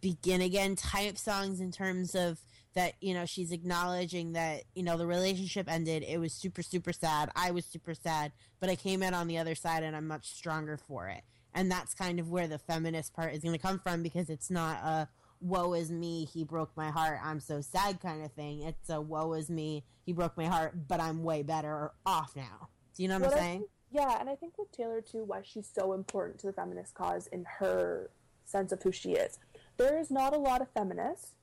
begin 0.00 0.42
again 0.42 0.76
type 0.76 1.16
songs 1.16 1.60
in 1.60 1.72
terms 1.72 2.14
of 2.14 2.38
that 2.74 2.92
you 3.00 3.14
know 3.14 3.24
she's 3.24 3.52
acknowledging 3.52 4.32
that 4.32 4.64
you 4.74 4.82
know 4.82 4.98
the 4.98 5.06
relationship 5.06 5.66
ended 5.66 6.04
it 6.06 6.18
was 6.18 6.34
super 6.34 6.60
super 6.60 6.92
sad 6.92 7.30
i 7.34 7.50
was 7.50 7.64
super 7.64 7.94
sad 7.94 8.30
but 8.60 8.68
i 8.68 8.76
came 8.76 9.02
out 9.02 9.14
on 9.14 9.28
the 9.28 9.38
other 9.38 9.54
side 9.54 9.82
and 9.82 9.96
i'm 9.96 10.06
much 10.06 10.28
stronger 10.28 10.76
for 10.76 11.08
it. 11.08 11.22
And 11.54 11.70
that's 11.70 11.94
kind 11.94 12.18
of 12.18 12.30
where 12.30 12.48
the 12.48 12.58
feminist 12.58 13.14
part 13.14 13.32
is 13.32 13.40
going 13.40 13.54
to 13.54 13.60
come 13.60 13.78
from 13.78 14.02
because 14.02 14.28
it's 14.28 14.50
not 14.50 14.76
a 14.78 15.08
woe 15.40 15.72
is 15.74 15.90
me 15.90 16.24
he 16.24 16.44
broke 16.44 16.70
my 16.76 16.90
heart 16.90 17.18
i'm 17.22 17.40
so 17.40 17.60
sad 17.60 18.00
kind 18.00 18.24
of 18.24 18.32
thing 18.32 18.62
it's 18.62 18.88
a 18.90 19.00
woe 19.00 19.32
is 19.34 19.50
me 19.50 19.84
he 20.06 20.12
broke 20.12 20.36
my 20.36 20.46
heart 20.46 20.88
but 20.88 21.00
i'm 21.00 21.22
way 21.22 21.42
better 21.42 21.92
off 22.06 22.34
now 22.36 22.68
do 22.96 23.02
you 23.02 23.08
know 23.08 23.18
what, 23.18 23.24
What 23.28 23.32
i'm 23.34 23.38
saying 23.38 23.58
think- 23.60 23.70
yeah, 23.90 24.16
and 24.18 24.28
I 24.28 24.34
think 24.34 24.58
with 24.58 24.72
Taylor 24.72 25.00
too, 25.00 25.22
why 25.22 25.42
she's 25.44 25.70
so 25.72 25.92
important 25.92 26.40
to 26.40 26.48
the 26.48 26.52
feminist 26.52 26.94
cause 26.94 27.28
in 27.28 27.44
her 27.60 28.10
sense 28.44 28.72
of 28.72 28.82
who 28.82 28.90
she 28.90 29.12
is. 29.12 29.38
There 29.76 29.96
is 30.00 30.10
not 30.10 30.34
a 30.34 30.36
lot 30.36 30.60
of 30.60 30.68
feminists 30.70 31.34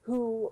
who 0.00 0.50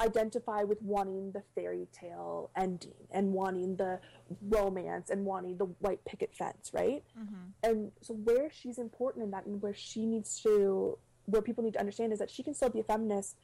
identify 0.00 0.62
with 0.62 0.80
wanting 0.82 1.32
the 1.32 1.42
fairy 1.54 1.86
tale 1.92 2.50
ending 2.56 2.94
and 3.10 3.32
wanting 3.32 3.76
the 3.76 4.00
romance 4.48 5.10
and 5.10 5.24
wanting 5.24 5.56
the 5.58 5.66
white 5.80 6.04
picket 6.04 6.34
fence, 6.34 6.70
right? 6.72 7.04
Mhm. 7.18 7.52
And 7.64 7.92
so 8.02 8.14
where 8.14 8.50
she's 8.50 8.78
important 8.78 9.24
in 9.24 9.30
that 9.32 9.46
and 9.46 9.60
where 9.62 9.74
she 9.74 10.06
needs 10.06 10.40
to 10.42 10.98
where 11.26 11.42
people 11.42 11.64
need 11.64 11.74
to 11.74 11.80
understand 11.80 12.12
is 12.12 12.18
that 12.18 12.30
she 12.30 12.42
can 12.42 12.54
still 12.54 12.70
be 12.70 12.80
a 12.80 12.84
feminist 12.84 13.36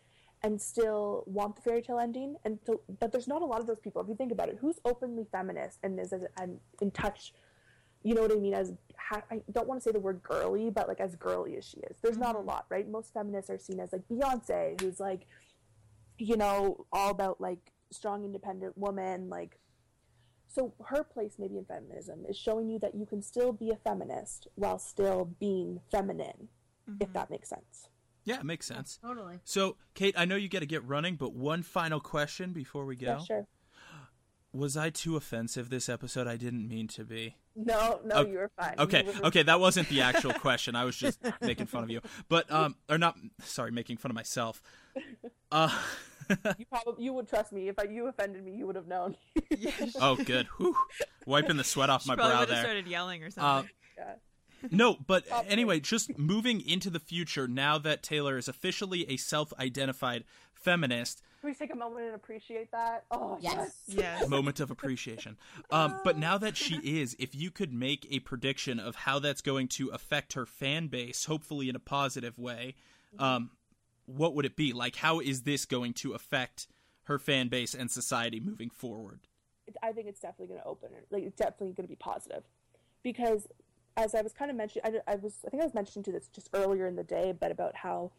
and 0.43 0.61
still 0.61 1.25
want 1.27 1.57
the 1.57 1.63
fairy 1.63 1.83
tale 1.83 1.99
ending. 1.99 2.37
And 2.45 2.59
so, 2.65 2.81
but 3.01 3.11
there's 3.11 3.27
not 3.27 3.43
a 3.43 3.45
lot 3.45 3.61
of 3.61 3.67
those 3.67 3.81
people. 3.81 4.01
If 4.03 4.09
you 4.09 4.15
think 4.15 4.33
about 4.33 4.49
it 4.49 4.59
who's 4.61 4.79
openly 4.85 5.27
feminist 5.31 5.79
and 5.83 5.99
is 5.99 6.13
as, 6.13 6.23
and 6.41 6.59
in 6.81 6.91
touch 6.91 7.33
you 8.05 8.15
know 8.15 8.23
what 8.23 8.33
i 8.33 8.37
mean 8.37 8.55
as 8.55 8.73
ha- 8.97 9.23
i 9.31 9.41
don't 9.53 9.67
want 9.67 9.81
to 9.81 9.85
say 9.85 9.93
the 9.93 9.99
word 9.99 10.23
girly 10.23 10.71
but 10.71 10.89
like 10.89 11.01
as 11.01 11.17
girly 11.17 11.57
as 11.57 11.65
she 11.65 11.79
is. 11.79 11.97
There's 12.03 12.19
not 12.19 12.35
a 12.35 12.39
mm-hmm. 12.39 12.49
lot 12.49 12.67
right? 12.71 12.89
Most 12.89 13.13
feminists 13.13 13.51
are 13.51 13.59
seen 13.59 13.81
as 13.81 13.93
like 13.93 14.07
beyonce 14.09 14.81
who's 14.81 15.01
like 15.01 15.27
you 16.19 16.37
know 16.37 16.87
all 16.93 17.11
about 17.11 17.41
like 17.41 17.73
strong 17.91 18.25
independent 18.25 18.77
woman 18.77 19.29
like 19.29 19.59
so 20.49 20.75
her 20.87 21.03
place 21.03 21.35
maybe 21.39 21.57
in 21.57 21.65
feminism 21.65 22.25
is 22.29 22.37
showing 22.37 22.69
you 22.69 22.79
that 22.79 22.95
you 22.95 23.07
can 23.07 23.23
still 23.23 23.53
be 23.53 23.71
a 23.71 23.77
feminist 23.77 24.49
while 24.55 24.79
still 24.79 25.31
being 25.39 25.81
feminine 25.91 26.49
if 27.01 27.09
Mhm. 27.09 27.13
that 27.13 27.31
makes 27.31 27.49
sense 27.49 27.89
Yeah, 28.25 28.41
it 28.41 28.45
makes 28.45 28.67
sense. 28.67 28.99
totally 29.03 29.41
So, 29.45 29.77
Kate, 29.95 30.15
I 30.19 30.25
know 30.25 30.37
you 30.37 30.49
got 30.49 30.61
to 30.61 30.67
get 30.67 30.85
running, 30.85 31.17
but 31.17 31.33
one 31.33 31.63
final 31.63 32.01
question 32.01 32.53
before 32.53 32.85
we 32.85 32.97
go. 32.97 33.07
yeah 33.07 33.19
sure 33.19 33.47
Was 34.53 34.77
I 34.79 34.89
too 34.91 35.15
offensive 35.17 35.69
this 35.69 35.89
episode? 35.91 36.27
I 36.27 36.37
didn't 36.37 36.67
mean 36.69 36.89
to 36.89 37.05
be. 37.05 37.37
no 37.55 38.01
no 38.05 38.15
Oh, 38.17 38.27
you 38.27 38.39
were 38.39 38.51
fine 38.57 38.75
Okay, 38.79 39.03
were- 39.03 39.27
okay, 39.27 39.43
that 39.43 39.61
wasn't 39.61 39.89
the 39.91 40.01
actual 40.11 40.33
question. 40.33 40.75
I 40.75 40.85
was 40.85 40.97
just 40.97 41.19
making 41.43 41.67
fun 41.67 41.85
of 41.85 41.91
you. 41.91 42.01
But 42.29 42.51
um 42.51 42.77
or 42.89 42.97
not 42.99 43.17
sorry, 43.43 43.71
making 43.73 43.99
fun 43.99 44.11
of 44.11 44.15
myself. 44.15 44.63
Uh 45.53 45.71
you 46.59 46.67
probably 46.67 47.05
you 47.05 47.13
would 47.15 47.27
trust 47.29 47.53
me 47.53 47.69
if 47.69 47.79
I, 47.79 47.85
you 47.85 48.07
offended 48.07 48.45
me 48.45 48.53
you 48.55 48.67
would 48.67 48.77
have 48.77 48.87
known 48.87 49.17
Oh, 50.01 50.15
good. 50.17 50.47
Whew. 50.59 50.77
Wiping 51.27 51.57
the 51.57 51.65
sweat 51.65 51.89
off 51.89 52.03
She 52.03 52.09
my 52.11 52.17
brow 52.17 52.27
would 52.29 52.37
have 52.41 52.49
there. 52.49 52.63
started 52.63 52.87
yelling 52.87 53.23
or 53.23 53.29
Uh, 53.29 53.31
something. 53.31 53.71
yeah. 53.97 54.15
No, 54.71 54.97
but 55.07 55.29
Probably. 55.29 55.51
anyway, 55.51 55.81
just 55.81 56.19
moving 56.19 56.61
into 56.67 56.91
the 56.91 56.99
future 57.01 57.47
now 57.49 57.79
that 57.79 58.03
Taylor 58.03 58.37
is 58.39 58.49
officially 58.49 59.09
a 59.11 59.17
self-identified 59.17 60.25
feminist, 60.53 61.23
Can 61.41 61.51
we 61.51 61.55
take 61.55 61.73
a 61.73 61.77
moment 61.77 62.07
and 62.07 62.15
appreciate 62.15 62.71
that? 62.73 63.05
Oh 63.11 63.39
Yes. 63.41 63.75
yes. 63.87 63.97
Yes. 64.21 64.29
moment 64.29 64.59
of 64.61 64.71
appreciation. 64.71 65.37
Um, 65.71 66.01
but 66.05 66.19
now 66.19 66.37
that 66.39 66.57
she 66.57 66.77
is, 67.01 67.15
if 67.19 67.35
you 67.35 67.51
could 67.51 67.73
make 67.73 68.07
a 68.11 68.19
prediction 68.21 68.81
of 68.81 68.97
how 68.97 69.19
that's 69.21 69.41
going 69.41 69.69
to 69.69 69.89
affect 69.91 70.33
her 70.33 70.47
fan 70.47 70.89
base, 70.89 71.27
hopefully 71.27 71.69
in 71.69 71.77
a 71.77 71.81
positive 71.81 72.39
way, 72.39 72.75
um, 73.19 73.51
what 74.07 74.35
would 74.35 74.45
it 74.45 74.57
be? 74.57 74.73
Like, 74.73 74.97
how 74.97 75.21
is 75.21 75.43
this 75.43 75.65
going 75.65 75.93
to 75.95 76.13
affect 76.13 76.67
her 77.05 77.19
fan 77.19 77.49
base 77.49 77.75
and 77.75 77.91
society 77.91 78.41
moving 78.41 78.71
forward? 78.71 79.21
I 79.83 79.93
think 79.93 80.09
it's 80.09 80.21
definitely 80.21 80.49
going 80.49 80.61
to 80.61 80.67
open. 80.67 80.89
Like, 81.11 81.23
it's 81.25 81.37
definitely 81.37 81.73
going 81.75 81.87
to 81.87 81.89
be 81.89 81.97
positive, 81.97 82.43
because 83.03 83.47
as 83.99 84.15
I 84.15 84.23
was 84.23 84.33
kind 84.33 84.51
of 84.51 84.57
mentioning, 84.57 84.85
I, 85.07 85.13
I 85.13 85.17
was 85.17 85.35
I 85.47 85.51
think 85.51 85.61
I 85.61 85.67
was 85.67 85.75
mentioning 85.75 86.05
to 86.05 86.13
this 86.13 86.29
just 86.29 86.49
earlier 86.55 86.87
in 86.87 86.97
the 86.97 87.03
day, 87.03 87.35
but 87.39 87.51
about 87.51 87.75
how, 87.77 88.13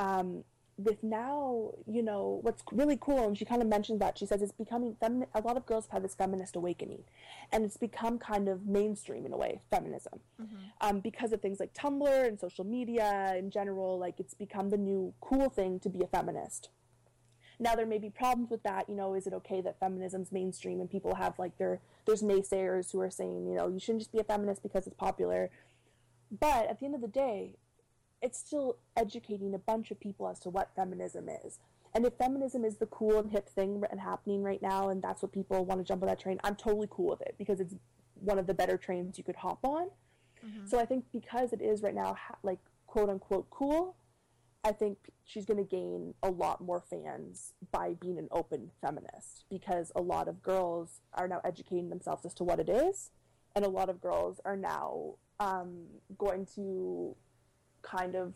um, 0.00 0.44
with 0.76 1.04
now 1.04 1.70
you 1.86 2.02
know 2.02 2.40
what's 2.42 2.64
really 2.72 2.98
cool, 3.00 3.24
and 3.28 3.38
she 3.38 3.44
kind 3.44 3.62
of 3.62 3.68
mentioned 3.68 4.00
that 4.00 4.18
she 4.18 4.26
says 4.26 4.42
it's 4.42 4.50
becoming 4.52 4.96
feminine. 4.98 5.28
A 5.34 5.40
lot 5.40 5.56
of 5.56 5.64
girls 5.66 5.84
have 5.86 5.92
had 5.92 6.04
this 6.04 6.16
feminist 6.16 6.56
awakening, 6.56 7.04
and 7.52 7.64
it's 7.64 7.76
become 7.76 8.18
kind 8.18 8.48
of 8.48 8.66
mainstream 8.66 9.24
in 9.24 9.32
a 9.32 9.36
way, 9.36 9.60
feminism, 9.70 10.18
um, 10.80 10.98
because 10.98 11.32
of 11.32 11.40
things 11.40 11.60
like 11.60 11.72
Tumblr 11.72 12.28
and 12.28 12.38
social 12.40 12.64
media 12.64 13.36
in 13.38 13.50
general. 13.50 13.96
Like, 13.98 14.18
it's 14.18 14.34
become 14.34 14.70
the 14.70 14.76
new 14.76 15.14
cool 15.20 15.48
thing 15.48 15.78
to 15.80 15.88
be 15.88 16.02
a 16.02 16.08
feminist. 16.08 16.70
Now 17.58 17.74
there 17.74 17.86
may 17.86 17.98
be 17.98 18.10
problems 18.10 18.50
with 18.50 18.62
that. 18.64 18.88
You 18.88 18.96
know, 18.96 19.14
is 19.14 19.26
it 19.26 19.32
okay 19.34 19.60
that 19.60 19.78
feminism's 19.78 20.32
mainstream 20.32 20.80
and 20.80 20.90
people 20.90 21.14
have 21.14 21.38
like 21.38 21.56
their 21.58 21.80
there's 22.06 22.22
naysayers 22.22 22.92
who 22.92 23.00
are 23.00 23.10
saying 23.10 23.46
you 23.46 23.54
know 23.54 23.68
you 23.68 23.78
shouldn't 23.78 24.00
just 24.00 24.12
be 24.12 24.18
a 24.18 24.24
feminist 24.24 24.62
because 24.62 24.86
it's 24.86 24.96
popular. 24.96 25.50
But 26.30 26.68
at 26.68 26.80
the 26.80 26.86
end 26.86 26.94
of 26.94 27.00
the 27.00 27.08
day, 27.08 27.56
it's 28.20 28.38
still 28.38 28.78
educating 28.96 29.54
a 29.54 29.58
bunch 29.58 29.90
of 29.90 30.00
people 30.00 30.26
as 30.28 30.40
to 30.40 30.50
what 30.50 30.74
feminism 30.74 31.28
is. 31.28 31.58
And 31.94 32.04
if 32.04 32.14
feminism 32.14 32.64
is 32.64 32.78
the 32.78 32.86
cool 32.86 33.18
and 33.18 33.30
hip 33.30 33.48
thing 33.48 33.82
and 33.88 34.00
happening 34.00 34.42
right 34.42 34.60
now, 34.60 34.88
and 34.88 35.00
that's 35.00 35.22
what 35.22 35.30
people 35.30 35.64
want 35.64 35.80
to 35.80 35.84
jump 35.84 36.02
on 36.02 36.08
that 36.08 36.18
train, 36.18 36.40
I'm 36.42 36.56
totally 36.56 36.88
cool 36.90 37.10
with 37.10 37.20
it 37.20 37.36
because 37.38 37.60
it's 37.60 37.74
one 38.14 38.38
of 38.38 38.46
the 38.46 38.54
better 38.54 38.76
trains 38.76 39.16
you 39.16 39.24
could 39.24 39.36
hop 39.36 39.60
on. 39.62 39.90
Mm-hmm. 40.44 40.66
So 40.66 40.80
I 40.80 40.86
think 40.86 41.04
because 41.12 41.52
it 41.52 41.60
is 41.60 41.82
right 41.82 41.94
now 41.94 42.14
ha- 42.14 42.36
like 42.42 42.58
quote 42.86 43.08
unquote 43.08 43.48
cool, 43.50 43.94
I 44.64 44.72
think 44.72 44.96
she's 45.24 45.44
going 45.44 45.58
to 45.58 45.68
gain 45.68 46.14
a 46.22 46.30
lot 46.30 46.62
more 46.62 46.80
fans 46.80 47.52
by 47.70 47.94
being 48.00 48.18
an 48.18 48.28
open 48.30 48.70
feminist 48.80 49.44
because 49.50 49.92
a 49.94 50.00
lot 50.00 50.26
of 50.26 50.42
girls 50.42 51.02
are 51.12 51.28
now 51.28 51.40
educating 51.44 51.90
themselves 51.90 52.24
as 52.24 52.32
to 52.34 52.44
what 52.44 52.58
it 52.58 52.70
is, 52.70 53.10
and 53.54 53.64
a 53.64 53.68
lot 53.68 53.90
of 53.90 54.00
girls 54.00 54.40
are 54.46 54.56
now 54.56 55.16
um, 55.38 55.84
going 56.16 56.46
to 56.54 57.14
kind 57.82 58.14
of 58.14 58.34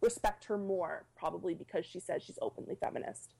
respect 0.00 0.44
her 0.44 0.56
more, 0.56 1.06
probably 1.16 1.54
because 1.54 1.84
she 1.84 1.98
says 1.98 2.22
she's 2.22 2.38
openly 2.40 2.76
feminist. 2.76 3.34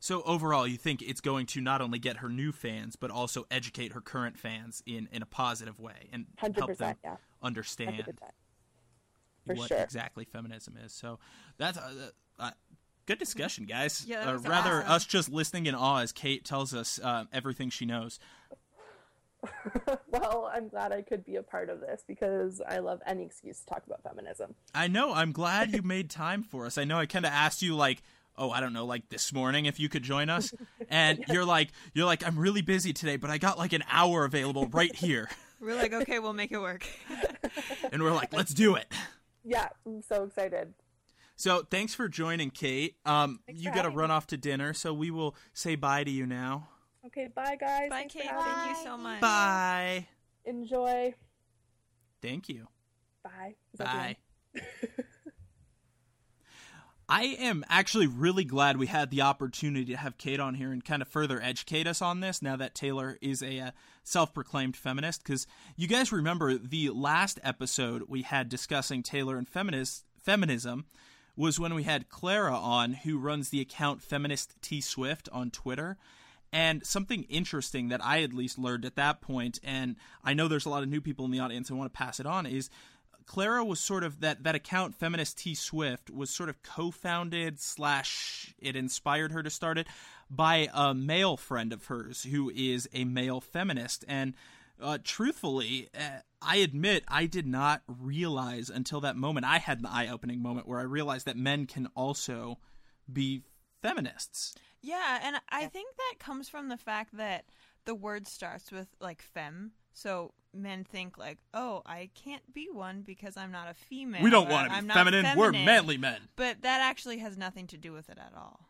So 0.00 0.22
overall, 0.22 0.66
you 0.66 0.76
think 0.76 1.02
it's 1.02 1.20
going 1.20 1.46
to 1.46 1.60
not 1.60 1.80
only 1.80 1.98
get 1.98 2.18
her 2.18 2.28
new 2.28 2.52
fans, 2.52 2.96
but 2.96 3.10
also 3.10 3.46
educate 3.50 3.92
her 3.92 4.00
current 4.00 4.38
fans 4.38 4.82
in, 4.86 5.08
in 5.12 5.22
a 5.22 5.26
positive 5.26 5.78
way 5.78 6.08
and 6.12 6.26
help 6.36 6.76
them 6.76 6.96
yeah, 7.04 7.16
understand 7.42 7.90
hundred 7.90 8.04
percent, 8.04 8.32
for 9.46 9.54
what 9.54 9.68
sure. 9.68 9.78
exactly 9.78 10.24
feminism 10.24 10.76
is. 10.82 10.92
So 10.92 11.18
that's 11.58 11.78
uh, 11.78 12.10
uh, 12.38 12.50
good 13.06 13.18
discussion, 13.18 13.66
guys. 13.66 14.04
Yeah, 14.06 14.24
that 14.24 14.34
uh, 14.34 14.38
rather 14.38 14.78
awesome. 14.78 14.92
us 14.92 15.04
just 15.04 15.30
listening 15.30 15.66
in 15.66 15.74
awe 15.74 16.00
as 16.00 16.12
Kate 16.12 16.44
tells 16.44 16.74
us 16.74 17.00
uh, 17.02 17.24
everything 17.32 17.70
she 17.70 17.84
knows. 17.84 18.18
well, 20.10 20.50
I'm 20.52 20.68
glad 20.68 20.92
I 20.92 21.02
could 21.02 21.24
be 21.24 21.36
a 21.36 21.42
part 21.42 21.68
of 21.68 21.80
this 21.80 22.02
because 22.06 22.62
I 22.66 22.78
love 22.78 23.00
any 23.06 23.24
excuse 23.24 23.60
to 23.60 23.66
talk 23.66 23.82
about 23.86 24.02
feminism. 24.02 24.54
I 24.74 24.88
know. 24.88 25.12
I'm 25.12 25.32
glad 25.32 25.74
you 25.74 25.82
made 25.82 26.08
time 26.08 26.42
for 26.42 26.64
us. 26.64 26.78
I 26.78 26.84
know 26.84 26.98
I 26.98 27.06
kind 27.06 27.26
of 27.26 27.32
asked 27.32 27.60
you 27.60 27.76
like, 27.76 28.02
oh, 28.38 28.50
I 28.50 28.60
don't 28.60 28.72
know, 28.72 28.86
like 28.86 29.10
this 29.10 29.32
morning 29.32 29.66
if 29.66 29.78
you 29.78 29.88
could 29.88 30.02
join 30.02 30.30
us, 30.30 30.52
and 30.88 31.24
you're 31.28 31.44
like, 31.44 31.70
you're 31.92 32.06
like, 32.06 32.26
I'm 32.26 32.38
really 32.38 32.62
busy 32.62 32.92
today, 32.92 33.16
but 33.16 33.30
I 33.30 33.38
got 33.38 33.58
like 33.58 33.72
an 33.72 33.84
hour 33.88 34.24
available 34.24 34.66
right 34.66 34.94
here, 34.94 35.28
We're 35.64 35.76
like, 35.76 35.94
okay, 35.94 36.18
we'll 36.18 36.34
make 36.34 36.52
it 36.52 36.60
work. 36.60 36.86
and 37.92 38.02
we're 38.02 38.12
like, 38.12 38.34
let's 38.34 38.52
do 38.52 38.74
it. 38.74 38.86
Yeah, 39.44 39.68
I'm 39.86 40.02
so 40.02 40.24
excited. 40.24 40.74
So 41.36 41.66
thanks 41.68 41.94
for 41.94 42.08
joining, 42.08 42.50
Kate. 42.50 42.96
Um, 43.04 43.40
Thanks 43.46 43.60
you 43.60 43.72
got 43.72 43.82
to 43.82 43.90
run 43.90 44.08
me. 44.08 44.14
off 44.14 44.26
to 44.28 44.36
dinner, 44.36 44.72
so 44.72 44.94
we 44.94 45.10
will 45.10 45.34
say 45.52 45.74
bye 45.74 46.04
to 46.04 46.10
you 46.10 46.26
now. 46.26 46.68
Okay, 47.06 47.28
bye 47.34 47.56
guys. 47.60 47.90
Bye, 47.90 47.96
Thanks 47.98 48.14
Kate. 48.14 48.30
Thank 48.30 48.68
you 48.78 48.84
so 48.84 48.96
much. 48.96 49.20
Bye. 49.20 50.06
Enjoy. 50.44 51.14
Thank 52.22 52.48
you. 52.48 52.68
Bye. 53.22 53.56
Is 53.72 53.78
Bye. 53.78 54.16
I 57.08 57.24
am 57.24 57.64
actually 57.68 58.06
really 58.06 58.44
glad 58.44 58.78
we 58.78 58.86
had 58.86 59.10
the 59.10 59.20
opportunity 59.22 59.92
to 59.92 59.96
have 59.98 60.16
Kate 60.16 60.40
on 60.40 60.54
here 60.54 60.72
and 60.72 60.82
kind 60.82 61.02
of 61.02 61.08
further 61.08 61.40
educate 61.42 61.86
us 61.86 62.00
on 62.00 62.20
this 62.20 62.40
now 62.40 62.56
that 62.56 62.74
Taylor 62.74 63.18
is 63.20 63.42
a 63.42 63.60
uh, 63.60 63.70
self 64.04 64.32
proclaimed 64.32 64.76
feminist. 64.76 65.24
Because 65.24 65.46
you 65.76 65.88
guys 65.88 66.12
remember 66.12 66.56
the 66.56 66.90
last 66.90 67.40
episode 67.42 68.04
we 68.08 68.22
had 68.22 68.48
discussing 68.48 69.02
Taylor 69.02 69.36
and 69.36 69.48
feminist, 69.48 70.04
feminism 70.16 70.84
was 71.36 71.58
when 71.58 71.74
we 71.74 71.82
had 71.82 72.08
Clara 72.08 72.54
on, 72.56 72.92
who 72.92 73.18
runs 73.18 73.48
the 73.48 73.60
account 73.60 74.02
Feminist 74.02 74.54
T 74.62 74.80
Swift 74.80 75.28
on 75.32 75.50
Twitter. 75.50 75.96
And 76.52 76.86
something 76.86 77.24
interesting 77.24 77.88
that 77.88 78.04
I 78.04 78.22
at 78.22 78.32
least 78.32 78.60
learned 78.60 78.84
at 78.84 78.94
that 78.94 79.20
point, 79.20 79.58
and 79.64 79.96
I 80.22 80.34
know 80.34 80.46
there's 80.46 80.66
a 80.66 80.70
lot 80.70 80.84
of 80.84 80.88
new 80.88 81.00
people 81.00 81.24
in 81.24 81.32
the 81.32 81.40
audience 81.40 81.68
and 81.68 81.76
want 81.76 81.92
to 81.92 81.98
pass 81.98 82.20
it 82.20 82.26
on, 82.26 82.46
is 82.46 82.70
Clara 83.26 83.64
was 83.64 83.80
sort 83.80 84.04
of 84.04 84.20
that 84.20 84.44
that 84.44 84.54
account 84.54 84.94
feminist 84.94 85.38
T 85.38 85.54
Swift 85.54 86.10
was 86.10 86.30
sort 86.30 86.48
of 86.48 86.62
co-founded 86.62 87.60
slash 87.60 88.54
it 88.58 88.76
inspired 88.76 89.32
her 89.32 89.42
to 89.42 89.50
start 89.50 89.78
it 89.78 89.88
by 90.30 90.68
a 90.72 90.94
male 90.94 91.36
friend 91.36 91.72
of 91.72 91.86
hers 91.86 92.24
who 92.24 92.50
is 92.54 92.88
a 92.92 93.04
male 93.04 93.40
feminist 93.40 94.04
and 94.08 94.34
uh, 94.80 94.98
truthfully 95.02 95.88
uh, 95.98 96.20
I 96.42 96.56
admit 96.56 97.04
I 97.08 97.26
did 97.26 97.46
not 97.46 97.82
realize 97.86 98.68
until 98.68 99.00
that 99.00 99.16
moment 99.16 99.46
I 99.46 99.58
had 99.58 99.78
an 99.78 99.86
eye-opening 99.86 100.42
moment 100.42 100.68
where 100.68 100.80
I 100.80 100.84
realized 100.84 101.26
that 101.26 101.36
men 101.36 101.66
can 101.66 101.88
also 101.94 102.58
be 103.10 103.42
feminists. 103.80 104.54
Yeah, 104.82 105.20
and 105.22 105.36
I 105.48 105.66
think 105.66 105.96
that 105.96 106.18
comes 106.18 106.48
from 106.48 106.68
the 106.68 106.76
fact 106.76 107.16
that 107.16 107.46
the 107.86 107.94
word 107.94 108.26
starts 108.28 108.70
with 108.70 108.88
like 109.00 109.22
femme. 109.22 109.72
So 109.94 110.32
men 110.52 110.84
think 110.84 111.16
like, 111.16 111.38
"Oh, 111.54 111.82
I 111.86 112.10
can't 112.14 112.52
be 112.52 112.68
one 112.70 113.02
because 113.02 113.36
I'm 113.36 113.52
not 113.52 113.70
a 113.70 113.74
female." 113.74 114.22
we 114.22 114.30
don't 114.30 114.48
want 114.48 114.68
to 114.68 114.74
"I'm 114.74 114.84
be 114.84 114.88
not 114.88 114.96
feminine. 114.96 115.38
We're 115.38 115.52
manly 115.52 115.96
men. 115.96 116.28
But 116.36 116.62
that 116.62 116.80
actually 116.80 117.18
has 117.18 117.36
nothing 117.36 117.66
to 117.68 117.78
do 117.78 117.92
with 117.92 118.10
it 118.10 118.18
at 118.18 118.32
all. 118.36 118.68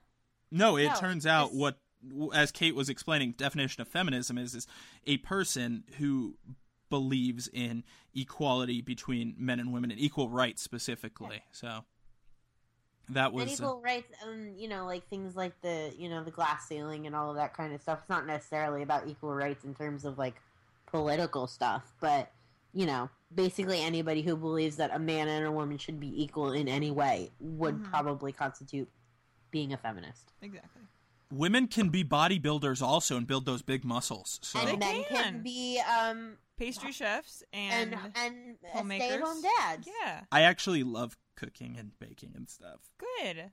No, 0.55 0.77
it 0.77 0.89
No, 0.89 0.95
turns 0.95 1.27
out 1.27 1.47
it's- 1.53 1.59
what, 1.59 1.79
as 2.35 2.53
Kate 2.53 2.75
was 2.75 2.89
explaining, 2.89 3.33
definition 3.33 3.81
of 3.83 3.89
feminism 3.89 4.39
is 4.39 4.55
is 4.55 4.67
a 5.07 5.17
person 5.19 5.85
who 5.99 6.37
believes 6.91 7.49
in 7.49 7.83
equality 8.15 8.81
between 8.81 9.35
men 9.37 9.59
and 9.59 9.73
women 9.73 9.91
and 9.91 9.99
equal 9.99 10.29
rights 10.29 10.63
specifically. 10.63 11.43
So 11.51 11.85
that 13.09 13.27
and 13.27 13.35
was 13.35 13.49
uh, 13.61 13.65
equal 13.65 13.81
rights 13.83 14.13
and 14.25 14.57
you 14.59 14.69
know 14.69 14.87
like 14.87 15.07
things 15.09 15.35
like 15.37 15.61
the 15.63 15.93
you 15.99 16.09
know 16.09 16.23
the 16.25 16.31
glass 16.31 16.69
ceiling 16.69 17.07
and 17.07 17.15
all 17.17 17.29
of 17.31 17.37
that 17.37 17.53
kind 17.55 17.75
of 17.75 17.83
stuff 17.83 17.99
it's 18.01 18.09
not 18.09 18.27
necessarily 18.27 18.83
about 18.83 19.07
equal 19.07 19.35
rights 19.35 19.63
in 19.65 19.75
terms 19.75 20.07
of 20.07 20.17
like 20.17 20.35
political 20.87 21.47
stuff 21.47 21.93
but 22.01 22.31
you 22.73 22.87
know 22.87 23.11
basically 23.35 23.79
anybody 23.83 24.23
who 24.23 24.35
believes 24.35 24.77
that 24.77 24.91
a 24.95 24.99
man 24.99 25.29
and 25.29 25.45
a 25.45 25.53
woman 25.53 25.77
should 25.77 26.01
be 26.01 26.23
equal 26.23 26.53
in 26.53 26.67
any 26.67 26.91
way 26.91 27.31
would 27.41 27.75
Mhm. 27.75 27.91
probably 27.91 28.33
constitute 28.33 28.89
being 29.55 29.73
a 29.73 29.77
feminist 29.79 30.33
Exactly. 30.43 30.83
women 31.33 31.67
can 31.69 31.89
be 31.89 32.05
bodybuilders 32.05 32.83
also 32.83 33.17
and 33.17 33.27
build 33.27 33.47
those 33.47 33.63
big 33.63 33.85
muscles. 33.85 34.39
So 34.43 34.59
and 34.59 34.79
men 34.79 35.05
can. 35.05 35.23
can 35.23 35.43
be 35.43 35.81
um 35.81 36.37
Pastry 36.59 36.93
chefs 36.93 37.43
and, 37.53 37.95
and 37.95 38.03
and 38.15 38.57
homemakers. 38.73 39.07
stay-at-home 39.09 39.43
dads 39.43 39.89
yeah, 40.03 40.21
I 40.31 40.43
actually 40.43 40.83
love 40.85 41.17
cooking 41.37 41.77
and 41.79 41.91
baking 41.99 42.33
and 42.37 42.49
stuff. 42.49 42.81
good. 42.99 43.51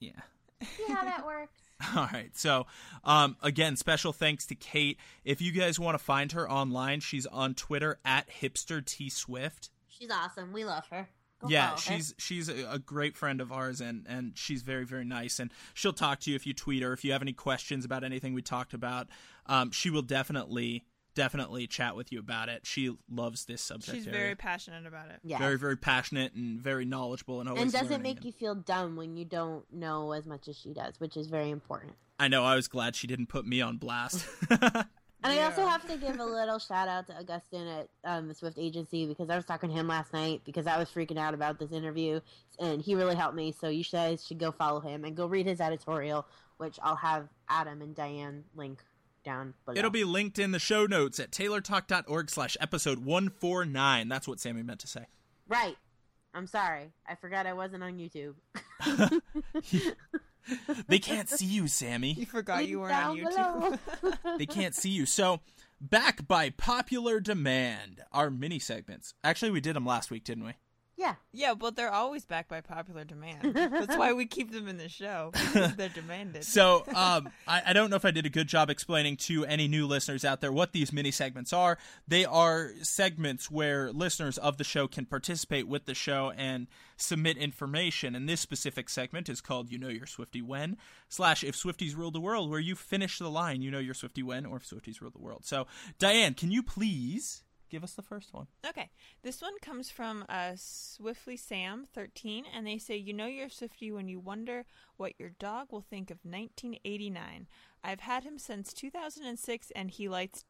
Yeah. 0.00 0.20
see 0.62 0.92
how 0.92 1.04
that 1.04 1.24
works 1.26 1.60
All 1.94 2.08
right. 2.10 2.30
So, 2.34 2.66
um, 3.04 3.36
again, 3.42 3.76
special 3.76 4.14
thanks 4.14 4.46
to 4.46 4.54
Kate. 4.54 4.98
If 5.26 5.42
you 5.42 5.52
guys 5.52 5.78
want 5.78 5.94
to 5.98 6.02
find 6.02 6.32
her 6.32 6.50
online, 6.50 7.00
she's 7.00 7.26
on 7.26 7.52
Twitter 7.54 7.98
at 8.02 8.26
hipster 8.40 8.82
t 8.82 9.10
swift. 9.10 9.68
she's 9.88 10.10
awesome 10.10 10.52
we 10.54 10.64
love 10.64 10.86
her 10.90 11.08
Go 11.40 11.48
yeah, 11.48 11.68
follow 11.68 11.76
her. 11.76 11.82
she's 11.82 12.14
she's 12.18 12.48
a, 12.48 12.70
a 12.72 12.78
great 12.78 13.16
friend 13.16 13.40
of 13.40 13.52
ours, 13.52 13.80
and 13.80 14.06
and 14.08 14.32
she's 14.36 14.62
very 14.62 14.84
very 14.84 15.04
nice. 15.04 15.38
And 15.38 15.50
she'll 15.74 15.92
talk 15.92 16.20
to 16.20 16.30
you 16.30 16.36
if 16.36 16.46
you 16.46 16.54
tweet 16.54 16.82
her. 16.82 16.92
If 16.92 17.04
you 17.04 17.12
have 17.12 17.22
any 17.22 17.32
questions 17.32 17.84
about 17.84 18.04
anything 18.04 18.34
we 18.34 18.42
talked 18.42 18.74
about, 18.74 19.08
um, 19.46 19.70
she 19.70 19.90
will 19.90 20.02
definitely 20.02 20.84
definitely 21.14 21.66
chat 21.66 21.96
with 21.96 22.12
you 22.12 22.18
about 22.18 22.48
it. 22.48 22.66
She 22.66 22.94
loves 23.10 23.46
this 23.46 23.62
subject. 23.62 23.96
She's 23.96 24.06
area. 24.06 24.20
very 24.20 24.34
passionate 24.34 24.86
about 24.86 25.08
it. 25.08 25.20
yeah 25.24 25.38
very 25.38 25.56
very 25.56 25.76
passionate 25.76 26.34
and 26.34 26.60
very 26.60 26.84
knowledgeable 26.84 27.40
and 27.40 27.48
always 27.48 27.62
and 27.62 27.72
doesn't 27.72 28.02
make 28.02 28.18
And 28.18 28.26
you 28.26 28.32
feel 28.32 28.54
dumb 28.54 28.96
when 28.96 29.16
you 29.16 29.24
don't 29.24 29.64
know 29.72 30.12
as 30.12 30.26
much 30.26 30.46
as 30.46 30.58
she 30.58 30.74
does 30.74 31.00
which 31.00 31.16
is 31.16 31.26
very 31.28 31.50
important 31.50 31.94
I 32.18 32.28
know. 32.28 32.44
I 32.44 32.56
was 32.56 32.68
glad 32.68 32.96
she 32.96 33.06
didn't 33.06 33.26
put 33.26 33.46
me 33.46 33.60
on 33.60 33.76
blast. 33.76 34.26
And 35.24 35.32
I 35.32 35.44
also 35.44 35.66
have 35.66 35.86
to 35.88 35.96
give 35.96 36.20
a 36.20 36.24
little 36.24 36.58
shout 36.58 36.88
out 36.88 37.06
to 37.08 37.18
Augustin 37.18 37.66
at 37.66 37.88
um, 38.04 38.28
the 38.28 38.34
Swift 38.34 38.58
Agency 38.58 39.06
because 39.06 39.28
I 39.28 39.36
was 39.36 39.44
talking 39.44 39.70
to 39.70 39.74
him 39.74 39.88
last 39.88 40.12
night 40.12 40.42
because 40.44 40.66
I 40.66 40.78
was 40.78 40.88
freaking 40.88 41.18
out 41.18 41.34
about 41.34 41.58
this 41.58 41.72
interview 41.72 42.20
and 42.58 42.80
he 42.80 42.94
really 42.94 43.16
helped 43.16 43.34
me. 43.34 43.52
So 43.52 43.68
you 43.68 43.82
guys 43.84 44.24
should 44.26 44.38
go 44.38 44.52
follow 44.52 44.80
him 44.80 45.04
and 45.04 45.16
go 45.16 45.26
read 45.26 45.46
his 45.46 45.60
editorial, 45.60 46.26
which 46.58 46.78
I'll 46.82 46.96
have 46.96 47.28
Adam 47.48 47.82
and 47.82 47.94
Diane 47.94 48.44
link 48.54 48.82
down 49.24 49.54
below. 49.64 49.78
It'll 49.78 49.90
be 49.90 50.04
linked 50.04 50.38
in 50.38 50.52
the 50.52 50.58
show 50.58 50.86
notes 50.86 51.18
at 51.18 51.32
taylortalk.org 51.32 52.30
slash 52.30 52.56
episode 52.60 53.00
149. 53.00 54.08
That's 54.08 54.28
what 54.28 54.38
Sammy 54.38 54.62
meant 54.62 54.80
to 54.80 54.86
say. 54.86 55.06
right. 55.48 55.76
I'm 56.34 56.46
sorry. 56.46 56.92
I 57.08 57.14
forgot 57.14 57.46
I 57.46 57.54
wasn't 57.54 57.82
on 57.82 57.98
YouTube. 57.98 58.34
they 60.88 60.98
can't 60.98 61.28
see 61.28 61.46
you, 61.46 61.68
Sammy. 61.68 62.12
You 62.12 62.26
forgot 62.26 62.58
Link 62.58 62.70
you 62.70 62.80
weren't 62.80 62.94
on 62.94 63.16
YouTube. 63.16 63.78
They 64.38 64.46
can't 64.46 64.74
see 64.74 64.90
you. 64.90 65.06
So, 65.06 65.40
back 65.80 66.26
by 66.28 66.50
popular 66.50 67.20
demand, 67.20 68.02
our 68.12 68.30
mini 68.30 68.58
segments. 68.58 69.14
Actually, 69.24 69.50
we 69.50 69.60
did 69.60 69.76
them 69.76 69.86
last 69.86 70.10
week, 70.10 70.24
didn't 70.24 70.44
we? 70.44 70.52
Yeah. 71.06 71.14
yeah, 71.32 71.54
but 71.54 71.76
they're 71.76 71.92
always 71.92 72.24
backed 72.24 72.48
by 72.48 72.60
popular 72.60 73.04
demand. 73.04 73.54
That's 73.54 73.96
why 73.96 74.12
we 74.12 74.26
keep 74.26 74.52
them 74.52 74.68
in 74.68 74.76
the 74.76 74.88
show. 74.88 75.32
They're 75.52 75.88
demanded. 75.88 76.44
So, 76.56 76.84
um, 76.94 77.28
I, 77.46 77.62
I 77.66 77.72
don't 77.72 77.90
know 77.90 77.96
if 77.96 78.04
I 78.04 78.10
did 78.10 78.24
a 78.24 78.30
good 78.30 78.46
job 78.46 78.70
explaining 78.70 79.16
to 79.18 79.44
any 79.44 79.68
new 79.68 79.86
listeners 79.86 80.24
out 80.24 80.40
there 80.40 80.52
what 80.52 80.72
these 80.72 80.92
mini 80.92 81.10
segments 81.10 81.52
are. 81.52 81.76
They 82.08 82.24
are 82.24 82.70
segments 82.82 83.50
where 83.50 83.92
listeners 83.92 84.38
of 84.38 84.56
the 84.56 84.64
show 84.64 84.88
can 84.88 85.04
participate 85.04 85.68
with 85.68 85.84
the 85.84 85.94
show 85.94 86.32
and 86.36 86.66
submit 86.96 87.36
information. 87.36 88.14
And 88.14 88.28
this 88.28 88.40
specific 88.40 88.88
segment 88.88 89.28
is 89.28 89.40
called 89.40 89.70
"You 89.70 89.78
Know 89.78 89.88
Your 89.88 90.06
Swifty 90.06 90.40
When" 90.40 90.76
slash 91.08 91.44
"If 91.44 91.56
Swifties 91.56 91.96
Ruled 91.96 92.14
the 92.14 92.20
World," 92.20 92.50
where 92.50 92.60
you 92.60 92.74
finish 92.74 93.18
the 93.18 93.30
line 93.30 93.60
"You 93.60 93.70
know 93.70 93.78
your 93.78 93.94
Swifty 93.94 94.22
when" 94.22 94.46
or 94.46 94.56
"If 94.56 94.68
Swifties 94.68 95.00
Ruled 95.00 95.14
the 95.14 95.22
World." 95.22 95.44
So, 95.44 95.66
Diane, 95.98 96.34
can 96.34 96.50
you 96.50 96.62
please 96.62 97.42
give 97.70 97.82
us 97.84 97.94
the 97.94 98.02
first 98.02 98.32
one? 98.32 98.46
Okay, 98.66 98.90
this 99.22 99.40
one 99.42 99.58
comes 99.60 99.90
from 99.90 100.24
uh, 100.28 100.52
Swiftly 100.56 101.36
Sam 101.36 101.84
thirteen, 101.92 102.44
and 102.54 102.66
they 102.66 102.78
say, 102.78 102.96
"You 102.96 103.12
know 103.12 103.26
you're 103.26 103.48
Swifty 103.48 103.90
when 103.92 104.08
you 104.08 104.18
wonder 104.20 104.64
what 104.96 105.12
your 105.18 105.30
dog 105.38 105.68
will 105.72 105.80
think 105.82 106.10
of 106.10 106.18
1989. 106.24 107.46
I've 107.84 108.00
had 108.00 108.24
him 108.24 108.38
since 108.38 108.72
2006, 108.72 109.70
and 109.76 109.90
he 109.90 110.08
likes 110.08 110.44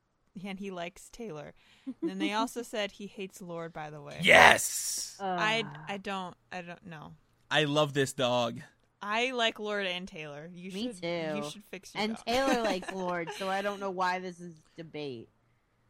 and 0.45 0.59
he 0.59 0.71
likes 0.71 1.09
Taylor." 1.11 1.55
And 1.87 1.95
then 2.11 2.19
they 2.19 2.33
also 2.33 2.63
said 2.63 2.93
he 2.93 3.07
hates 3.07 3.41
Lorde. 3.43 3.73
By 3.73 3.91
the 3.91 4.01
way, 4.01 4.19
Yes, 4.23 5.17
I 5.21 5.61
Uh, 5.67 5.79
I 5.89 5.97
don't 5.99 6.35
I 6.53 6.63
don't 6.63 6.87
know. 6.87 7.13
I 7.51 7.65
love 7.65 7.93
this 7.93 8.13
dog. 8.13 8.61
I 9.03 9.31
like 9.33 9.59
Lord 9.61 9.87
and 9.87 10.09
Taylor. 10.09 10.51
You 10.53 10.73
Me 10.73 10.87
should 10.89 11.03
too. 11.03 11.33
you 11.37 11.51
should 11.51 11.63
fix 11.71 11.95
your 11.95 12.03
and 12.03 12.17
dog. 12.17 12.25
Taylor 12.27 12.63
likes 12.65 12.91
Lorde, 12.93 13.31
so 13.39 13.49
I 13.49 13.63
don't 13.63 13.79
know 13.79 13.91
why 13.91 14.19
this 14.19 14.41
is 14.41 14.55
debate. 14.77 15.29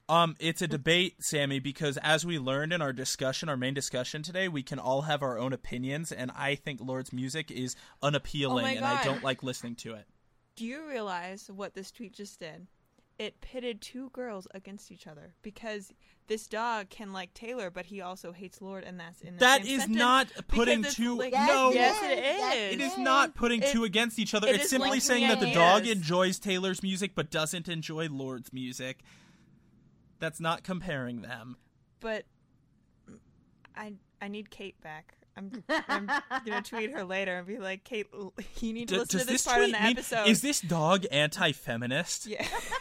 Um, 0.08 0.36
it's 0.38 0.62
a 0.62 0.68
debate, 0.68 1.16
Sammy, 1.20 1.58
because 1.58 1.96
as 1.96 2.24
we 2.24 2.38
learned 2.38 2.72
in 2.72 2.80
our 2.80 2.92
discussion, 2.92 3.48
our 3.48 3.56
main 3.56 3.74
discussion 3.74 4.22
today, 4.22 4.46
we 4.46 4.62
can 4.62 4.78
all 4.78 5.02
have 5.02 5.20
our 5.22 5.36
own 5.36 5.52
opinions, 5.52 6.12
and 6.12 6.30
I 6.36 6.54
think 6.54 6.80
Lorde's 6.80 7.12
music 7.12 7.50
is 7.50 7.74
unappealing, 8.02 8.64
Oh 8.64 8.68
and 8.68 8.84
I 8.84 9.02
don't 9.02 9.24
like 9.24 9.42
listening 9.42 9.74
to 9.76 9.94
it. 9.94 10.06
Do 10.54 10.64
you 10.64 10.86
realize 10.88 11.50
what 11.52 11.74
this 11.74 11.90
tweet 11.90 12.12
just 12.14 12.38
did? 12.38 12.68
It 13.18 13.40
pitted 13.40 13.80
two 13.80 14.10
girls 14.10 14.46
against 14.54 14.92
each 14.92 15.06
other 15.06 15.32
because 15.42 15.90
this 16.28 16.46
dog 16.46 16.88
can 16.90 17.12
like 17.12 17.32
Taylor, 17.34 17.70
but 17.70 17.86
he 17.86 18.00
also 18.00 18.30
hates 18.30 18.60
Lorde, 18.62 18.84
and 18.84 19.00
that's 19.00 19.22
in 19.22 19.34
the 19.34 19.40
That 19.40 19.64
same 19.64 19.74
is 19.74 19.80
sentence 19.80 19.98
not 19.98 20.28
putting 20.48 20.82
two. 20.84 21.16
linked- 21.16 21.34
Yes, 21.34 21.48
no, 21.48 21.72
yes, 21.72 22.02
it 22.02 22.18
Yes, 22.18 22.54
is. 22.56 22.74
it 22.74 22.80
is 22.80 22.98
not 22.98 23.34
putting 23.34 23.62
It- 23.62 23.72
two 23.72 23.82
against 23.84 24.18
each 24.20 24.34
other. 24.34 24.46
it 24.46 24.56
It's 24.60 24.70
simply 24.70 25.00
saying 25.00 25.26
that 25.28 25.40
the 25.40 25.52
dog 25.52 25.86
enjoys 25.86 26.38
Taylor's 26.38 26.82
music 26.82 27.12
but 27.16 27.30
doesn't 27.30 27.68
enjoy 27.68 28.08
Lorde's 28.08 28.52
music. 28.52 29.00
That's 30.18 30.40
not 30.40 30.62
comparing 30.64 31.22
them. 31.22 31.56
But 32.00 32.24
I 33.76 33.94
I 34.20 34.28
need 34.28 34.50
Kate 34.50 34.80
back. 34.80 35.14
I'm 35.36 35.62
I'm 35.88 36.06
gonna 36.46 36.62
tweet 36.64 36.90
her 36.92 37.04
later 37.04 37.36
and 37.36 37.46
be 37.46 37.58
like, 37.58 37.84
Kate, 37.84 38.06
you 38.60 38.72
need 38.72 38.88
to 38.88 38.94
D- 38.94 39.00
listen 39.00 39.20
to 39.20 39.26
this, 39.26 39.44
this 39.44 39.46
part 39.52 39.62
in 39.64 39.72
the 39.72 39.78
mean 39.78 39.92
episode. 39.98 40.26
is 40.28 40.40
this 40.40 40.60
dog 40.60 41.04
anti-feminist? 41.10 42.26
yeah. 42.26 42.46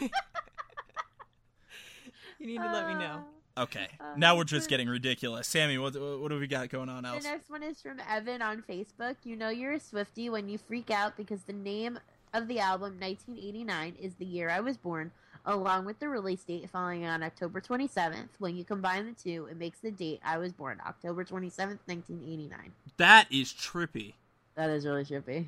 you 2.38 2.46
need 2.46 2.58
to 2.58 2.72
let 2.72 2.88
me 2.88 2.94
know. 2.94 3.24
Okay, 3.58 3.88
Uh, 3.98 4.12
now 4.18 4.36
we're 4.36 4.44
just 4.44 4.68
getting 4.68 4.86
ridiculous. 4.88 5.48
Sammy, 5.48 5.78
what 5.78 5.94
what 5.94 6.28
do 6.28 6.38
we 6.38 6.46
got 6.46 6.68
going 6.68 6.90
on 6.90 7.04
The 7.04 7.08
else? 7.10 7.24
next 7.24 7.48
one 7.48 7.62
is 7.62 7.80
from 7.80 7.98
Evan 8.08 8.42
on 8.42 8.62
Facebook. 8.68 9.16
You 9.24 9.34
know 9.36 9.48
you're 9.48 9.72
a 9.72 9.80
Swifty 9.80 10.28
when 10.28 10.46
you 10.48 10.58
freak 10.58 10.90
out 10.90 11.16
because 11.16 11.42
the 11.42 11.54
name 11.54 11.98
of 12.34 12.48
the 12.48 12.58
album 12.60 12.98
1989 13.00 13.96
is 14.00 14.14
the 14.16 14.26
year 14.26 14.50
I 14.50 14.60
was 14.60 14.76
born, 14.76 15.10
along 15.46 15.84
with 15.84 15.98
the 16.00 16.08
release 16.08 16.42
date 16.42 16.68
falling 16.68 17.06
on 17.06 17.22
October 17.22 17.60
27th. 17.60 18.28
When 18.38 18.56
you 18.56 18.64
combine 18.64 19.06
the 19.06 19.12
two, 19.12 19.46
it 19.50 19.56
makes 19.56 19.78
the 19.78 19.90
date 19.90 20.20
I 20.24 20.38
was 20.38 20.52
born, 20.52 20.80
October 20.86 21.24
27th, 21.24 21.78
1989. 21.86 22.72
That 22.96 23.26
is 23.30 23.52
trippy. 23.52 24.14
That 24.56 24.70
is 24.70 24.84
really 24.84 25.04
trippy. 25.04 25.46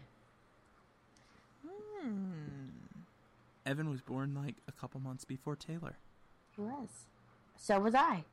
Hmm. 2.00 2.68
Evan 3.66 3.90
was 3.90 4.00
born 4.00 4.34
like 4.34 4.56
a 4.68 4.72
couple 4.72 5.00
months 5.00 5.24
before 5.24 5.56
Taylor. 5.56 5.96
He 6.54 6.62
was. 6.62 6.88
So 7.56 7.80
was 7.80 7.94
I. 7.94 8.24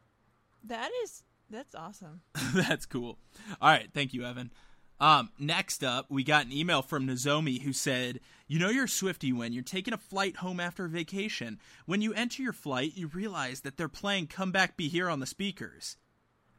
That 0.63 0.91
is 1.03 1.24
that's 1.49 1.76
awesome. 1.76 2.22
That's 2.55 2.86
cool. 2.86 3.18
All 3.61 3.70
right, 3.70 3.88
thank 3.93 4.13
you, 4.13 4.26
Evan. 4.26 4.51
Um, 5.00 5.30
next 5.38 5.84
up, 5.84 6.06
we 6.10 6.24
got 6.24 6.46
an 6.46 6.54
email 6.54 6.82
from 6.82 7.06
Nozomi 7.06 7.62
who 7.62 7.74
said, 7.74 8.22
"You 8.48 8.60
know 8.60 8.70
you're 8.70 8.88
Swifty 8.88 9.34
when 9.34 9.52
you're 9.52 9.64
taking 9.64 9.93
a 9.93 9.98
flight 9.98 10.38
home 10.38 10.60
after 10.60 10.88
vacation. 10.88 11.60
When 11.86 12.02
you 12.02 12.14
enter 12.14 12.41
your 12.41 12.54
flight, 12.54 12.96
you 12.96 13.08
realize 13.08 13.62
that 13.62 13.76
they're 13.76 13.89
playing 13.89 14.28
"Come 14.28 14.52
Back, 14.52 14.78
Be 14.78 14.88
Here" 14.88 15.10
on 15.10 15.20
the 15.20 15.26
speakers. 15.26 15.98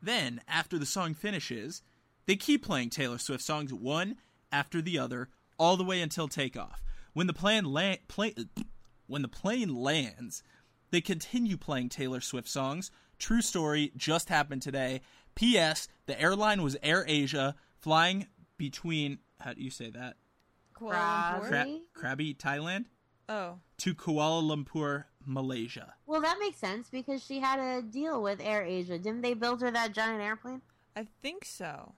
Then, 0.03 0.43
after 0.47 0.78
the 0.78 0.87
song 0.87 1.14
finishes, 1.14 1.82
they 2.26 2.37
keep 2.37 2.64
playing 2.64 2.91
Taylor 2.91 3.18
Swift 3.18 3.43
songs 3.43 3.72
one 3.72 4.16
after 4.53 4.82
the 4.82 4.99
other, 4.99 5.30
all 5.59 5.76
the 5.76 5.84
way 5.84 6.03
until 6.03 6.28
takeoff. 6.28 6.82
When 7.14 7.26
the 7.26 7.32
plane 7.32 7.64
la- 7.64 7.97
plane, 8.09 8.51
when 9.07 9.22
the 9.22 9.28
plane 9.28 9.74
lands, 9.74 10.43
they 10.91 11.01
continue 11.01 11.57
playing 11.57 11.89
Taylor 11.89 12.20
Swift 12.20 12.49
songs. 12.49 12.91
True 13.18 13.41
story, 13.41 13.93
just 13.97 14.28
happened 14.28 14.61
today. 14.61 15.01
P.S. 15.34 15.89
The 16.07 16.20
airline 16.20 16.62
was 16.62 16.76
Air 16.82 17.05
Asia, 17.09 17.55
flying 17.87 18.26
between 18.59 19.18
how 19.41 19.53
do 19.53 19.62
you 19.62 19.70
say 19.70 19.91
that? 19.91 20.16
Kuala 20.74 21.41
Lumpur? 21.41 21.80
Cra- 21.95 22.16
Krabi, 22.16 22.37
Thailand, 22.37 22.87
Oh, 23.28 23.59
to 23.78 23.95
Kuala 23.95 24.43
Lumpur, 24.43 25.05
Malaysia. 25.24 25.95
Well, 26.05 26.20
that 26.20 26.39
makes 26.41 26.59
sense 26.59 26.89
because 26.91 27.24
she 27.24 27.39
had 27.39 27.61
a 27.61 27.82
deal 27.82 28.20
with 28.20 28.41
Air 28.41 28.62
Asia. 28.64 28.99
Didn't 28.99 29.20
they 29.22 29.34
build 29.34 29.61
her 29.62 29.70
that 29.70 29.93
giant 29.93 30.20
airplane? 30.20 30.62
I 30.97 31.07
think 31.22 31.45
so. 31.45 31.95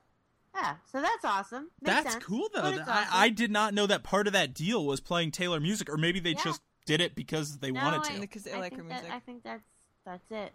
Yeah, 0.55 0.75
so 0.93 1.01
that's 1.01 1.25
awesome. 1.25 1.71
Makes 1.81 1.95
That's 1.95 2.13
sense. 2.15 2.25
cool 2.25 2.49
though. 2.55 2.63
But 2.63 2.75
it's 2.75 2.89
I, 2.89 3.01
awesome. 3.03 3.09
I 3.15 3.29
did 3.31 3.51
not 3.51 3.73
know 3.75 3.87
that 3.87 4.03
part 4.03 4.27
of 4.27 4.33
that 4.35 4.53
deal 4.55 4.85
was 4.85 5.01
playing 5.01 5.31
Taylor 5.31 5.59
music, 5.61 5.89
or 5.89 5.97
maybe 5.97 6.21
they 6.21 6.33
Yeah. 6.33 6.45
just 6.45 6.61
did 6.85 7.01
it 7.01 7.15
because 7.15 7.59
they 7.59 7.71
No, 7.71 7.81
wanted 7.83 8.01
I- 8.11 8.15
to. 8.15 8.21
Because 8.21 8.43
they 8.45 8.53
I 8.53 8.59
like 8.59 8.73
think 8.73 8.83
her 8.83 8.89
that- 8.91 9.03
music. 9.03 9.13
I 9.17 9.21
think 9.21 9.43
that's 9.43 9.63
that's 10.05 10.31
it. 10.31 10.53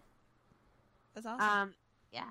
That's 1.14 1.26
awesome. 1.26 1.40
Um, 1.48 1.74
yeah. 2.12 2.30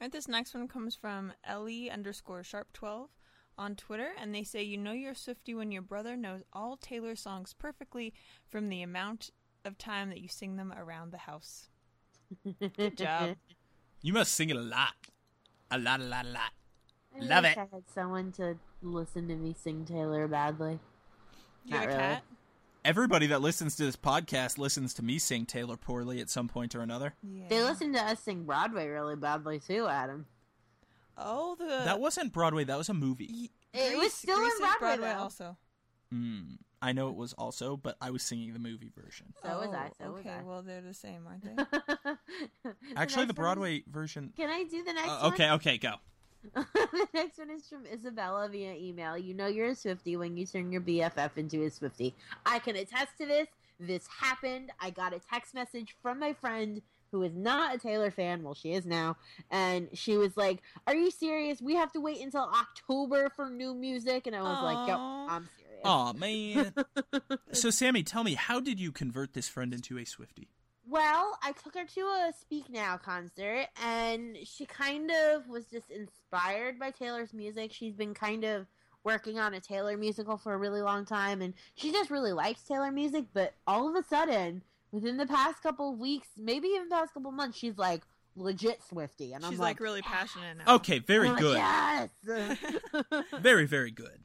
Right, 0.00 0.10
this 0.12 0.28
next 0.28 0.54
one 0.54 0.68
comes 0.68 0.94
from 0.96 1.32
Ellie 1.44 1.90
underscore 1.90 2.42
sharp 2.42 2.72
twelve 2.72 3.10
on 3.56 3.76
Twitter, 3.76 4.12
and 4.18 4.34
they 4.34 4.44
say, 4.44 4.62
"You 4.62 4.76
know 4.76 4.92
you're 4.92 5.14
Swifty 5.14 5.54
when 5.54 5.72
your 5.72 5.82
brother 5.82 6.16
knows 6.16 6.42
all 6.52 6.76
Taylor 6.76 7.16
songs 7.16 7.52
perfectly 7.54 8.12
from 8.48 8.68
the 8.68 8.82
amount 8.82 9.30
of 9.64 9.76
time 9.78 10.08
that 10.10 10.20
you 10.20 10.28
sing 10.28 10.56
them 10.56 10.72
around 10.72 11.10
the 11.12 11.18
house." 11.18 11.68
Good 12.76 12.96
job. 12.96 13.36
You 14.02 14.12
must 14.12 14.32
sing 14.34 14.50
it 14.50 14.56
a 14.56 14.60
lot, 14.60 14.94
a 15.70 15.78
lot, 15.78 16.00
a 16.00 16.04
lot, 16.04 16.24
a 16.24 16.28
lot. 16.28 16.52
I 17.14 17.20
Love 17.20 17.44
wish 17.44 17.56
it. 17.56 17.58
I 17.58 17.62
wish 17.64 17.70
I 17.72 17.74
had 17.76 17.88
someone 17.90 18.32
to 18.32 18.58
listen 18.82 19.28
to 19.28 19.36
me 19.36 19.54
sing 19.54 19.84
Taylor 19.84 20.26
badly. 20.28 20.78
You 21.64 21.78
have 21.78 21.80
Not 21.80 21.84
a 21.84 21.88
really. 21.88 21.98
cat? 21.98 22.22
Everybody 22.88 23.26
that 23.26 23.42
listens 23.42 23.76
to 23.76 23.84
this 23.84 23.96
podcast 23.96 24.56
listens 24.56 24.94
to 24.94 25.04
me 25.04 25.18
sing 25.18 25.44
Taylor 25.44 25.76
poorly 25.76 26.22
at 26.22 26.30
some 26.30 26.48
point 26.48 26.74
or 26.74 26.80
another. 26.80 27.12
Yeah. 27.22 27.44
They 27.50 27.62
listen 27.62 27.92
to 27.92 27.98
us 28.00 28.18
sing 28.20 28.44
Broadway 28.44 28.86
really 28.88 29.14
badly 29.14 29.60
too, 29.60 29.86
Adam. 29.86 30.24
Oh, 31.18 31.54
the 31.58 31.66
that 31.66 32.00
wasn't 32.00 32.32
Broadway. 32.32 32.64
That 32.64 32.78
was 32.78 32.88
a 32.88 32.94
movie. 32.94 33.28
Y- 33.30 33.48
It 33.78 33.90
was 33.92 33.98
Grease- 34.04 34.14
still 34.14 34.36
in 34.38 34.42
Grease 34.44 34.54
is 34.54 34.76
Broadway, 34.78 35.10
also. 35.12 35.58
Mm, 36.14 36.56
I 36.80 36.92
know 36.92 37.10
it 37.10 37.16
was 37.16 37.34
also, 37.34 37.76
but 37.76 37.98
I 38.00 38.10
was 38.10 38.22
singing 38.22 38.54
the 38.54 38.58
movie 38.58 38.90
version. 38.96 39.34
So 39.42 39.58
was 39.58 39.68
Oh, 39.70 39.76
I. 39.76 39.90
So 40.02 40.10
was 40.12 40.20
okay, 40.20 40.30
I. 40.30 40.42
well 40.42 40.62
they're 40.62 40.80
the 40.80 40.94
same, 40.94 41.26
aren't 41.26 41.44
they? 41.44 41.62
Actually, 42.96 43.26
the 43.26 43.34
next 43.34 43.38
one 43.38 43.44
Broadway 43.44 43.82
version. 43.86 44.32
Can 44.34 44.48
I 44.48 44.64
do 44.64 44.82
the 44.82 44.94
next 44.94 45.10
Uh, 45.10 45.18
one? 45.24 45.32
okay, 45.34 45.50
okay, 45.50 45.76
go. 45.76 45.94
the 46.54 47.08
next 47.14 47.38
one 47.38 47.50
is 47.50 47.68
from 47.68 47.84
Isabella 47.86 48.48
via 48.48 48.74
email. 48.74 49.16
You 49.18 49.34
know 49.34 49.46
you're 49.46 49.68
a 49.68 49.74
Swifty 49.74 50.16
when 50.16 50.36
you 50.36 50.46
turn 50.46 50.72
your 50.72 50.80
BFF 50.80 51.36
into 51.36 51.64
a 51.64 51.70
Swifty. 51.70 52.14
I 52.46 52.58
can 52.58 52.76
attest 52.76 53.18
to 53.18 53.26
this. 53.26 53.48
This 53.80 54.06
happened. 54.20 54.70
I 54.80 54.90
got 54.90 55.14
a 55.14 55.20
text 55.20 55.54
message 55.54 55.96
from 56.02 56.18
my 56.18 56.32
friend 56.32 56.82
who 57.10 57.22
is 57.22 57.34
not 57.34 57.74
a 57.74 57.78
Taylor 57.78 58.10
fan. 58.10 58.42
Well, 58.42 58.54
she 58.54 58.72
is 58.72 58.84
now. 58.84 59.16
And 59.50 59.88
she 59.94 60.16
was 60.16 60.36
like, 60.36 60.58
Are 60.86 60.94
you 60.94 61.10
serious? 61.10 61.60
We 61.62 61.74
have 61.76 61.92
to 61.92 62.00
wait 62.00 62.20
until 62.20 62.42
October 62.42 63.30
for 63.34 63.48
new 63.48 63.74
music. 63.74 64.26
And 64.26 64.36
I 64.36 64.42
was 64.42 64.62
like, 64.62 64.88
Yep, 64.88 64.96
Aw. 64.98 65.26
I'm 65.28 65.48
serious. 65.56 65.82
Aw, 65.84 66.12
man. 66.14 66.74
so, 67.52 67.70
Sammy, 67.70 68.02
tell 68.02 68.24
me, 68.24 68.34
how 68.34 68.60
did 68.60 68.80
you 68.80 68.92
convert 68.92 69.32
this 69.32 69.48
friend 69.48 69.72
into 69.72 69.98
a 69.98 70.04
Swifty? 70.04 70.48
Well, 70.98 71.38
I 71.44 71.52
took 71.52 71.74
her 71.76 71.84
to 71.84 72.00
a 72.00 72.32
Speak 72.40 72.68
Now 72.68 72.96
concert, 72.96 73.68
and 73.84 74.36
she 74.42 74.66
kind 74.66 75.12
of 75.12 75.48
was 75.48 75.66
just 75.66 75.92
inspired 75.92 76.76
by 76.76 76.90
Taylor's 76.90 77.32
music. 77.32 77.72
She's 77.72 77.94
been 77.94 78.14
kind 78.14 78.42
of 78.42 78.66
working 79.04 79.38
on 79.38 79.54
a 79.54 79.60
Taylor 79.60 79.96
musical 79.96 80.36
for 80.36 80.54
a 80.54 80.56
really 80.56 80.82
long 80.82 81.04
time, 81.04 81.40
and 81.40 81.54
she 81.76 81.92
just 81.92 82.10
really 82.10 82.32
likes 82.32 82.62
Taylor 82.62 82.90
music. 82.90 83.26
But 83.32 83.54
all 83.64 83.88
of 83.88 83.94
a 83.94 84.02
sudden, 84.08 84.62
within 84.90 85.18
the 85.18 85.26
past 85.26 85.62
couple 85.62 85.92
of 85.92 86.00
weeks, 86.00 86.30
maybe 86.36 86.66
even 86.66 86.90
past 86.90 87.14
couple 87.14 87.30
of 87.30 87.36
months, 87.36 87.56
she's 87.56 87.78
like 87.78 88.02
legit 88.34 88.82
Swifty, 88.82 89.34
and 89.34 89.44
I'm 89.44 89.52
She's 89.52 89.60
like, 89.60 89.76
like 89.76 89.80
really 89.80 90.02
passionate 90.02 90.56
now. 90.66 90.74
Okay, 90.74 90.98
very 90.98 91.28
I'm 91.28 91.34
like, 91.34 91.42
good. 91.42 91.58
yes. 91.58 92.10
Very, 93.40 93.66
very 93.66 93.92
good. 93.92 94.24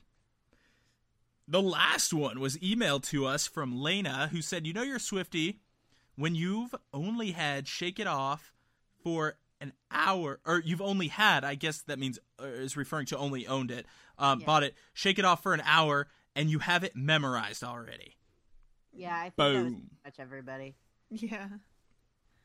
The 1.48 1.62
last 1.62 2.16
one 2.16 2.40
was 2.40 2.58
emailed 2.58 3.04
to 3.10 3.28
us 3.28 3.46
from 3.46 3.84
Lena, 3.84 4.30
who 4.32 4.42
said, 4.42 4.66
You 4.66 4.74
know, 4.74 4.82
you're 4.82 4.98
Swifty 4.98 5.60
when 6.16 6.36
you've 6.36 6.76
only 6.94 7.32
had 7.32 7.68
Shake 7.68 8.00
It 8.00 8.08
Off 8.08 8.54
for 9.04 9.36
an 9.62 9.74
hour, 9.92 10.40
or 10.46 10.60
you've 10.60 10.82
only 10.82 11.08
had, 11.08 11.44
I 11.44 11.56
guess 11.56 11.82
that 11.84 11.98
means, 12.00 12.20
uh, 12.42 12.46
is 12.46 12.76
referring 12.76 13.06
to 13.08 13.18
only 13.18 13.48
owned 13.48 13.72
it, 13.72 13.86
um, 14.18 14.40
Yeah. 14.42 14.46
bought 14.46 14.64
it, 14.64 14.76
Shake 14.94 15.18
It 15.20 15.26
Off 15.26 15.42
for 15.42 15.54
an 15.54 15.62
hour, 15.66 16.08
and 16.36 16.50
you 16.50 16.60
have 16.60 16.84
it 16.84 16.96
memorized 16.96 17.64
already. 17.64 18.18
yeah, 18.96 19.16
I 19.18 19.24
think 19.24 19.36
that 19.38 19.44
was 19.48 19.56
Boom. 19.64 19.74
pretty 19.74 19.88
much 20.06 20.16
everybody. 20.20 20.76
Yeah. 21.10 21.48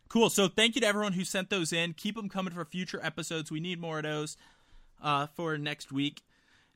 Cool. 0.09 0.31
So 0.31 0.49
thank 0.49 0.75
you 0.75 0.81
to 0.81 0.87
everyone 0.87 1.12
who 1.12 1.25
sent 1.25 1.51
those 1.51 1.73
in. 1.73 1.93
Keep 1.93 2.16
them 2.16 2.29
coming 2.31 2.53
for 2.55 2.64
future 2.64 2.99
episodes. 3.03 3.51
We 3.51 3.61
need 3.61 3.79
more 3.81 3.99
of 3.99 4.05
those 4.05 4.37
uh, 5.03 5.27
for 5.27 5.59
next 5.59 5.93
week. 5.93 6.23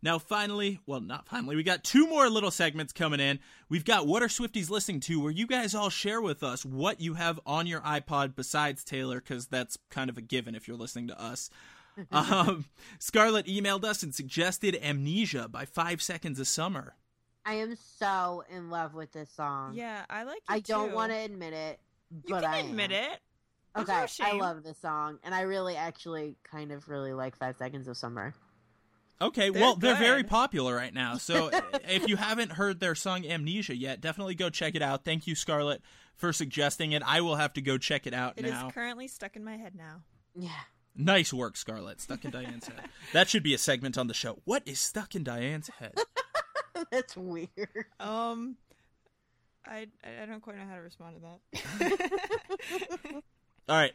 Now, 0.04 0.18
finally, 0.18 0.80
well, 0.84 1.00
not 1.00 1.28
finally, 1.28 1.54
we 1.54 1.62
got 1.62 1.84
two 1.84 2.08
more 2.08 2.28
little 2.28 2.50
segments 2.50 2.92
coming 2.92 3.20
in. 3.20 3.38
We've 3.68 3.84
got 3.84 4.06
What 4.06 4.22
Are 4.22 4.26
Swifties 4.28 4.68
Listening 4.68 4.98
To, 5.00 5.20
where 5.20 5.30
you 5.30 5.46
guys 5.46 5.74
all 5.76 5.90
share 5.90 6.20
with 6.20 6.42
us 6.42 6.64
what 6.64 7.00
you 7.00 7.14
have 7.14 7.38
on 7.46 7.68
your 7.68 7.80
iPod 7.82 8.34
besides 8.34 8.82
Taylor, 8.82 9.20
because 9.20 9.46
that's 9.46 9.78
kind 9.90 10.10
of 10.10 10.18
a 10.18 10.22
given 10.22 10.56
if 10.56 10.66
you're 10.66 10.76
listening 10.76 11.06
to 11.08 11.20
us. 11.22 11.50
um, 12.10 12.64
Scarlett 12.98 13.46
emailed 13.46 13.84
us 13.84 14.02
and 14.02 14.12
suggested 14.14 14.76
Amnesia 14.82 15.46
by 15.48 15.64
Five 15.66 16.02
Seconds 16.02 16.40
of 16.40 16.48
Summer. 16.48 16.96
I 17.44 17.54
am 17.54 17.76
so 17.98 18.42
in 18.50 18.70
love 18.70 18.94
with 18.94 19.12
this 19.12 19.30
song. 19.30 19.74
Yeah, 19.74 20.04
I 20.10 20.24
like 20.24 20.38
it 20.38 20.42
I 20.48 20.60
don't 20.60 20.90
too. 20.90 20.94
want 20.96 21.12
to 21.12 21.18
admit 21.18 21.52
it, 21.52 21.80
You 22.10 22.22
but 22.28 22.42
can 22.42 22.52
I 22.52 22.58
admit 22.58 22.92
am. 22.92 23.04
it. 23.04 23.20
There's 23.86 24.20
Okay, 24.20 24.30
I 24.30 24.32
love 24.36 24.62
this 24.64 24.78
song, 24.78 25.18
and 25.22 25.34
I 25.34 25.42
really, 25.42 25.76
actually, 25.76 26.36
kind 26.44 26.72
of 26.72 26.88
really 26.88 27.12
like 27.12 27.36
Five 27.36 27.56
Seconds 27.56 27.88
of 27.88 27.96
Summer. 27.96 28.34
Okay, 29.20 29.50
They're 29.50 29.60
well, 29.62 29.76
they're 29.76 29.94
very 29.96 30.24
popular 30.24 30.74
right 30.74 30.92
now. 30.92 31.16
So 31.16 31.50
if 31.88 32.08
you 32.08 32.16
haven't 32.16 32.52
heard 32.52 32.80
their 32.80 32.94
song 32.96 33.24
Amnesia 33.24 33.76
yet, 33.76 34.00
definitely 34.00 34.34
go 34.34 34.50
check 34.50 34.74
it 34.74 34.82
out. 34.82 35.04
Thank 35.04 35.26
you, 35.28 35.34
Scarlett, 35.36 35.80
for 36.16 36.32
suggesting 36.32 36.90
it. 36.92 37.02
I 37.06 37.20
will 37.20 37.36
have 37.36 37.52
to 37.52 37.60
go 37.60 37.78
check 37.78 38.06
it 38.06 38.14
out 38.14 38.34
It 38.36 38.46
is 38.46 38.50
now. 38.52 38.70
currently 38.70 39.06
stuck 39.06 39.36
in 39.36 39.44
my 39.44 39.56
head 39.56 39.74
now. 39.76 40.02
Yeah, 40.34 40.50
nice 40.96 41.32
work, 41.32 41.56
Scarlett. 41.56 42.00
Stuck 42.00 42.24
in 42.24 42.30
Diane's 42.32 42.66
head. 42.66 42.80
That 43.12 43.28
should 43.28 43.42
be 43.42 43.54
a 43.54 43.58
segment 43.58 43.96
on 43.98 44.06
the 44.08 44.14
show. 44.14 44.38
What 44.44 44.62
is 44.66 44.80
stuck 44.80 45.14
in 45.14 45.22
Diane's 45.22 45.68
head? 45.78 45.94
that's 46.90 47.16
weird. 47.16 47.48
Um, 48.00 48.56
I 49.64 49.86
I 50.02 50.26
don't 50.26 50.40
quite 50.40 50.56
know 50.56 50.64
how 50.68 50.74
to 50.76 50.82
respond 50.82 51.16
to 51.16 51.22
that. 51.80 53.22
All 53.68 53.76
right. 53.76 53.92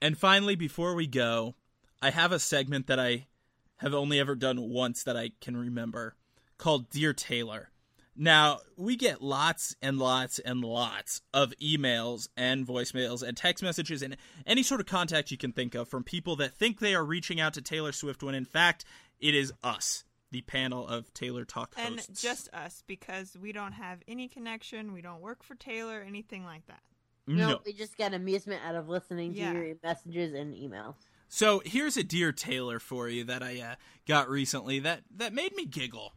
And 0.00 0.16
finally, 0.16 0.56
before 0.56 0.94
we 0.94 1.06
go, 1.06 1.54
I 2.00 2.10
have 2.10 2.32
a 2.32 2.38
segment 2.38 2.86
that 2.86 3.00
I 3.00 3.26
have 3.78 3.94
only 3.94 4.18
ever 4.18 4.34
done 4.34 4.60
once 4.70 5.02
that 5.04 5.16
I 5.16 5.30
can 5.40 5.56
remember 5.56 6.14
called 6.58 6.88
Dear 6.90 7.12
Taylor. 7.12 7.70
Now, 8.18 8.60
we 8.78 8.96
get 8.96 9.20
lots 9.22 9.76
and 9.82 9.98
lots 9.98 10.38
and 10.38 10.64
lots 10.64 11.20
of 11.34 11.52
emails 11.62 12.28
and 12.34 12.66
voicemails 12.66 13.22
and 13.22 13.36
text 13.36 13.62
messages 13.62 14.00
and 14.02 14.16
any 14.46 14.62
sort 14.62 14.80
of 14.80 14.86
contact 14.86 15.30
you 15.30 15.36
can 15.36 15.52
think 15.52 15.74
of 15.74 15.86
from 15.88 16.02
people 16.02 16.34
that 16.36 16.54
think 16.54 16.80
they 16.80 16.94
are 16.94 17.04
reaching 17.04 17.40
out 17.40 17.52
to 17.54 17.60
Taylor 17.62 17.92
Swift 17.92 18.22
when 18.22 18.34
in 18.34 18.46
fact 18.46 18.86
it 19.20 19.34
is 19.34 19.52
us, 19.62 20.04
the 20.30 20.40
panel 20.40 20.86
of 20.88 21.12
Taylor 21.12 21.44
Talk 21.44 21.74
hosts. 21.74 22.08
and 22.08 22.16
just 22.18 22.48
us 22.54 22.82
because 22.86 23.36
we 23.38 23.52
don't 23.52 23.72
have 23.72 23.98
any 24.08 24.28
connection. 24.28 24.94
We 24.94 25.02
don't 25.02 25.20
work 25.20 25.42
for 25.42 25.54
Taylor, 25.54 26.02
anything 26.06 26.42
like 26.44 26.66
that. 26.68 26.80
No, 27.26 27.48
no. 27.50 27.60
we 27.66 27.74
just 27.74 27.98
get 27.98 28.14
amusement 28.14 28.62
out 28.64 28.76
of 28.76 28.88
listening 28.88 29.34
to 29.34 29.40
Yeah. 29.40 29.52
your 29.52 29.74
messages 29.82 30.32
and 30.32 30.54
emails. 30.54 30.94
So 31.28 31.60
here's 31.64 31.96
a 31.96 32.02
Dear 32.04 32.32
Taylor 32.32 32.78
for 32.78 33.08
you 33.08 33.24
that 33.24 33.42
I 33.42 33.60
uh, 33.60 33.74
got 34.06 34.28
recently 34.28 34.78
that, 34.80 35.02
that 35.14 35.32
made 35.32 35.54
me 35.56 35.64
giggle. 35.66 36.14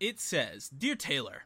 It 0.00 0.20
says, 0.20 0.68
Dear 0.68 0.94
Taylor. 0.94 1.42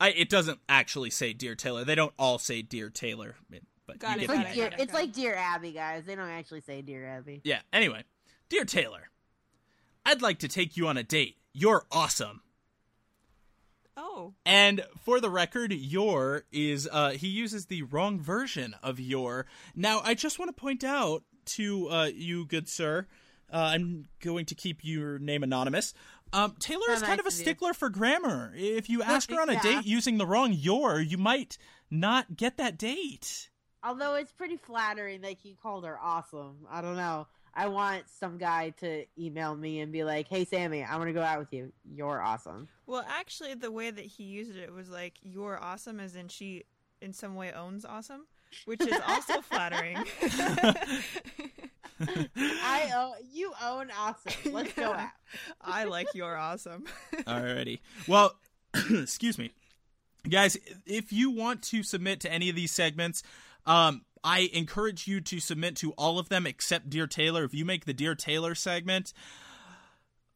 I, 0.00 0.10
it 0.10 0.30
doesn't 0.30 0.58
actually 0.68 1.10
say 1.10 1.32
Dear 1.32 1.54
Taylor. 1.54 1.84
They 1.84 1.94
don't 1.94 2.14
all 2.18 2.38
say 2.38 2.62
Dear 2.62 2.88
Taylor. 2.88 3.36
But 3.86 3.98
Got 3.98 4.18
you 4.20 4.24
it, 4.24 4.28
get 4.28 4.30
It's 4.30 4.34
like, 4.34 4.54
dear, 4.54 4.64
idea. 4.64 4.70
got 4.70 4.72
it. 4.72 4.82
it's 4.82 4.94
like 4.94 5.12
Dear 5.12 5.34
Abby, 5.34 5.72
guys. 5.72 6.04
They 6.06 6.14
don't 6.14 6.28
actually 6.30 6.62
say 6.62 6.80
Dear 6.80 7.06
Abby. 7.06 7.40
Yeah, 7.44 7.60
anyway. 7.72 8.04
Dear 8.48 8.64
Taylor. 8.64 9.10
I'd 10.06 10.22
like 10.22 10.38
to 10.38 10.48
take 10.48 10.76
you 10.76 10.88
on 10.88 10.96
a 10.96 11.02
date. 11.02 11.36
You're 11.52 11.84
awesome. 11.92 12.40
Oh, 14.02 14.32
And 14.46 14.82
for 15.04 15.20
the 15.20 15.28
record, 15.28 15.72
your 15.72 16.44
is 16.50 16.88
uh 16.90 17.10
he 17.10 17.28
uses 17.28 17.66
the 17.66 17.82
wrong 17.82 18.18
version 18.18 18.74
of 18.82 18.98
your. 18.98 19.44
Now, 19.76 20.00
I 20.02 20.14
just 20.14 20.38
want 20.38 20.48
to 20.54 20.58
point 20.58 20.82
out 20.84 21.22
to 21.56 21.88
uh 21.90 22.04
you 22.14 22.46
good 22.46 22.66
sir, 22.68 23.06
uh, 23.52 23.56
I'm 23.74 24.06
going 24.20 24.46
to 24.46 24.54
keep 24.54 24.78
your 24.82 25.18
name 25.18 25.42
anonymous. 25.42 25.92
Um 26.32 26.54
Taylor 26.58 26.90
is 26.92 27.00
kind 27.02 27.18
nice 27.18 27.20
of 27.20 27.26
a 27.26 27.30
stickler 27.30 27.74
for 27.74 27.90
grammar. 27.90 28.52
If 28.56 28.88
you 28.88 29.02
ask 29.02 29.30
her 29.30 29.40
on 29.40 29.50
a 29.50 29.54
Yeah. 29.54 29.62
date 29.62 29.84
using 29.86 30.16
the 30.18 30.26
wrong 30.26 30.52
your, 30.52 30.98
you 31.00 31.18
might 31.18 31.58
not 31.90 32.36
get 32.36 32.56
that 32.56 32.78
date. 32.78 33.50
Although 33.82 34.14
it's 34.14 34.32
pretty 34.32 34.56
flattering 34.56 35.22
that 35.22 35.36
he 35.42 35.54
called 35.60 35.84
her 35.84 35.98
awesome. 36.00 36.66
I 36.70 36.80
don't 36.82 36.96
know. 36.96 37.26
I 37.60 37.66
want 37.66 38.04
some 38.08 38.38
guy 38.38 38.70
to 38.78 39.04
email 39.18 39.54
me 39.54 39.80
and 39.80 39.92
be 39.92 40.02
like, 40.02 40.28
"Hey, 40.28 40.46
Sammy, 40.46 40.82
I 40.82 40.96
want 40.96 41.08
to 41.08 41.12
go 41.12 41.20
out 41.20 41.40
with 41.40 41.52
you. 41.52 41.74
You're 41.84 42.22
awesome." 42.22 42.68
well, 42.86 43.04
actually, 43.06 43.52
the 43.52 43.70
way 43.70 43.90
that 43.90 44.06
he 44.06 44.22
used 44.24 44.56
it 44.56 44.72
was 44.72 44.88
like 44.88 45.18
"you're 45.22 45.62
awesome," 45.62 46.00
as 46.00 46.16
in 46.16 46.28
she, 46.28 46.64
in 47.02 47.12
some 47.12 47.34
way, 47.34 47.52
owns 47.52 47.84
awesome, 47.84 48.22
which 48.64 48.80
is 48.80 48.98
also 49.06 49.40
flattering. 49.42 49.98
I 52.00 52.92
own 52.96 53.12
you 53.30 53.52
own 53.62 53.90
awesome. 53.90 54.54
Let's 54.54 54.72
go 54.72 54.94
out. 54.94 55.10
I 55.60 55.84
like 55.84 56.08
"you're 56.14 56.38
awesome." 56.38 56.84
Alrighty. 57.12 57.80
Well, 58.08 58.32
excuse 58.90 59.36
me. 59.36 59.50
Guys, 60.26 60.56
if 60.86 61.12
you 61.12 61.30
want 61.30 61.60
to 61.64 61.82
submit 61.82 62.20
to 62.20 62.32
any 62.32 62.48
of 62.48 62.56
these 62.56 62.72
segments, 62.72 63.22
um, 63.66 64.06
I 64.22 64.50
encourage 64.52 65.06
you 65.06 65.22
to 65.22 65.40
submit 65.40 65.76
to 65.76 65.92
all 65.92 66.18
of 66.18 66.28
them 66.28 66.46
except 66.46 66.90
Dear 66.90 67.06
Taylor. 67.06 67.44
If 67.44 67.54
you 67.54 67.64
make 67.64 67.86
the 67.86 67.94
Dear 67.94 68.14
Taylor 68.14 68.54
segment, 68.54 69.14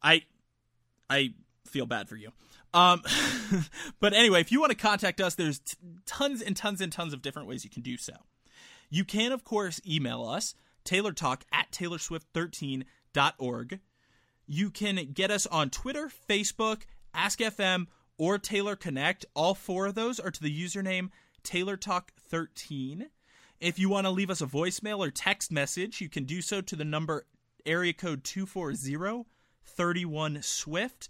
I 0.03 0.23
I 1.11 1.35
feel 1.67 1.85
bad 1.87 2.09
for 2.09 2.17
you. 2.17 2.33
Um, 2.73 3.03
but 4.01 4.15
anyway, 4.15 4.41
if 4.41 4.51
you 4.51 4.61
want 4.61 4.71
to 4.71 4.77
contact 4.77 5.21
us, 5.21 5.35
there's 5.35 5.59
t- 5.61 5.77
tons 6.07 6.43
and 6.43 6.57
tons 6.57 6.81
and 6.81 6.93
tons 6.93 7.13
of 7.13 7.23
different 7.23 7.49
ways 7.49 7.65
you 7.65 7.71
can 7.71 7.83
do 7.83 7.97
so. 7.97 8.15
You 8.91 9.05
can, 9.05 9.33
of 9.33 9.45
course, 9.45 9.81
email 9.87 10.25
us, 10.25 10.55
taylortalk 10.85 11.43
at 11.53 11.71
taylorswift13.org. 11.71 13.81
You 14.47 14.71
can 14.71 15.09
get 15.13 15.31
us 15.31 15.47
on 15.47 15.71
Twitter, 15.71 16.11
Facebook, 16.29 16.83
AskFM, 17.15 17.87
or 18.19 18.39
Taylor 18.39 18.77
Connect. 18.77 19.25
All 19.35 19.55
four 19.55 19.87
of 19.87 19.95
those 19.95 20.21
are 20.21 20.31
to 20.31 20.43
the 20.43 20.63
username 20.63 21.09
TaylorTalk13. 21.45 23.07
If 23.61 23.79
you 23.79 23.89
want 23.89 24.07
to 24.07 24.11
leave 24.11 24.31
us 24.31 24.41
a 24.41 24.47
voicemail 24.47 24.99
or 24.99 25.11
text 25.11 25.51
message, 25.51 26.01
you 26.01 26.09
can 26.09 26.25
do 26.25 26.43
so 26.43 26.61
to 26.61 26.77
the 26.77 26.85
number 26.85 27.27
area 27.65 27.93
code 27.93 28.25
240 28.25 29.25
31 29.65 30.43
Swift. 30.43 31.09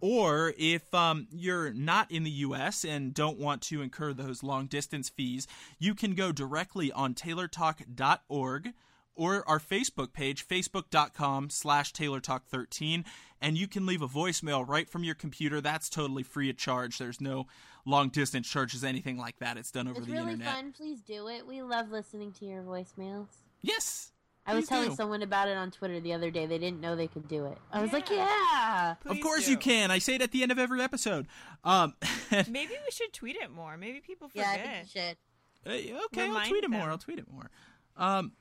Or 0.00 0.52
if 0.58 0.92
um, 0.94 1.26
you're 1.32 1.72
not 1.72 2.10
in 2.10 2.22
the 2.22 2.30
US 2.30 2.84
and 2.84 3.14
don't 3.14 3.38
want 3.38 3.62
to 3.62 3.80
incur 3.80 4.12
those 4.12 4.42
long 4.42 4.66
distance 4.66 5.08
fees, 5.08 5.46
you 5.78 5.94
can 5.94 6.14
go 6.14 6.32
directly 6.32 6.92
on 6.92 7.14
taylortalk.org 7.14 8.72
or 9.16 9.48
our 9.48 9.58
Facebook 9.58 10.12
page, 10.12 10.46
facebook.com 10.46 11.50
slash 11.50 11.92
taylortalk13, 11.92 13.04
and 13.40 13.58
you 13.58 13.66
can 13.66 13.86
leave 13.86 14.02
a 14.02 14.08
voicemail 14.08 14.66
right 14.66 14.88
from 14.88 15.04
your 15.04 15.14
computer. 15.14 15.60
That's 15.60 15.88
totally 15.88 16.22
free 16.22 16.50
of 16.50 16.56
charge. 16.56 16.98
There's 16.98 17.20
no 17.20 17.46
long 17.84 18.08
distance 18.10 18.48
charges, 18.48 18.84
anything 18.84 19.18
like 19.18 19.38
that. 19.38 19.56
It's 19.56 19.70
done 19.70 19.88
over 19.88 19.98
It's 19.98 20.06
the 20.06 20.12
really 20.12 20.32
internet. 20.34 20.54
fun. 20.54 20.72
Please 20.72 21.00
do 21.00 21.28
it. 21.28 21.46
We 21.46 21.62
love 21.62 21.90
listening 21.90 22.32
to 22.32 22.44
your 22.44 22.62
voicemails. 22.62 23.28
Yes. 23.62 24.12
I 24.48 24.54
was 24.54 24.68
telling 24.68 24.90
do. 24.90 24.94
someone 24.94 25.22
about 25.24 25.48
it 25.48 25.56
on 25.56 25.72
Twitter 25.72 25.98
the 25.98 26.12
other 26.12 26.30
day. 26.30 26.46
They 26.46 26.58
didn't 26.58 26.80
know 26.80 26.94
they 26.94 27.08
could 27.08 27.26
do 27.26 27.46
it. 27.46 27.58
I 27.72 27.82
was 27.82 27.92
like, 27.92 28.08
Yeah. 28.08 28.28
yeah. 28.52 28.94
Of 29.04 29.20
course 29.20 29.46
do. 29.46 29.50
you 29.50 29.56
can. 29.56 29.90
I 29.90 29.98
say 29.98 30.14
it 30.14 30.22
at 30.22 30.30
the 30.30 30.44
end 30.44 30.52
of 30.52 30.58
every 30.60 30.80
episode. 30.80 31.26
Um, 31.64 31.94
Maybe 32.30 32.74
we 32.74 32.90
should 32.92 33.12
tweet 33.12 33.34
it 33.36 33.50
more. 33.50 33.76
Maybe 33.76 33.98
people 34.00 34.30
Yeah, 34.34 34.52
forget. 34.52 34.66
I 34.66 34.70
think 34.72 34.94
you 34.94 35.00
should. 35.00 35.16
Uh, 35.98 36.04
okay, 36.06 36.20
I'll 36.22 36.28
Remind 36.28 36.48
tweet 36.50 36.62
it 36.62 36.70
more. 36.70 36.88
I'll 36.90 36.98
tweet 36.98 37.18
it 37.18 37.26
more. 37.28 37.50
Um, 37.96 38.32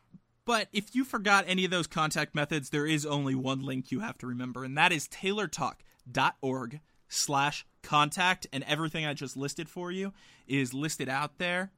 but 0.46 0.68
if 0.72 0.96
you 0.96 1.04
forgot 1.04 1.46
any 1.48 1.66
of 1.66 1.72
those 1.72 1.88
contact 1.88 2.36
methods, 2.36 2.70
there 2.70 2.86
is 2.86 3.06
only 3.06 3.36
one 3.36 3.64
link 3.64 3.92
you 3.92 4.00
have 4.00 4.18
to 4.20 4.28
remember, 4.28 4.64
and 4.64 4.78
that 4.78 4.92
is 4.92 5.08
taylortalk.org 5.08 6.80
slash 7.08 7.66
contact 7.82 8.48
and 8.52 8.64
everything 8.64 9.06
I 9.06 9.14
just 9.14 9.38
listed 9.38 9.70
for 9.70 9.92
you 9.92 10.14
is 10.48 10.74
listed 10.74 11.10
out 11.10 11.38
there. 11.38 11.72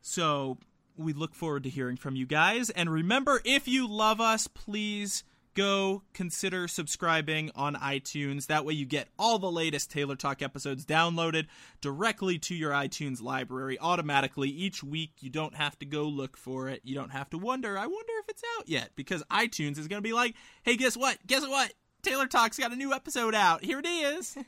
So 0.00 0.58
we 0.96 1.12
look 1.12 1.34
forward 1.34 1.62
to 1.64 1.70
hearing 1.70 1.96
from 1.96 2.16
you 2.16 2.26
guys. 2.26 2.70
And 2.70 2.90
remember, 2.90 3.40
if 3.44 3.68
you 3.68 3.88
love 3.88 4.20
us, 4.20 4.46
please 4.48 5.24
go 5.58 6.02
consider 6.14 6.68
subscribing 6.68 7.50
on 7.56 7.74
iTunes. 7.74 8.46
That 8.46 8.64
way, 8.64 8.74
you 8.74 8.86
get 8.86 9.08
all 9.18 9.40
the 9.40 9.50
latest 9.50 9.90
Taylor 9.90 10.14
Talk 10.14 10.40
episodes 10.40 10.86
downloaded 10.86 11.46
directly 11.80 12.38
to 12.38 12.54
your 12.54 12.70
iTunes 12.70 13.20
library 13.20 13.76
automatically 13.80 14.48
each 14.48 14.84
week. 14.84 15.14
You 15.18 15.30
don't 15.30 15.56
have 15.56 15.76
to 15.80 15.84
go 15.84 16.04
look 16.04 16.36
for 16.36 16.68
it. 16.68 16.82
You 16.84 16.94
don't 16.94 17.10
have 17.10 17.28
to 17.30 17.38
wonder, 17.38 17.76
I 17.76 17.86
wonder 17.86 18.12
if 18.20 18.28
it's 18.28 18.42
out 18.56 18.68
yet, 18.68 18.90
because 18.94 19.24
iTunes 19.32 19.78
is 19.78 19.88
going 19.88 20.00
to 20.00 20.08
be 20.08 20.12
like, 20.12 20.36
hey, 20.62 20.76
guess 20.76 20.96
what? 20.96 21.18
Guess 21.26 21.42
what? 21.48 21.72
Taylor 22.02 22.28
Talk's 22.28 22.58
got 22.58 22.72
a 22.72 22.76
new 22.76 22.92
episode 22.92 23.34
out. 23.34 23.64
Here 23.64 23.80
it 23.80 23.86
is. 23.86 24.36
and 24.36 24.46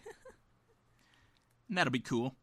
that'll 1.71 1.91
be 1.91 1.99
cool. 1.99 2.37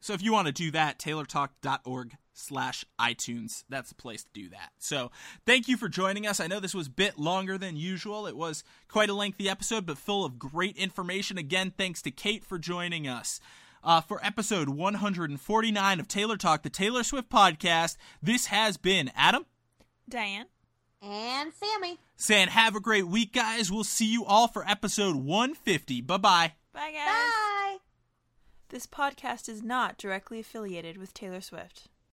So 0.00 0.12
if 0.12 0.22
you 0.22 0.32
want 0.32 0.46
to 0.46 0.52
do 0.52 0.70
that, 0.72 0.98
taylortalk.org 0.98 2.16
slash 2.40 2.84
iTunes. 2.98 3.64
That's 3.68 3.90
the 3.90 3.94
place 3.94 4.24
to 4.24 4.30
do 4.32 4.48
that. 4.50 4.70
So 4.78 5.10
thank 5.46 5.68
you 5.68 5.76
for 5.76 5.88
joining 5.88 6.26
us. 6.26 6.40
I 6.40 6.46
know 6.46 6.60
this 6.60 6.74
was 6.74 6.86
a 6.86 6.90
bit 6.90 7.18
longer 7.18 7.58
than 7.58 7.76
usual. 7.76 8.26
It 8.26 8.36
was 8.36 8.64
quite 8.88 9.10
a 9.10 9.14
lengthy 9.14 9.48
episode, 9.48 9.86
but 9.86 9.98
full 9.98 10.24
of 10.24 10.38
great 10.38 10.76
information. 10.76 11.38
Again, 11.38 11.72
thanks 11.76 12.02
to 12.02 12.10
Kate 12.10 12.44
for 12.44 12.58
joining 12.58 13.06
us. 13.06 13.40
Uh, 13.82 14.00
for 14.00 14.20
episode 14.22 14.68
149 14.68 16.00
of 16.00 16.08
Taylor 16.08 16.36
Talk, 16.36 16.62
the 16.62 16.68
Taylor 16.68 17.02
Swift 17.02 17.30
podcast, 17.30 17.96
this 18.22 18.46
has 18.46 18.76
been 18.76 19.10
Adam. 19.16 19.46
Diane. 20.08 20.46
And 21.02 21.52
Sammy. 21.54 21.98
Saying 22.16 22.48
have 22.48 22.76
a 22.76 22.80
great 22.80 23.06
week, 23.06 23.32
guys. 23.32 23.72
We'll 23.72 23.84
see 23.84 24.12
you 24.12 24.24
all 24.26 24.48
for 24.48 24.68
episode 24.68 25.16
150. 25.16 26.02
Bye 26.02 26.16
bye. 26.18 26.52
Bye, 26.74 26.92
guys. 26.92 27.06
Bye. 27.06 27.76
This 28.68 28.86
podcast 28.86 29.48
is 29.48 29.62
not 29.62 29.96
directly 29.96 30.38
affiliated 30.40 30.98
with 30.98 31.14
Taylor 31.14 31.40
Swift. 31.40 31.88